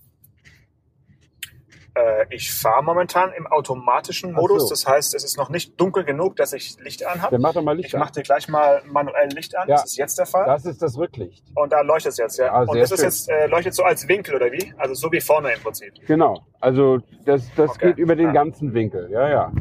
Äh, 1.95 2.25
ich 2.31 2.51
fahre 2.53 2.83
momentan 2.83 3.31
im 3.37 3.47
automatischen 3.47 4.33
Modus. 4.33 4.63
so. 4.63 4.69
Das 4.71 4.85
heißt, 4.85 5.15
es 5.15 5.23
ist 5.23 5.37
noch 5.37 5.49
nicht 5.49 5.79
dunkel 5.79 6.03
genug, 6.03 6.35
dass 6.35 6.51
ich 6.51 6.75
Licht 6.81 7.05
anhabe. 7.05 7.31
Dann 7.31 7.41
mach 7.41 7.53
doch 7.53 7.61
mal 7.63 7.77
Licht 7.77 7.87
Ich 7.89 7.93
an. 7.93 8.01
mache 8.01 8.11
dir 8.11 8.23
gleich 8.23 8.49
mal 8.49 8.81
manuell 8.91 9.29
Licht 9.29 9.55
an. 9.55 9.69
Ja. 9.69 9.75
Das 9.75 9.85
ist 9.85 9.97
jetzt 9.97 10.17
der 10.19 10.25
Fall. 10.25 10.45
Das 10.47 10.65
ist 10.65 10.81
das 10.81 10.97
Rücklicht. 10.97 11.45
Und 11.55 11.71
da 11.71 11.79
leuchtet 11.79 12.11
es 12.11 12.17
jetzt, 12.17 12.39
ja. 12.39 12.47
Ja, 12.47 12.61
Und 12.63 12.77
das 12.77 12.91
ist 12.91 13.03
jetzt, 13.03 13.29
äh, 13.29 13.47
leuchtet 13.47 13.73
so 13.73 13.83
als 13.83 14.05
Winkel, 14.09 14.35
oder 14.35 14.51
wie? 14.51 14.73
Also 14.77 14.95
so 14.95 15.09
wie 15.13 15.21
vorne 15.21 15.53
im 15.53 15.61
Prinzip. 15.61 15.93
Genau. 16.07 16.45
Also 16.59 16.97
das, 17.23 17.49
das 17.55 17.69
Okay. 17.69 17.89
geht 17.89 17.99
über 17.99 18.17
den 18.17 18.27
Ja. 18.27 18.33
ganzen 18.33 18.73
Winkel. 18.73 19.09
Ja, 19.09 19.29
ja. 19.29 19.51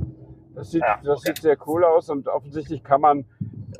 Das 0.54 0.70
sieht, 0.70 0.82
Ja, 0.82 0.98
das 1.02 1.18
okay. 1.20 1.28
sieht 1.34 1.42
sehr 1.42 1.56
cool 1.66 1.84
aus 1.84 2.10
und 2.10 2.28
offensichtlich 2.28 2.82
kann 2.84 3.00
man 3.00 3.24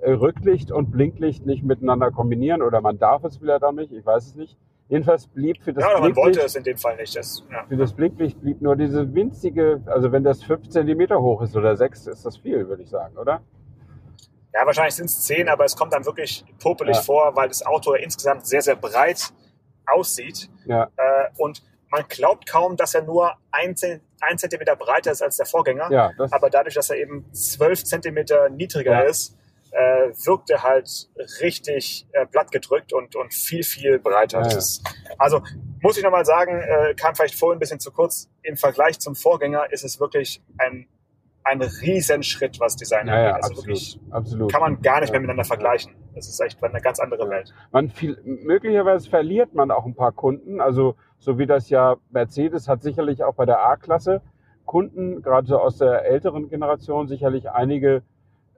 äh, 0.01 0.13
Rücklicht 0.13 0.71
und 0.73 0.91
Blinklicht 0.91 1.45
nicht 1.47 1.63
miteinander 1.65 2.11
kombinieren 2.11 2.63
oder 2.63 2.81
man 2.81 2.99
darf 2.99 3.25
es 3.25 3.37
vielleicht 3.39 3.63
auch 3.63 3.73
nicht. 3.73 3.93
Ich 3.93 4.05
weiß 4.05 4.27
es 4.27 4.35
nicht. 4.35 4.57
Jedenfalls 4.89 5.27
blieb 5.27 5.63
für 5.63 5.73
das 5.73 5.85
ja, 5.85 5.91
aber 5.91 6.01
man 6.01 6.13
Blinklicht 6.13 6.37
wollte 6.37 6.47
es 6.47 6.55
in 6.55 6.65
dem 6.65 6.77
Fall 6.77 6.97
nicht. 6.97 7.17
Das, 7.17 7.45
ja. 7.51 7.65
Für 7.67 7.77
das 7.77 7.93
Blinklicht 7.95 8.41
blieb 8.41 8.61
nur 8.61 8.77
diese 8.77 9.15
winzige, 9.15 9.81
also 9.87 10.13
wenn 10.13 10.23
das 10.25 10.43
5 10.43 10.69
cm 10.69 11.15
hoch 11.19 11.41
ist 11.43 11.57
oder 11.57 11.77
6, 11.77 12.07
ist 12.09 12.27
das 12.27 12.37
viel, 12.39 12.69
würde 12.69 12.83
ich 12.83 12.91
sagen, 12.91 13.17
oder? 13.17 13.41
ja, 14.55 14.67
wahrscheinlich 14.67 14.95
sind 14.95 15.07
es 15.07 15.23
zehn, 15.25 15.49
aber 15.49 15.65
es 15.65 15.75
kommt 15.75 15.95
dann 15.95 16.05
wirklich 16.05 16.45
popelig 16.63 16.97
Ja. 16.97 17.03
vor, 17.03 17.35
weil 17.35 17.49
das 17.49 17.65
Auto 17.65 17.95
insgesamt 17.95 18.45
sehr, 18.47 18.61
sehr 18.61 18.77
breit 18.77 19.33
aussieht. 19.87 20.51
Ja, 20.67 20.89
Äh, 20.97 21.29
und 21.39 21.63
man 21.93 22.05
glaubt 22.09 22.49
kaum, 22.49 22.77
dass 22.77 22.95
er 22.95 23.03
nur 23.03 23.35
ein, 23.51 23.77
ein 24.21 24.39
Zentimeter 24.39 24.75
breiter 24.77 25.13
ist 25.13 25.23
als 25.23 25.37
der 25.37 25.47
Vorgänger. 25.47 25.93
ja, 25.93 26.11
Aber 26.31 26.49
dadurch, 26.49 26.75
dass 26.75 26.89
er 26.91 26.97
eben 26.97 27.31
zwölf 27.35 27.85
Zentimeter 27.85 28.49
niedriger 28.49 28.93
Ja. 28.93 29.01
ist, 29.03 29.37
äh, 29.73 30.11
wirkt 30.27 30.51
er 30.51 30.63
halt 30.63 31.09
richtig 31.41 32.07
äh, 32.13 32.27
plattgedrückt 32.27 32.93
und, 32.93 33.15
und 33.15 33.33
viel, 33.33 33.63
viel 33.63 33.99
breiter. 33.99 34.41
Ja. 34.41 34.57
Ist, 34.57 34.83
also 35.19 35.43
muss 35.81 35.97
ich 35.99 36.03
nochmal 36.03 36.25
sagen, 36.25 36.61
äh, 36.61 36.95
kam 36.95 37.15
vielleicht 37.15 37.35
vorhin 37.39 37.57
ein 37.59 37.61
bisschen 37.61 37.81
zu 37.81 37.91
kurz. 37.93 38.29
Im 38.43 38.57
Vergleich 38.57 38.99
zum 38.99 39.15
Vorgänger 39.15 39.71
ist 39.71 39.85
es 39.85 40.01
wirklich 40.01 40.43
ein, 40.59 40.89
ein 41.45 41.61
Riesenschritt, 41.61 42.61
was 42.61 42.77
Design 42.77 43.09
ja, 43.09 43.15
ja, 43.15 43.21
angeht. 43.31 43.35
Also 43.35 43.49
absolut, 43.49 43.67
wirklich 43.67 44.01
absolut. 44.11 44.53
kann 44.53 44.61
man 44.61 44.83
gar 44.83 45.01
nicht 45.01 45.11
mehr 45.11 45.21
miteinander 45.21 45.45
vergleichen. 45.45 45.93
Das 46.15 46.29
ist 46.29 46.41
echt 46.41 46.63
eine 46.63 46.81
ganz 46.81 47.01
andere. 47.01 47.29
Welt. 47.29 47.53
Man 47.71 47.89
viel, 47.89 48.19
möglicherweise 48.25 49.09
verliert 49.09 49.55
man 49.55 49.71
auch 49.71 49.87
ein 49.87 49.95
paar 49.95 50.13
Kunden, 50.13 50.61
also 50.61 50.97
so 51.19 51.39
wie 51.39 51.47
das 51.47 51.71
ja 51.71 51.97
Mercedes 52.11 52.69
hat 52.69 52.83
sicherlich 52.83 53.23
auch 53.23 53.35
bei 53.35 53.47
der 53.47 53.65
A-Klasse 53.65 54.23
Kunden, 54.65 55.23
gerade 55.23 55.47
so 55.47 55.59
aus 55.59 55.79
der 55.79 56.05
älteren 56.07 56.49
Generation, 56.49 57.09
sicherlich 57.09 57.51
einige 57.51 58.03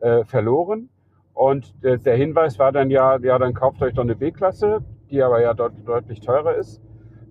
äh, 0.00 0.24
verloren. 0.24 0.88
Und 1.32 1.82
der, 1.82 1.98
der 1.98 2.16
Hinweis 2.16 2.58
war 2.58 2.70
dann 2.70 2.90
ja, 2.90 3.18
ja, 3.18 3.38
dann 3.38 3.54
kauft 3.54 3.82
euch 3.82 3.94
doch 3.94 4.02
eine 4.02 4.14
B-Klasse, 4.14 4.84
die 5.10 5.22
aber 5.22 5.40
ja 5.40 5.54
dort 5.54 5.72
deutlich 5.84 6.20
teurer 6.20 6.54
ist. 6.54 6.80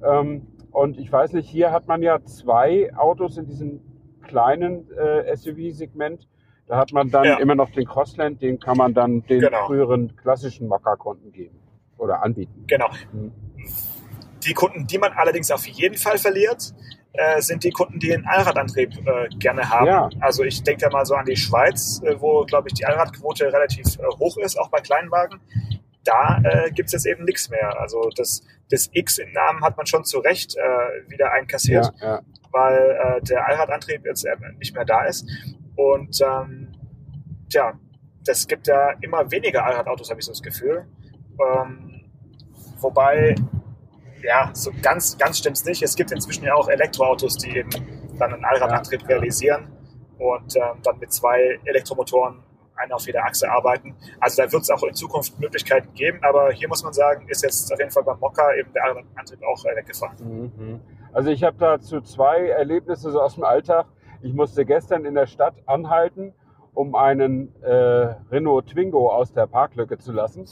Ähm, 0.03 0.47
und 0.71 0.97
ich 0.97 1.11
weiß 1.11 1.33
nicht, 1.33 1.47
hier 1.47 1.71
hat 1.71 1.87
man 1.87 2.01
ja 2.01 2.23
zwei 2.23 2.93
Autos 2.95 3.37
in 3.37 3.45
diesem 3.45 3.79
kleinen 4.23 4.89
äh, 4.91 5.35
SUV-Segment. 5.35 6.27
Da 6.67 6.77
hat 6.77 6.91
man 6.93 7.09
dann 7.11 7.25
Ja. 7.25 7.37
immer 7.39 7.55
noch 7.55 7.69
den 7.71 7.85
Crossland, 7.85 8.41
den 8.41 8.59
kann 8.59 8.77
man 8.77 8.93
dann 8.93 9.21
den 9.27 9.41
Genau. 9.41 9.65
früheren 9.67 10.15
klassischen 10.15 10.67
Mokka-Kunden 10.67 11.31
geben 11.31 11.59
oder 11.97 12.23
anbieten. 12.23 12.63
Genau. 12.67 12.89
Mhm. 13.11 13.31
Die 14.45 14.53
Kunden, 14.53 14.87
die 14.87 14.97
man 14.97 15.11
allerdings 15.13 15.51
auf 15.51 15.65
jeden 15.67 15.97
Fall 15.97 16.17
verliert, 16.17 16.73
äh, 17.13 17.41
sind 17.41 17.63
die 17.63 17.69
Kunden, 17.69 17.99
die 17.99 18.13
einen 18.13 18.25
Allradantrieb 18.25 18.89
äh, 19.07 19.29
gerne 19.37 19.69
haben. 19.69 19.85
Ja. 19.85 20.09
Also 20.19 20.43
ich 20.43 20.63
denke 20.63 20.81
da 20.81 20.89
mal 20.89 21.05
so 21.05 21.13
an 21.15 21.25
die 21.25 21.35
Schweiz, 21.35 22.01
äh, 22.03 22.19
wo, 22.19 22.43
glaube 22.43 22.69
ich, 22.69 22.73
die 22.73 22.85
Allradquote 22.85 23.45
relativ 23.53 23.85
äh, 23.99 24.03
hoch 24.19 24.37
ist, 24.37 24.57
auch 24.59 24.69
bei 24.69 24.79
Kleinwagen. 24.79 25.39
Da 26.03 26.41
äh, 26.43 26.71
gibt 26.71 26.87
es 26.87 26.93
jetzt 26.93 27.05
eben 27.05 27.23
nichts 27.23 27.49
mehr. 27.49 27.79
Also 27.79 28.09
das, 28.15 28.41
das 28.69 28.89
X 28.93 29.17
im 29.17 29.31
Namen 29.31 29.63
hat 29.63 29.77
man 29.77 29.85
schon 29.85 30.03
zu 30.03 30.19
Recht 30.19 30.55
äh, 30.55 31.09
wieder 31.09 31.31
einkassiert, 31.31 31.91
Ja, 31.99 32.15
ja. 32.15 32.21
weil 32.51 33.17
äh, 33.19 33.21
der 33.21 33.47
Allradantrieb 33.47 34.05
jetzt 34.05 34.25
nicht 34.59 34.75
mehr 34.75 34.85
da 34.85 35.05
ist. 35.05 35.25
Und 35.75 36.19
ähm, 36.21 36.73
tja, 37.49 37.73
das 38.25 38.47
gibt 38.47 38.67
ja 38.67 38.91
immer 39.01 39.29
weniger 39.31 39.65
Allradautos, 39.65 40.09
habe 40.09 40.19
ich 40.19 40.25
so 40.25 40.31
das 40.31 40.41
Gefühl. 40.41 40.85
Ähm, 41.39 42.01
wobei, 42.79 43.35
ja, 44.21 44.51
so 44.53 44.71
ganz, 44.81 45.17
ganz 45.17 45.39
stimmt's 45.39 45.65
nicht. 45.65 45.81
Es 45.81 45.95
gibt 45.95 46.11
inzwischen 46.11 46.45
ja 46.45 46.53
auch 46.53 46.69
Elektroautos, 46.69 47.37
die 47.37 47.57
eben 47.57 47.69
dann 48.19 48.33
einen 48.33 48.45
Allradantrieb 48.45 49.01
ja. 49.01 49.07
realisieren 49.07 49.67
und 50.17 50.55
ähm, 50.55 50.81
dann 50.83 50.99
mit 50.99 51.11
zwei 51.11 51.59
Elektromotoren 51.65 52.43
einer 52.83 52.95
auf 52.95 53.05
jeder 53.05 53.23
Achse 53.23 53.49
arbeiten. 53.49 53.95
Also 54.19 54.43
da 54.43 54.51
wird 54.51 54.61
es 54.61 54.69
auch 54.69 54.83
in 54.83 54.93
Zukunft 54.93 55.39
Möglichkeiten 55.39 55.93
geben, 55.93 56.19
aber 56.21 56.51
hier 56.51 56.67
muss 56.67 56.83
man 56.83 56.93
sagen, 56.93 57.27
ist 57.29 57.43
jetzt 57.43 57.71
auf 57.71 57.79
jeden 57.79 57.91
Fall 57.91 58.03
beim 58.03 58.19
Mokka 58.19 58.53
eben 58.55 58.71
der 58.73 58.83
Allradantrieb 58.83 59.39
auch 59.43 59.65
äh, 59.65 59.75
weggefahren. 59.75 60.51
Mhm. 60.55 60.79
Also 61.13 61.29
ich 61.29 61.43
habe 61.43 61.57
dazu 61.59 62.01
zwei 62.01 62.47
Erlebnisse 62.47 63.11
so 63.11 63.21
aus 63.21 63.35
dem 63.35 63.43
Alltag. 63.43 63.85
Ich 64.21 64.33
musste 64.33 64.65
gestern 64.65 65.05
in 65.05 65.15
der 65.15 65.27
Stadt 65.27 65.55
anhalten, 65.65 66.33
um 66.73 66.95
einen 66.95 67.53
äh, 67.61 68.15
Renault 68.31 68.67
Twingo 68.67 69.11
aus 69.11 69.31
der 69.31 69.47
Parklücke 69.47 69.97
zu 69.97 70.11
lassen, 70.11 70.45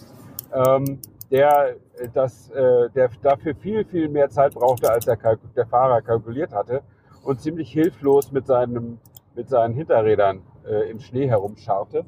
ähm, 0.53 0.99
der, 1.31 1.77
das, 2.13 2.49
äh, 2.51 2.89
der 2.89 3.09
dafür 3.23 3.55
viel, 3.55 3.85
viel 3.85 4.09
mehr 4.09 4.29
Zeit 4.29 4.53
brauchte, 4.53 4.91
als 4.91 5.05
der, 5.05 5.17
der 5.55 5.65
Fahrer 5.65 6.01
kalkuliert 6.01 6.53
hatte 6.53 6.83
und 7.23 7.39
ziemlich 7.41 7.71
hilflos 7.71 8.31
mit, 8.31 8.45
seinem, 8.45 8.99
mit 9.35 9.49
seinen 9.49 9.73
Hinterrädern 9.73 10.41
äh, 10.67 10.89
im 10.89 10.99
Schnee 10.99 11.27
herumscharrte. 11.27 12.05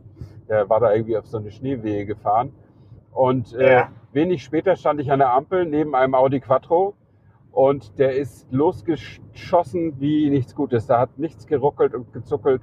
Der 0.49 0.69
war 0.69 0.79
da 0.79 0.93
irgendwie 0.93 1.17
auf 1.17 1.27
so 1.27 1.37
eine 1.37 1.51
Schneewehe 1.51 2.05
gefahren. 2.05 2.53
Und 3.11 3.53
äh, 3.53 3.73
Ja. 3.73 3.89
wenig 4.11 4.43
später 4.43 4.75
stand 4.75 4.99
ich 4.99 5.11
an 5.11 5.19
der 5.19 5.31
Ampel 5.33 5.65
neben 5.65 5.95
einem 5.95 6.15
Audi 6.15 6.39
Quattro 6.39 6.95
und 7.51 7.99
der 7.99 8.15
ist 8.15 8.51
losgeschossen 8.51 9.99
wie 9.99 10.29
nichts 10.29 10.55
Gutes. 10.55 10.87
Da 10.87 10.99
hat 10.99 11.17
nichts 11.19 11.45
geruckelt 11.47 11.93
und 11.93 12.11
gezuckelt. 12.13 12.61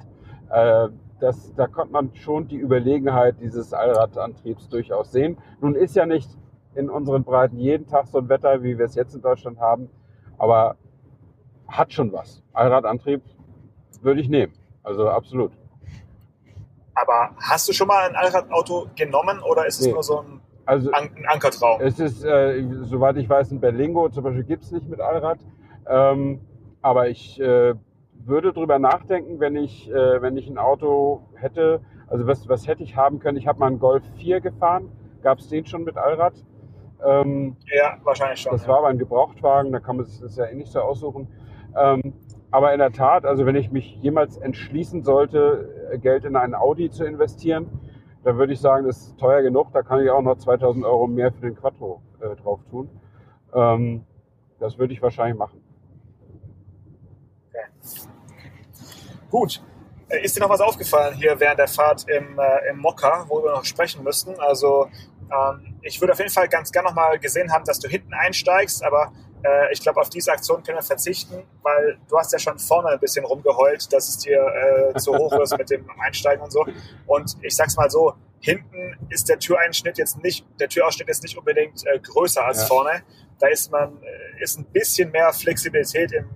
Äh, 0.51 0.89
das, 1.21 1.55
da 1.55 1.67
konnte 1.67 1.93
man 1.93 2.15
schon 2.15 2.49
die 2.49 2.57
Überlegenheit 2.57 3.37
dieses 3.41 3.73
Allradantriebs 3.75 4.69
durchaus 4.69 5.13
sehen. 5.13 5.37
Nun 5.61 5.75
ist 5.75 5.95
ja 5.95 6.07
nicht 6.07 6.31
in 6.75 6.89
unseren 6.89 7.25
Breiten 7.25 7.59
jeden 7.59 7.87
Tag 7.87 8.07
so 8.09 8.19
ein 8.19 8.29
Wetter, 8.29 8.63
wie 8.63 8.79
wir 8.79 8.87
es 8.87 8.95
jetzt 8.95 9.15
in 9.15 9.21
Deutschland 9.21 9.61
haben, 9.61 9.91
aber 10.39 10.77
hat 11.69 11.93
schon 11.93 12.13
was. 12.13 12.43
Allradantrieb 12.53 13.23
würde 14.03 14.21
ich 14.21 14.29
nehmen. 14.29 14.53
Also 14.83 15.09
absolut. 15.09 15.53
Aber 16.95 17.31
hast 17.41 17.69
du 17.69 17.73
schon 17.73 17.87
mal 17.89 18.09
ein 18.09 18.17
Allradauto 18.17 18.87
genommen 18.97 19.41
oder 19.41 19.67
ist 19.67 19.81
es 19.81 19.87
Nee. 19.87 19.93
nur 19.93 20.03
so 20.03 20.21
ein, 20.21 20.41
Also 20.67 20.91
An 20.93 21.11
ein 21.17 21.27
Ankertraum? 21.27 21.81
Es 21.81 21.99
ist, 21.99 22.25
äh, 22.25 22.65
soweit 22.83 23.17
ich 23.17 23.29
weiß, 23.29 23.51
ein 23.53 23.61
Berlingo 23.61 24.09
zum 24.09 24.25
Beispiel 24.25 24.45
gibt 24.45 24.65
es 24.65 24.73
nicht 24.73 24.89
mit 24.89 25.01
Allrad. 25.01 25.39
Ähm, 25.89 26.41
aber 26.83 27.09
ich 27.09 27.41
äh, 27.41 27.75
würde 28.25 28.53
drüber 28.53 28.79
nachdenken, 28.79 29.41
wenn 29.41 29.57
ich, 29.57 29.91
äh, 29.91 30.23
wenn 30.23 30.37
ich 30.37 30.49
ein 30.49 30.59
Auto 30.59 31.23
hätte. 31.35 31.81
Also 32.09 32.27
was, 32.27 32.49
was 32.49 32.67
hätte 32.67 32.83
ich 32.83 32.97
haben 32.97 33.19
können? 33.21 33.39
Ich 33.39 33.47
habe 33.47 33.59
mal 33.59 33.67
einen 33.69 33.79
Golf 33.79 34.03
4 34.19 34.41
gefahren. 34.41 34.91
Gab 35.23 35.39
es 35.39 35.49
den 35.49 35.65
schon 35.67 35.85
mit 35.85 35.97
Allrad? 35.97 36.35
Ähm, 37.05 37.57
Ja, 37.73 37.97
wahrscheinlich 38.05 38.41
schon. 38.41 38.53
das 38.53 38.63
ja. 38.63 38.69
war 38.69 38.79
aber 38.79 38.89
ein 38.89 38.99
Gebrauchtwagen, 38.99 39.73
da 39.73 39.81
kann 39.81 39.97
man 39.97 40.05
sich 40.07 40.21
das 40.21 40.37
ja 40.37 40.47
eh 40.47 40.55
nicht 40.55 40.71
so 40.71 40.81
aussuchen. 40.81 41.29
Ähm, 41.77 42.13
aber 42.51 42.73
in 42.73 42.79
der 42.79 42.93
Tat, 42.93 43.25
also 43.25 43.47
wenn 43.47 43.55
ich 43.57 43.71
mich 43.71 43.97
jemals 44.03 44.37
entschließen 44.37 45.03
sollte, 45.05 45.80
Geld 45.99 46.25
in 46.25 46.37
einen 46.37 46.55
Audi 46.55 46.91
zu 46.91 47.05
investieren, 47.05 47.69
dann 48.25 48.37
würde 48.37 48.53
ich 48.53 48.61
sagen, 48.61 48.87
das 48.87 48.99
ist 48.99 49.19
teuer 49.19 49.43
genug, 49.43 49.73
da 49.73 49.83
kann 49.83 50.03
ich 50.03 50.11
auch 50.11 50.23
noch 50.23 50.37
2000 50.37 50.85
Euro 50.85 51.07
mehr 51.07 51.33
für 51.33 51.43
den 51.43 51.57
Quattro 51.57 52.03
äh, 52.21 52.37
drauf 52.37 52.61
tun. 52.71 52.89
Ähm, 53.55 54.05
das 54.59 54.79
würde 54.79 54.93
ich 54.93 55.03
wahrscheinlich 55.03 55.39
machen. 55.39 55.63
Gut. 59.31 59.63
Äh, 60.09 60.25
Ist 60.25 60.37
dir 60.37 60.41
noch 60.41 60.51
was 60.51 60.61
aufgefallen 60.61 61.15
hier 61.15 61.39
während 61.39 61.59
der 61.59 61.69
Fahrt 61.69 62.05
im, 62.09 62.39
äh, 62.39 62.71
im 62.71 62.79
Mokka, 62.79 63.25
wo 63.29 63.43
wir 63.43 63.53
noch 63.53 63.65
sprechen 63.65 64.03
müssten? 64.03 64.35
Also 64.39 64.89
ähm, 65.31 65.79
ich 65.83 66.01
würde 66.01 66.13
auf 66.13 66.19
jeden 66.19 66.31
Fall 66.31 66.49
ganz 66.49 66.73
gerne 66.73 66.89
noch 66.89 66.95
mal 66.95 67.19
gesehen 67.19 67.53
haben, 67.53 67.65
dass 67.65 67.79
du 67.79 67.89
hinten 67.89 68.13
einsteigst, 68.13 68.85
aber 68.85 69.13
äh, 69.43 69.73
ich 69.73 69.81
glaube, 69.81 70.01
auf 70.01 70.09
diese 70.11 70.33
Aktion 70.33 70.63
können 70.63 70.79
wir 70.79 70.83
verzichten, 70.83 71.43
weil 71.63 71.99
du 72.09 72.19
hast 72.19 72.33
ja 72.33 72.39
schon 72.39 72.59
vorne 72.59 72.89
ein 72.91 73.01
bisschen 73.01 73.25
rumgeheult, 73.25 73.93
dass 73.93 74.09
es 74.09 74.19
dir 74.19 74.41
äh, 74.95 74.99
zu 74.99 75.15
hoch 75.17 75.33
ist 75.41 75.57
mit 75.57 75.71
dem 75.71 75.89
Einsteigen 76.01 76.43
und 76.43 76.51
so. 76.51 76.65
Und 77.07 77.37
ich 77.43 77.57
sag's 77.57 77.77
mal 77.77 77.91
so, 77.91 78.15
hinten 78.41 78.97
ist 79.11 79.29
der 79.29 79.39
Türeinschnitt 79.39 79.99
jetzt 79.99 80.23
nicht, 80.23 80.47
der 80.59 80.69
Türausschnitt 80.69 81.09
ist 81.09 81.23
nicht 81.23 81.37
unbedingt 81.37 81.87
äh, 81.87 81.99
größer 81.99 82.45
als 82.45 82.61
Ja. 82.63 82.67
vorne. 82.67 83.03
Da 83.39 83.49
ist 83.49 83.71
man, 83.71 84.03
äh, 84.03 84.43
ist 84.43 84.59
ein 84.59 84.65
bisschen 84.67 85.11
mehr 85.11 85.33
Flexibilität 85.33 86.13
im, 86.13 86.31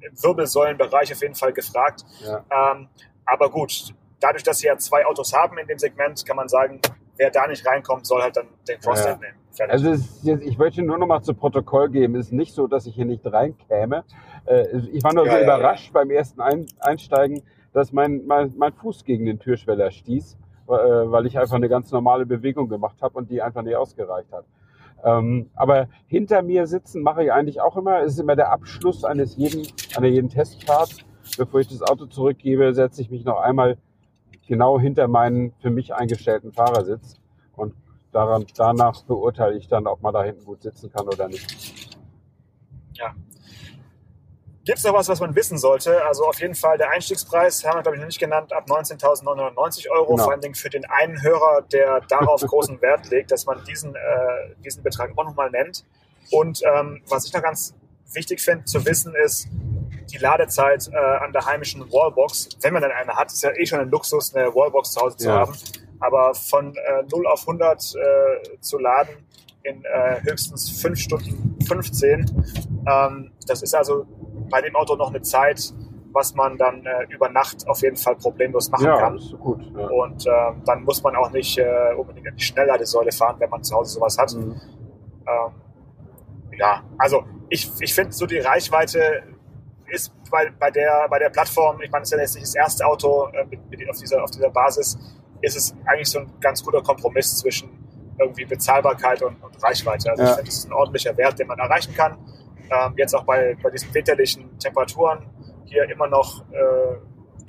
im 0.00 0.22
Wirbelsäulenbereich 0.22 1.12
auf 1.12 1.20
jeden 1.22 1.34
Fall 1.34 1.52
gefragt. 1.52 2.04
Ja. 2.20 2.44
Ähm, 2.72 2.88
aber 3.24 3.50
gut, 3.50 3.94
dadurch, 4.20 4.42
dass 4.44 4.58
sie 4.58 4.66
ja 4.68 4.78
zwei 4.78 5.04
Autos 5.06 5.32
haben 5.32 5.58
in 5.58 5.66
dem 5.66 5.78
Segment, 5.78 6.24
kann 6.24 6.36
man 6.36 6.48
sagen, 6.48 6.80
wer 7.16 7.30
da 7.30 7.46
nicht 7.46 7.66
reinkommt, 7.66 8.06
soll 8.06 8.22
halt 8.22 8.36
dann 8.36 8.46
den 8.68 8.80
Crossland 8.80 9.20
nehmen. 9.20 9.34
Fertig. 9.52 9.72
Also 9.72 10.04
jetzt, 10.22 10.42
ich 10.42 10.58
möchte 10.58 10.82
nur 10.82 10.98
noch 10.98 11.06
mal 11.06 11.22
zu 11.22 11.34
Protokoll 11.34 11.88
geben, 11.88 12.14
es 12.16 12.26
ist 12.26 12.32
nicht 12.32 12.54
so, 12.54 12.66
dass 12.66 12.86
ich 12.86 12.94
hier 12.94 13.06
nicht 13.06 13.24
reinkäme. 13.24 14.04
Äh, 14.44 14.78
ich 14.92 15.02
war 15.02 15.14
nur 15.14 15.24
Ja, 15.26 15.32
so 15.32 15.38
ja, 15.38 15.44
überrascht 15.44 15.92
beim 15.92 16.10
ersten 16.10 16.40
Ein 16.40 16.66
Einsteigen, 16.78 17.42
dass 17.72 17.92
mein, 17.92 18.26
mein, 18.26 18.52
mein 18.56 18.72
Fuß 18.72 19.04
gegen 19.04 19.24
den 19.24 19.38
Türschweller 19.38 19.90
stieß, 19.90 20.36
äh, 20.68 20.70
weil 20.70 21.26
ich 21.26 21.38
einfach 21.38 21.56
eine 21.56 21.68
ganz 21.68 21.90
normale 21.90 22.26
Bewegung 22.26 22.68
gemacht 22.68 22.96
habe 23.00 23.16
und 23.18 23.30
die 23.30 23.40
einfach 23.40 23.62
nicht 23.62 23.76
ausgereicht 23.76 24.32
hat. 24.32 24.44
Ähm, 25.04 25.50
aber 25.54 25.88
hinter 26.06 26.42
mir 26.42 26.66
sitzen 26.66 27.02
mache 27.02 27.24
ich 27.24 27.32
eigentlich 27.32 27.60
auch 27.60 27.76
immer, 27.76 28.00
es 28.00 28.14
ist 28.14 28.20
immer 28.20 28.36
der 28.36 28.50
Abschluss 28.50 29.04
eines 29.04 29.36
jeden, 29.36 29.66
einer 29.96 30.08
jeden 30.08 30.28
Testfahrt. 30.28 30.96
Bevor 31.38 31.60
ich 31.60 31.68
das 31.68 31.82
Auto 31.82 32.06
zurückgebe, 32.06 32.72
setze 32.72 33.02
ich 33.02 33.10
mich 33.10 33.24
noch 33.24 33.40
einmal 33.40 33.78
genau 34.46 34.78
hinter 34.78 35.08
meinen 35.08 35.52
für 35.60 35.70
mich 35.70 35.94
eingestellten 35.94 36.52
Fahrersitz 36.52 37.16
und 37.56 37.74
daran, 38.12 38.46
danach 38.56 39.02
beurteile 39.02 39.56
ich 39.56 39.68
dann, 39.68 39.86
ob 39.86 40.02
man 40.02 40.14
da 40.14 40.22
hinten 40.22 40.44
gut 40.44 40.62
sitzen 40.62 40.90
kann 40.90 41.06
oder 41.06 41.28
nicht. 41.28 41.96
Ja. 42.94 43.14
Gibt 44.64 44.78
es 44.78 44.84
noch 44.84 44.94
was, 44.94 45.08
was 45.08 45.20
man 45.20 45.34
wissen 45.36 45.58
sollte? 45.58 46.04
Also 46.06 46.24
auf 46.26 46.40
jeden 46.40 46.56
Fall 46.56 46.76
der 46.76 46.90
Einstiegspreis, 46.90 47.64
haben 47.64 47.78
wir 47.78 47.82
glaube 47.82 47.96
ich 47.96 48.00
noch 48.00 48.08
nicht 48.08 48.18
genannt, 48.18 48.52
ab 48.52 48.66
19.990 48.68 49.90
Euro. 49.90 50.06
Genau. 50.14 50.24
Vor 50.24 50.32
allen 50.32 50.40
Dingen 50.40 50.56
für 50.56 50.70
den 50.70 50.84
einen 50.86 51.22
Hörer, 51.22 51.62
der 51.72 52.00
darauf 52.08 52.40
großen 52.46 52.82
Wert 52.82 53.08
legt, 53.10 53.30
dass 53.30 53.46
man 53.46 53.62
diesen, 53.64 53.94
äh, 53.94 53.98
diesen 54.64 54.82
Betrag 54.82 55.12
auch 55.16 55.24
nochmal 55.24 55.50
nennt. 55.50 55.84
Und 56.32 56.62
ähm, 56.64 57.00
was 57.08 57.26
ich 57.26 57.32
noch 57.32 57.42
ganz 57.42 57.76
wichtig 58.12 58.40
finde 58.40 58.64
zu 58.64 58.84
wissen 58.84 59.14
ist, 59.24 59.48
die 60.16 60.22
Ladezeit 60.22 60.88
äh, 60.92 60.96
an 60.96 61.32
der 61.32 61.44
heimischen 61.44 61.82
Wallbox, 61.92 62.48
wenn 62.62 62.72
man 62.72 62.82
dann 62.82 62.92
eine 62.92 63.14
hat, 63.14 63.32
ist 63.32 63.42
ja 63.42 63.50
eh 63.56 63.66
schon 63.66 63.80
ein 63.80 63.90
Luxus, 63.90 64.34
eine 64.34 64.54
Wallbox 64.54 64.92
zu 64.92 65.00
Hause 65.00 65.16
zu 65.16 65.28
Ja. 65.28 65.40
haben. 65.40 65.54
Aber 66.00 66.34
von 66.34 66.74
äh, 66.76 67.02
0 67.10 67.26
auf 67.26 67.40
100 67.42 67.94
äh, 67.94 68.60
zu 68.60 68.78
laden 68.78 69.14
in 69.62 69.82
äh, 69.84 70.20
höchstens 70.22 70.80
5 70.80 70.98
Stunden 70.98 71.56
15, 71.66 72.44
ähm, 72.88 73.32
das 73.46 73.62
ist 73.62 73.74
also 73.74 74.06
bei 74.50 74.60
dem 74.60 74.76
Auto 74.76 74.94
noch 74.94 75.08
eine 75.10 75.22
Zeit, 75.22 75.72
was 76.12 76.34
man 76.34 76.56
dann 76.56 76.84
äh, 76.86 77.04
über 77.12 77.28
Nacht 77.28 77.66
auf 77.68 77.82
jeden 77.82 77.96
Fall 77.96 78.14
problemlos 78.16 78.70
machen 78.70 78.84
Ja, 78.86 78.98
kann. 78.98 79.20
gut. 79.40 79.60
Ja. 79.76 79.86
Und 79.88 80.26
äh, 80.26 80.30
dann 80.66 80.84
muss 80.84 81.02
man 81.02 81.16
auch 81.16 81.30
nicht 81.30 81.58
äh, 81.58 81.94
unbedingt 81.96 82.28
an 82.28 82.36
die 82.36 82.42
Schnellladesäule 82.44 83.10
fahren, 83.12 83.36
wenn 83.38 83.50
man 83.50 83.62
zu 83.64 83.74
Hause 83.74 83.94
sowas 83.94 84.16
hat. 84.18 84.32
Mhm. 84.34 84.60
Ähm, 85.26 85.52
ja, 86.58 86.82
also 86.98 87.24
ich, 87.48 87.70
ich 87.80 87.92
finde 87.94 88.12
so 88.12 88.26
die 88.26 88.38
Reichweite 88.38 89.22
ist 89.88 90.12
bei, 90.30 90.50
bei, 90.58 90.70
der, 90.70 91.06
bei 91.08 91.18
der 91.18 91.30
Plattform, 91.30 91.80
ich 91.80 91.90
meine, 91.90 92.02
es 92.02 92.08
ist 92.12 92.16
ja 92.16 92.20
jetzt 92.22 92.34
nicht 92.34 92.46
das 92.46 92.54
erste 92.54 92.86
Auto 92.86 93.28
äh, 93.32 93.44
mit, 93.46 93.68
mit, 93.70 93.88
auf, 93.90 93.96
dieser, 93.98 94.22
auf 94.22 94.30
dieser 94.30 94.50
Basis, 94.50 94.98
ist 95.42 95.56
es 95.56 95.74
eigentlich 95.86 96.08
so 96.08 96.20
ein 96.20 96.32
ganz 96.40 96.64
guter 96.64 96.82
Kompromiss 96.82 97.36
zwischen 97.38 97.68
irgendwie 98.18 98.44
Bezahlbarkeit 98.46 99.22
und, 99.22 99.36
und 99.42 99.62
Reichweite. 99.62 100.10
Also 100.10 100.22
Ja. 100.22 100.30
ich 100.30 100.34
finde, 100.36 100.46
das 100.50 100.58
ist 100.58 100.66
ein 100.68 100.72
ordentlicher 100.72 101.16
Wert, 101.16 101.38
den 101.38 101.46
man 101.48 101.58
erreichen 101.58 101.94
kann. 101.94 102.16
Ähm, 102.70 102.94
jetzt 102.96 103.14
auch 103.14 103.24
bei, 103.24 103.56
bei 103.62 103.70
diesen 103.70 103.92
winterlichen 103.94 104.58
Temperaturen 104.58 105.26
hier 105.64 105.84
immer 105.90 106.08
noch 106.08 106.42
äh, 106.50 106.96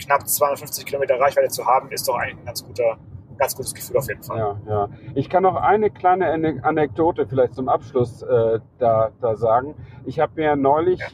knapp 0.04 0.28
250 0.28 0.86
Kilometer 0.86 1.20
Reichweite 1.20 1.48
zu 1.48 1.66
haben, 1.66 1.90
ist 1.92 2.08
doch 2.08 2.16
eigentlich 2.18 2.38
ein 2.40 2.46
ganz 2.46 2.64
guter, 2.66 2.98
ganz 3.38 3.56
gutes 3.56 3.74
Gefühl 3.74 3.98
auf 3.98 4.08
jeden 4.08 4.22
Fall. 4.24 4.38
Ja, 4.38 4.58
ja. 4.68 4.90
Ich 5.16 5.30
kann 5.30 5.44
noch 5.44 5.56
eine 5.56 5.90
kleine 5.90 6.28
Ane- 6.32 6.60
Anekdote 6.64 7.26
vielleicht 7.28 7.56
zum 7.56 7.70
Abschluss 7.70 8.22
äh, 8.22 8.60
da, 8.78 9.12
da 9.22 9.36
sagen. 9.36 9.74
Ich 10.06 10.20
habe 10.20 10.34
mir 10.36 10.56
neulich 10.56 11.00
äh, 11.02 11.06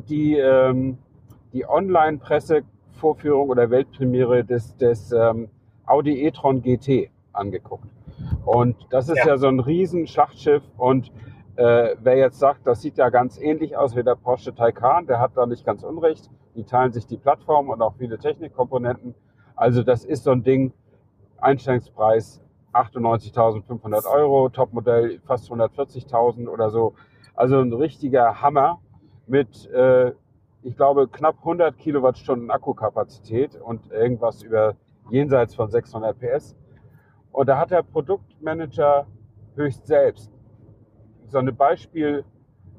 die, 0.00 0.36
ähm, 0.36 0.98
die 1.52 1.68
Online-Pressevorführung 1.68 3.48
oder 3.48 3.70
Weltpremiere 3.70 4.44
des, 4.44 4.76
des 4.76 5.12
ähm, 5.12 5.48
Audi 5.86 6.24
e-tron 6.26 6.62
GT 6.62 7.10
angeguckt. 7.32 7.86
Und 8.44 8.76
das 8.90 9.08
ist 9.08 9.18
ja, 9.18 9.28
Ja. 9.28 9.36
so 9.38 9.46
ein 9.48 9.60
riesen 9.60 10.06
Schlachtschiff 10.06 10.62
und 10.76 11.12
äh, 11.56 11.96
wer 12.00 12.16
jetzt 12.16 12.38
sagt, 12.38 12.66
das 12.66 12.82
sieht 12.82 12.98
ja 12.98 13.08
ganz 13.10 13.38
ähnlich 13.38 13.76
aus 13.76 13.96
wie 13.96 14.02
der 14.04 14.14
Porsche 14.14 14.54
Taycan, 14.54 15.06
der 15.06 15.18
hat 15.18 15.32
da 15.34 15.44
nicht 15.46 15.64
ganz 15.64 15.82
unrecht. 15.82 16.30
Die 16.54 16.64
teilen 16.64 16.92
sich 16.92 17.06
die 17.06 17.16
Plattform 17.16 17.68
und 17.70 17.82
auch 17.82 17.94
viele 17.98 18.18
Technikkomponenten. 18.18 19.14
Also 19.56 19.82
das 19.82 20.04
ist 20.04 20.24
so 20.24 20.30
ein 20.30 20.42
Ding, 20.44 20.72
Einstellungspreis 21.40 22.40
98.500 22.72 24.06
Euro, 24.12 24.48
Topmodell 24.50 25.20
fast 25.26 25.50
140.000 25.50 26.48
oder 26.48 26.70
so. 26.70 26.94
Also 27.34 27.60
ein 27.60 27.72
richtiger 27.72 28.40
Hammer 28.42 28.80
mit, 29.28 29.70
äh, 29.70 30.12
ich 30.62 30.76
glaube, 30.76 31.08
knapp 31.08 31.38
100 31.38 31.78
Kilowattstunden 31.78 32.50
Akkukapazität 32.50 33.56
und 33.56 33.90
irgendwas 33.92 34.42
über 34.42 34.74
jenseits 35.10 35.54
von 35.54 35.70
600 35.70 36.18
PS. 36.18 36.56
Und 37.32 37.48
da 37.48 37.58
hat 37.58 37.70
der 37.70 37.82
Produktmanager 37.82 39.06
höchst 39.54 39.86
selbst 39.86 40.32
so 41.28 41.38
eine 41.38 41.52
Beispiel, 41.52 42.24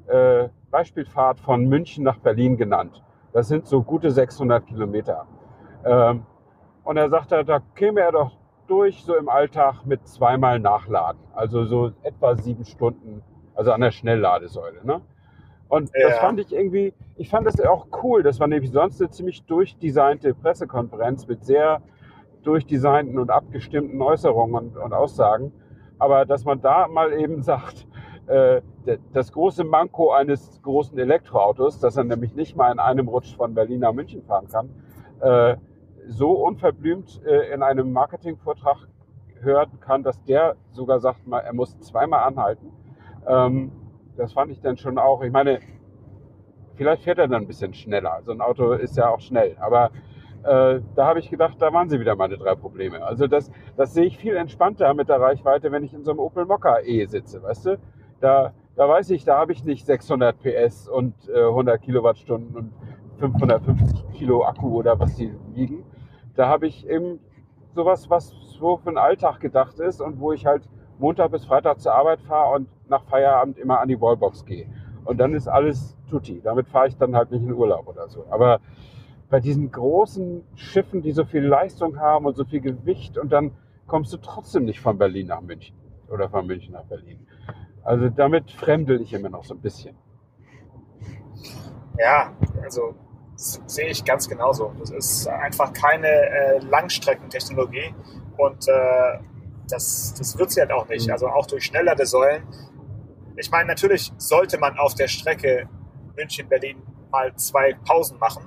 äh, 0.07 0.49
Beispielfahrt 0.71 1.39
von 1.39 1.65
München 1.65 2.03
nach 2.03 2.17
Berlin 2.17 2.57
genannt. 2.57 3.03
Das 3.33 3.47
sind 3.47 3.67
so 3.67 3.81
gute 3.83 4.11
600 4.11 4.65
Kilometer. 4.65 5.27
Ähm, 5.85 6.25
und 6.83 6.97
er 6.97 7.09
sagte, 7.09 7.45
da 7.45 7.59
käme 7.75 8.01
er 8.01 8.11
doch 8.11 8.31
durch, 8.67 9.03
so 9.03 9.15
im 9.15 9.29
Alltag 9.29 9.85
mit 9.85 10.07
zweimal 10.07 10.59
Nachladen. 10.59 11.21
Also 11.33 11.65
so 11.65 11.91
etwa 12.03 12.35
sieben 12.35 12.65
Stunden, 12.65 13.21
also 13.55 13.71
an 13.71 13.81
der 13.81 13.91
Schnellladesäule. 13.91 14.85
Ne? 14.85 15.01
Und 15.69 15.91
das 15.93 16.15
Ja. 16.15 16.19
fand 16.19 16.39
ich 16.39 16.51
irgendwie, 16.51 16.93
ich 17.15 17.29
fand 17.29 17.47
das 17.47 17.61
auch 17.61 17.87
cool. 18.03 18.23
Das 18.23 18.39
war 18.39 18.47
nämlich 18.47 18.71
sonst 18.71 18.99
eine 18.99 19.09
ziemlich 19.11 19.43
durchdesignte 19.45 20.33
Pressekonferenz 20.33 21.27
mit 21.27 21.45
sehr 21.45 21.81
durchdesignten 22.43 23.19
und 23.19 23.29
abgestimmten 23.29 24.01
Äußerungen 24.01 24.55
und, 24.55 24.77
und 24.77 24.93
Aussagen. 24.93 25.51
Aber 25.99 26.25
dass 26.25 26.43
man 26.43 26.59
da 26.61 26.87
mal 26.87 27.13
eben 27.13 27.41
sagt, 27.43 27.87
äh, 28.27 28.61
das 29.13 29.31
große 29.31 29.63
Manko 29.63 30.11
eines 30.11 30.59
großen 30.63 30.97
Elektroautos, 30.97 31.79
dass 31.79 31.97
er 31.97 32.03
nämlich 32.03 32.33
nicht 32.33 32.55
mal 32.55 32.71
in 32.71 32.79
einem 32.79 33.07
Rutsch 33.07 33.35
von 33.35 33.53
Berlin 33.53 33.81
nach 33.81 33.93
München 33.93 34.23
fahren 34.23 34.47
kann, 34.47 34.69
äh, 35.21 35.57
so 36.07 36.31
unverblümt 36.31 37.21
äh, 37.25 37.53
in 37.53 37.61
einem 37.61 37.91
Marketingvortrag 37.91 38.87
hören 39.41 39.79
kann, 39.79 40.01
dass 40.01 40.23
der 40.23 40.55
sogar 40.71 40.99
sagt, 40.99 41.21
er 41.29 41.53
muss 41.53 41.79
zweimal 41.79 42.23
anhalten. 42.23 42.71
Ähm, 43.27 43.71
das 44.19 44.33
fand 44.33 44.51
ich 44.51 44.59
dann 44.61 44.77
schon 44.77 44.97
auch, 44.97 45.23
ich 45.23 45.31
meine, 45.31 45.59
vielleicht 46.75 47.03
fährt 47.03 47.17
er 47.19 47.27
dann 47.27 47.43
ein 47.43 47.47
bisschen 47.47 47.73
schneller. 47.73 48.19
So 48.23 48.31
ein 48.31 48.41
Auto 48.41 48.73
ist 48.73 48.97
ja 48.97 49.09
auch 49.09 49.21
schnell. 49.21 49.55
Aber 49.59 49.91
äh, 50.43 50.81
da 50.95 51.07
habe 51.07 51.19
ich 51.19 51.29
gedacht, 51.29 51.55
da 51.59 51.73
waren 51.73 51.89
sie 51.89 51.99
wieder 51.99 52.15
meine 52.15 52.37
drei 52.37 52.55
Probleme. 52.55 53.03
Also 53.03 53.27
das, 53.27 53.49
das 53.77 53.93
sehe 53.93 54.05
ich 54.05 54.17
viel 54.17 54.35
entspannter 54.35 54.93
mit 54.93 55.09
der 55.09 55.21
Reichweite, 55.21 55.71
wenn 55.71 55.83
ich 55.83 55.93
in 55.93 56.03
so 56.03 56.11
einem 56.11 56.19
Opel 56.19 56.45
Mokka 56.45 56.79
E 56.79 57.05
sitze, 57.05 57.41
weißt 57.41 57.65
du? 57.65 57.79
Da, 58.19 58.53
da 58.75 58.89
weiß 58.89 59.09
ich, 59.11 59.23
da 59.23 59.37
habe 59.37 59.53
ich 59.53 59.63
nicht 59.63 59.85
600 59.85 60.37
PS 60.39 60.89
und 60.89 61.13
äh, 61.29 61.39
100 61.39 61.81
Kilowattstunden 61.81 62.55
und 62.55 62.73
550 63.19 64.11
Kilo 64.13 64.43
Akku 64.43 64.77
oder 64.77 64.99
was 64.99 65.15
die 65.15 65.33
wiegen. 65.53 65.85
Da 66.35 66.47
habe 66.47 66.67
ich 66.67 66.87
eben 66.87 67.19
sowas, 67.73 68.09
was 68.09 68.33
so 68.59 68.77
für 68.77 68.89
den 68.89 68.97
Alltag 68.97 69.39
gedacht 69.39 69.79
ist 69.79 70.01
und 70.01 70.19
wo 70.19 70.33
ich 70.33 70.45
halt 70.45 70.63
Montag 70.97 71.31
bis 71.31 71.45
Freitag 71.45 71.79
zur 71.79 71.93
Arbeit 71.93 72.21
fahre 72.21 72.55
und 72.55 72.67
nach 72.89 73.03
Feierabend 73.05 73.57
immer 73.57 73.79
an 73.79 73.87
die 73.87 73.99
Wallbox 73.99 74.45
gehe. 74.45 74.67
Und 75.05 75.17
dann 75.19 75.33
ist 75.33 75.47
alles 75.47 75.97
tutti. 76.09 76.41
Damit 76.43 76.67
fahre 76.67 76.87
ich 76.87 76.97
dann 76.97 77.15
halt 77.15 77.31
nicht 77.31 77.43
in 77.43 77.51
Urlaub 77.51 77.87
oder 77.87 78.09
so. 78.09 78.25
Aber 78.29 78.59
bei 79.29 79.39
diesen 79.39 79.71
großen 79.71 80.43
Schiffen, 80.55 81.01
die 81.01 81.11
so 81.11 81.25
viel 81.25 81.45
Leistung 81.45 81.99
haben 81.99 82.25
und 82.25 82.35
so 82.35 82.45
viel 82.45 82.61
Gewicht 82.61 83.17
und 83.17 83.31
dann 83.31 83.51
kommst 83.87 84.11
du 84.13 84.17
trotzdem 84.17 84.65
nicht 84.65 84.79
von 84.79 84.97
Berlin 84.97 85.27
nach 85.27 85.41
München 85.41 85.75
oder 86.09 86.29
von 86.29 86.45
München 86.47 86.73
nach 86.73 86.85
Berlin. 86.85 87.27
Also 87.83 88.09
damit 88.09 88.51
fremdel 88.51 89.01
ich 89.01 89.13
immer 89.13 89.29
noch 89.29 89.43
so 89.43 89.53
ein 89.53 89.61
bisschen. 89.61 89.95
Ja, 91.97 92.33
also 92.63 92.95
sehe 93.35 93.87
ich 93.87 94.03
ganz 94.03 94.27
genauso. 94.27 94.73
Das 94.79 94.91
ist 94.91 95.27
einfach 95.27 95.73
keine 95.73 96.07
äh, 96.07 96.59
Langstreckentechnologie 96.59 97.93
und 98.37 98.67
äh, 98.67 99.19
das, 99.69 100.13
das 100.17 100.37
wird 100.37 100.51
sie 100.51 100.61
halt 100.61 100.71
auch 100.71 100.87
nicht. 100.87 101.07
Mhm. 101.07 101.13
Also 101.13 101.27
auch 101.27 101.45
durch 101.45 101.65
schnellere 101.65 102.05
Säulen. 102.05 102.43
Ich 103.39 103.49
meine, 103.51 103.67
natürlich 103.67 104.11
sollte 104.17 104.57
man 104.57 104.77
auf 104.77 104.95
der 104.95 105.07
Strecke 105.07 105.67
München-Berlin 106.15 106.81
mal 107.09 107.33
zwei 107.35 107.73
Pausen 107.85 108.19
machen, 108.19 108.43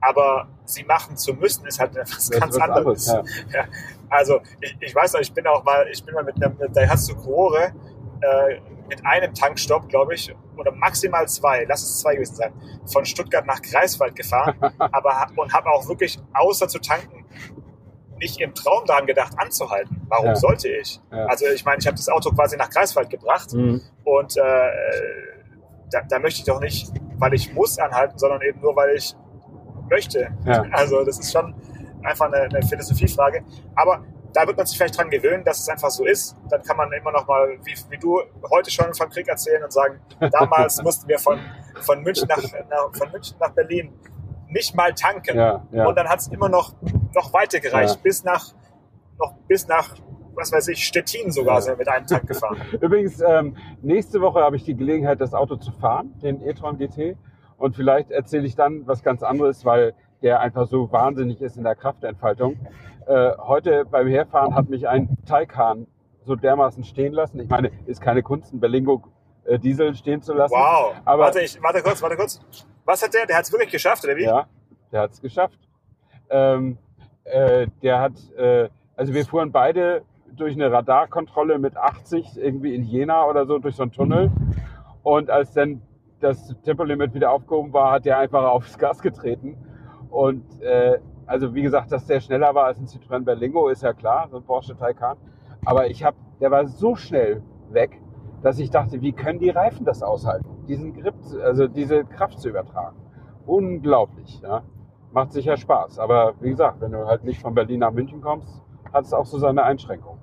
aber 0.00 0.48
sie 0.64 0.82
machen 0.84 1.16
zu 1.16 1.34
müssen, 1.34 1.66
ist 1.66 1.78
halt 1.78 1.96
etwas 1.96 2.28
Das 2.28 2.40
ganz 2.40 2.54
was 2.56 2.60
anderes. 2.60 3.08
anderes, 3.08 3.44
Ja, 3.54 3.64
also 4.10 4.40
ich, 4.60 4.76
ich 4.80 4.94
weiß 4.94 5.12
noch, 5.14 5.20
ich 5.20 5.32
bin 5.32 5.46
auch 5.46 5.64
mal, 5.64 5.86
ich 5.90 6.04
bin 6.04 6.14
mal 6.14 6.24
mit 6.24 6.42
einem 6.42 6.56
Daihatsu 6.72 7.14
Kurore 7.14 7.72
äh, 8.20 8.60
mit 8.88 9.04
einem 9.06 9.32
Tankstopp, 9.32 9.88
glaube 9.88 10.14
ich, 10.14 10.34
oder 10.56 10.72
maximal 10.72 11.26
zwei, 11.28 11.64
lass 11.68 11.82
es 11.82 12.00
zwei 12.00 12.14
gewesen 12.14 12.34
sein, 12.34 12.52
von 12.84 13.04
Stuttgart 13.04 13.46
nach 13.46 13.62
Greifswald 13.62 14.14
gefahren, 14.14 14.56
aber 14.78 15.28
und 15.36 15.52
habe 15.54 15.70
auch 15.70 15.88
wirklich 15.88 16.18
außer 16.34 16.68
zu 16.68 16.78
tanken 16.78 17.24
nicht 18.22 18.40
im 18.40 18.54
Traum 18.54 18.84
daran 18.86 19.06
gedacht 19.06 19.32
anzuhalten. 19.36 20.00
Warum 20.08 20.26
Ja. 20.26 20.36
sollte 20.36 20.68
ich? 20.68 21.00
Ja. 21.10 21.26
Also 21.26 21.46
ich 21.46 21.64
meine, 21.64 21.78
ich 21.80 21.86
habe 21.86 21.96
das 21.96 22.08
Auto 22.08 22.30
quasi 22.30 22.56
nach 22.56 22.70
Greifswald 22.70 23.10
gebracht 23.10 23.52
Mhm. 23.52 23.82
und 24.04 24.36
äh, 24.36 24.42
da, 25.90 26.00
da 26.08 26.18
möchte 26.18 26.40
ich 26.40 26.44
doch 26.46 26.60
nicht, 26.60 26.90
weil 27.18 27.34
ich 27.34 27.52
muss 27.52 27.78
anhalten, 27.78 28.18
sondern 28.18 28.40
eben 28.42 28.60
nur, 28.60 28.74
weil 28.76 28.94
ich 28.96 29.14
möchte. 29.90 30.28
Ja. 30.46 30.64
Also 30.72 31.04
das 31.04 31.18
ist 31.18 31.32
schon 31.32 31.54
einfach 32.02 32.26
eine, 32.26 32.42
eine 32.42 32.62
Philosophiefrage. 32.62 33.44
Aber 33.74 34.04
da 34.32 34.46
wird 34.46 34.56
man 34.56 34.64
sich 34.66 34.76
vielleicht 34.78 34.96
dran 34.96 35.10
gewöhnen, 35.10 35.44
dass 35.44 35.60
es 35.60 35.68
einfach 35.68 35.90
so 35.90 36.06
ist. 36.06 36.34
Dann 36.48 36.62
kann 36.62 36.76
man 36.76 36.90
immer 36.92 37.12
noch 37.12 37.26
mal, 37.26 37.58
wie, 37.64 37.74
wie 37.90 37.98
du 37.98 38.20
heute 38.50 38.70
schon 38.70 38.94
vom 38.94 39.10
Krieg 39.10 39.28
erzählen 39.28 39.62
und 39.62 39.72
sagen, 39.72 40.00
damals 40.32 40.82
mussten 40.82 41.06
wir 41.08 41.18
von, 41.18 41.38
von, 41.80 42.02
München 42.02 42.26
nach, 42.28 42.38
nach, 42.70 42.94
von 42.96 43.10
München 43.12 43.36
nach 43.38 43.50
Berlin 43.50 43.92
nicht 44.48 44.74
mal 44.74 44.94
tanken. 44.94 45.36
Ja, 45.36 45.66
ja. 45.72 45.86
Und 45.86 45.94
dann 45.96 46.08
hat 46.08 46.20
es 46.20 46.28
immer 46.28 46.48
noch, 46.48 46.72
noch 47.14 47.32
weiter 47.32 47.60
gereicht, 47.60 47.96
Ja. 47.96 48.00
bis 48.02 48.24
nach, 48.24 48.52
noch 49.18 49.34
bis 49.48 49.66
nach, 49.68 49.96
was 50.34 50.52
weiß 50.52 50.68
ich, 50.68 50.84
Stettin 50.84 51.30
sogar 51.30 51.60
sind 51.62 51.78
mit 51.78 51.88
einem 51.88 52.06
Tag 52.06 52.26
gefahren. 52.26 52.56
Übrigens, 52.80 53.20
ähm, 53.20 53.56
nächste 53.82 54.20
Woche 54.20 54.40
habe 54.40 54.56
ich 54.56 54.64
die 54.64 54.74
Gelegenheit, 54.74 55.20
das 55.20 55.34
Auto 55.34 55.56
zu 55.56 55.72
fahren, 55.72 56.14
den 56.22 56.42
e-tron 56.42 56.78
GT. 56.78 57.16
Und 57.58 57.76
vielleicht 57.76 58.10
erzähle 58.10 58.46
ich 58.46 58.56
dann 58.56 58.86
was 58.86 59.02
ganz 59.02 59.22
anderes, 59.22 59.64
weil 59.64 59.94
der 60.22 60.40
einfach 60.40 60.66
so 60.66 60.90
wahnsinnig 60.90 61.40
ist 61.40 61.56
in 61.56 61.64
der 61.64 61.74
Kraftentfaltung. 61.74 62.58
Äh, 63.06 63.32
heute 63.38 63.84
beim 63.84 64.06
Herfahren 64.08 64.54
hat 64.54 64.68
mich 64.68 64.88
ein 64.88 65.16
Taycan 65.26 65.86
so 66.24 66.36
dermaßen 66.36 66.84
stehen 66.84 67.12
lassen. 67.12 67.40
Ich 67.40 67.48
meine, 67.48 67.70
ist 67.86 68.00
keine 68.00 68.22
Kunst, 68.22 68.52
ein 68.52 68.60
Berlingo 68.60 69.02
äh, 69.44 69.58
Diesel 69.58 69.94
stehen 69.94 70.22
zu 70.22 70.32
lassen. 70.32 70.54
Wow. 70.54 70.94
Aber 71.04 71.24
warte, 71.24 71.40
ich, 71.40 71.60
warte 71.62 71.82
kurz, 71.82 72.00
warte 72.00 72.16
kurz. 72.16 72.40
Was 72.84 73.02
hat 73.02 73.12
der? 73.14 73.26
Der 73.26 73.36
hat 73.36 73.44
es 73.44 73.52
wirklich 73.52 73.70
geschafft, 73.70 74.04
oder 74.04 74.16
wie? 74.16 74.24
Ja, 74.24 74.46
der 74.92 75.02
hat 75.02 75.12
es 75.12 75.20
geschafft. 75.20 75.58
Ähm, 76.30 76.78
äh, 77.24 77.66
der 77.82 78.00
hat, 78.00 78.12
äh, 78.36 78.68
also 78.96 79.14
wir 79.14 79.24
fuhren 79.24 79.52
beide 79.52 80.02
durch 80.36 80.54
eine 80.54 80.72
Radarkontrolle 80.72 81.58
mit 81.58 81.76
80 81.76 82.36
irgendwie 82.36 82.74
in 82.74 82.84
Jena 82.84 83.26
oder 83.26 83.46
so 83.46 83.58
durch 83.58 83.76
so 83.76 83.82
einen 83.82 83.92
Tunnel. 83.92 84.30
Und 85.02 85.30
als 85.30 85.52
dann 85.52 85.82
das 86.20 86.54
Tempolimit 86.62 87.14
wieder 87.14 87.32
aufgehoben 87.32 87.72
war, 87.72 87.92
hat 87.92 88.04
der 88.04 88.18
einfach 88.18 88.44
aufs 88.44 88.78
Gas 88.78 89.02
getreten. 89.02 89.56
Und 90.10 90.44
äh, 90.62 90.98
also 91.26 91.54
wie 91.54 91.62
gesagt, 91.62 91.92
dass 91.92 92.06
der 92.06 92.20
schneller 92.20 92.54
war 92.54 92.66
als 92.66 92.78
ein 92.78 92.86
Citroën 92.86 93.24
Berlingo, 93.24 93.68
ist 93.68 93.82
ja 93.82 93.92
klar, 93.92 94.28
so 94.30 94.36
ein 94.36 94.44
Porsche 94.44 94.76
Taycan. 94.76 95.16
Aber 95.64 95.88
ich 95.88 96.04
habe, 96.04 96.16
der 96.40 96.50
war 96.50 96.66
so 96.66 96.96
schnell 96.96 97.42
weg, 97.70 98.00
dass 98.42 98.58
ich 98.58 98.70
dachte, 98.70 99.00
wie 99.00 99.12
können 99.12 99.38
die 99.38 99.50
Reifen 99.50 99.84
das 99.84 100.02
aushalten, 100.02 100.48
diesen 100.66 100.94
Grip, 100.94 101.14
also 101.42 101.68
diese 101.68 102.04
Kraft 102.04 102.40
zu 102.40 102.48
übertragen. 102.48 102.96
Unglaublich, 103.46 104.40
ja. 104.42 104.62
Macht 105.12 105.32
sicher 105.32 105.56
Spaß. 105.56 105.98
Aber 105.98 106.34
wie 106.40 106.50
gesagt, 106.50 106.80
wenn 106.80 106.92
du 106.92 107.06
halt 107.06 107.24
nicht 107.24 107.40
von 107.40 107.54
Berlin 107.54 107.80
nach 107.80 107.92
München 107.92 108.20
kommst, 108.20 108.62
hat 108.92 109.04
es 109.04 109.12
auch 109.12 109.26
so 109.26 109.38
seine 109.38 109.62
Einschränkungen. 109.62 110.20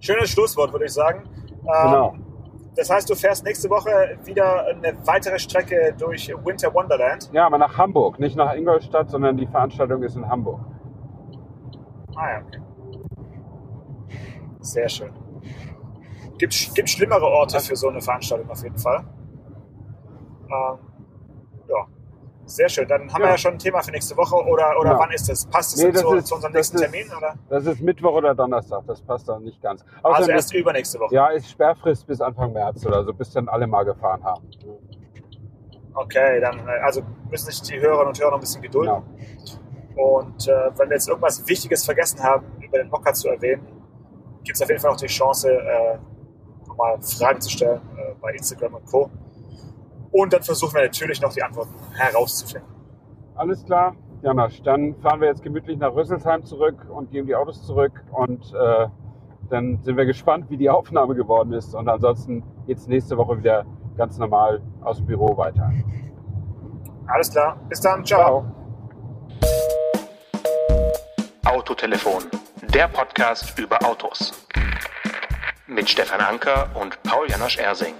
Schönes 0.00 0.30
Schlusswort, 0.30 0.72
würde 0.72 0.86
ich 0.86 0.92
sagen. 0.92 1.28
Ähm, 1.48 1.90
Genau. 1.90 2.14
Das 2.74 2.88
heißt, 2.88 3.08
du 3.10 3.14
fährst 3.14 3.44
nächste 3.44 3.68
Woche 3.68 4.18
wieder 4.24 4.64
eine 4.66 4.96
weitere 5.06 5.38
Strecke 5.38 5.94
durch 5.98 6.32
Winter 6.42 6.72
Wonderland. 6.72 7.28
Ja, 7.32 7.46
aber 7.46 7.58
nach 7.58 7.76
Hamburg, 7.76 8.18
nicht 8.18 8.34
nach 8.34 8.54
Ingolstadt, 8.54 9.10
sondern 9.10 9.36
die 9.36 9.46
Veranstaltung 9.46 10.02
ist 10.02 10.16
in 10.16 10.26
Hamburg. 10.26 10.60
Ah 12.16 12.30
ja, 12.30 12.42
okay. 12.46 12.60
Sehr 14.60 14.88
schön. 14.88 15.12
Gibt 16.38 16.74
gibt 16.74 16.88
schlimmere 16.88 17.26
Orte 17.26 17.60
für 17.60 17.76
so 17.76 17.88
eine 17.88 18.00
Veranstaltung 18.00 18.48
auf 18.48 18.62
jeden 18.62 18.78
Fall. 18.78 19.04
Ähm, 20.48 20.78
sehr 22.44 22.68
schön. 22.68 22.86
Dann 22.88 23.12
haben 23.12 23.20
wir 23.20 23.26
Ja. 23.26 23.30
ja 23.32 23.38
schon 23.38 23.52
ein 23.52 23.58
Thema 23.58 23.82
für 23.82 23.90
nächste 23.92 24.16
Woche 24.16 24.34
oder, 24.36 24.78
oder 24.78 24.92
Ja. 24.92 24.98
wann 24.98 25.10
ist 25.12 25.28
das? 25.28 25.46
Passt 25.46 25.72
das, 25.74 25.82
Nee, 25.82 25.92
zu, 25.92 26.02
das 26.10 26.14
ist- 26.22 26.26
zu 26.26 26.34
unserem 26.34 26.52
nächsten 26.52 26.76
ist- 26.76 26.82
Termin? 26.82 27.06
Oder? 27.16 27.34
Das 27.48 27.66
ist 27.66 27.80
Mittwoch 27.80 28.12
oder 28.14 28.34
Donnerstag, 28.34 28.82
das 28.86 29.00
passt 29.02 29.28
dann 29.28 29.42
nicht 29.44 29.60
ganz. 29.62 29.84
Also 30.02 30.16
Außerdem 30.18 30.36
erst 30.36 30.54
übernächste 30.54 30.98
Woche. 31.00 31.14
Ja, 31.14 31.28
ist 31.28 31.48
Sperrfrist 31.50 32.06
bis 32.06 32.20
Anfang 32.20 32.52
März 32.52 32.84
oder 32.86 33.04
so, 33.04 33.12
bis 33.14 33.30
dann 33.32 33.48
alle 33.48 33.66
mal 33.66 33.84
gefahren 33.84 34.22
haben. 34.24 34.42
Okay, 35.94 36.40
dann 36.40 36.58
äh, 36.66 36.70
also 36.82 37.02
müssen 37.30 37.50
sich 37.50 37.60
die 37.62 37.78
Hörerinnen 37.80 38.08
und 38.08 38.18
Hörer 38.20 38.30
noch 38.30 38.38
ein 38.38 38.40
bisschen 38.40 38.62
gedulden. 38.62 39.02
Genau. 39.94 40.16
Und 40.18 40.48
äh, 40.48 40.70
wenn 40.78 40.88
wir 40.88 40.96
jetzt 40.96 41.08
irgendwas 41.08 41.46
Wichtiges 41.46 41.84
vergessen 41.84 42.22
haben, 42.22 42.46
über 42.60 42.78
den 42.78 42.90
Hocker 42.90 43.12
zu 43.12 43.28
erwähnen, 43.28 43.66
gibt 44.42 44.56
es 44.56 44.62
auf 44.62 44.68
jeden 44.68 44.80
Fall 44.80 44.90
noch 44.92 44.96
die 44.98 45.06
Chance, 45.06 45.52
äh, 45.52 45.98
nochmal 46.66 46.98
Fragen 47.02 47.40
zu 47.42 47.50
stellen 47.50 47.82
äh, 47.98 48.14
bei 48.20 48.32
Instagram 48.32 48.74
und 48.76 48.86
Co. 48.86 49.10
Und 50.12 50.32
dann 50.32 50.42
versuchen 50.42 50.74
wir 50.74 50.82
natürlich 50.82 51.20
noch 51.20 51.32
die 51.32 51.42
Antworten 51.42 51.74
herauszufinden. 51.94 52.68
Alles 53.34 53.64
klar, 53.64 53.96
Janosch. 54.22 54.62
Dann 54.62 54.94
fahren 55.00 55.20
wir 55.20 55.28
jetzt 55.28 55.42
gemütlich 55.42 55.78
nach 55.78 55.94
Rüsselsheim 55.94 56.44
zurück 56.44 56.86
und 56.88 57.10
geben 57.10 57.26
die 57.26 57.34
Autos 57.34 57.66
zurück 57.66 58.04
und 58.12 58.52
äh, 58.54 58.86
dann 59.48 59.82
sind 59.82 59.96
wir 59.96 60.04
gespannt, 60.04 60.50
wie 60.50 60.56
die 60.56 60.70
Aufnahme 60.70 61.14
geworden 61.14 61.52
ist. 61.52 61.74
Und 61.74 61.88
ansonsten 61.88 62.44
geht's 62.66 62.86
nächste 62.86 63.16
Woche 63.16 63.38
wieder 63.38 63.64
ganz 63.96 64.18
normal 64.18 64.62
aus 64.82 64.98
dem 64.98 65.06
Büro 65.06 65.36
weiter. 65.36 65.70
Alles 67.06 67.30
klar, 67.30 67.58
bis 67.68 67.80
dann, 67.80 68.04
ciao. 68.04 68.44
Autotelefon, 71.44 72.22
der 72.74 72.88
Podcast 72.88 73.58
über 73.58 73.78
Autos. 73.84 74.46
Mit 75.66 75.88
Stefan 75.88 76.20
Anker 76.20 76.68
und 76.74 77.02
Paul 77.02 77.28
Janosch 77.28 77.58
Ersing. 77.58 77.94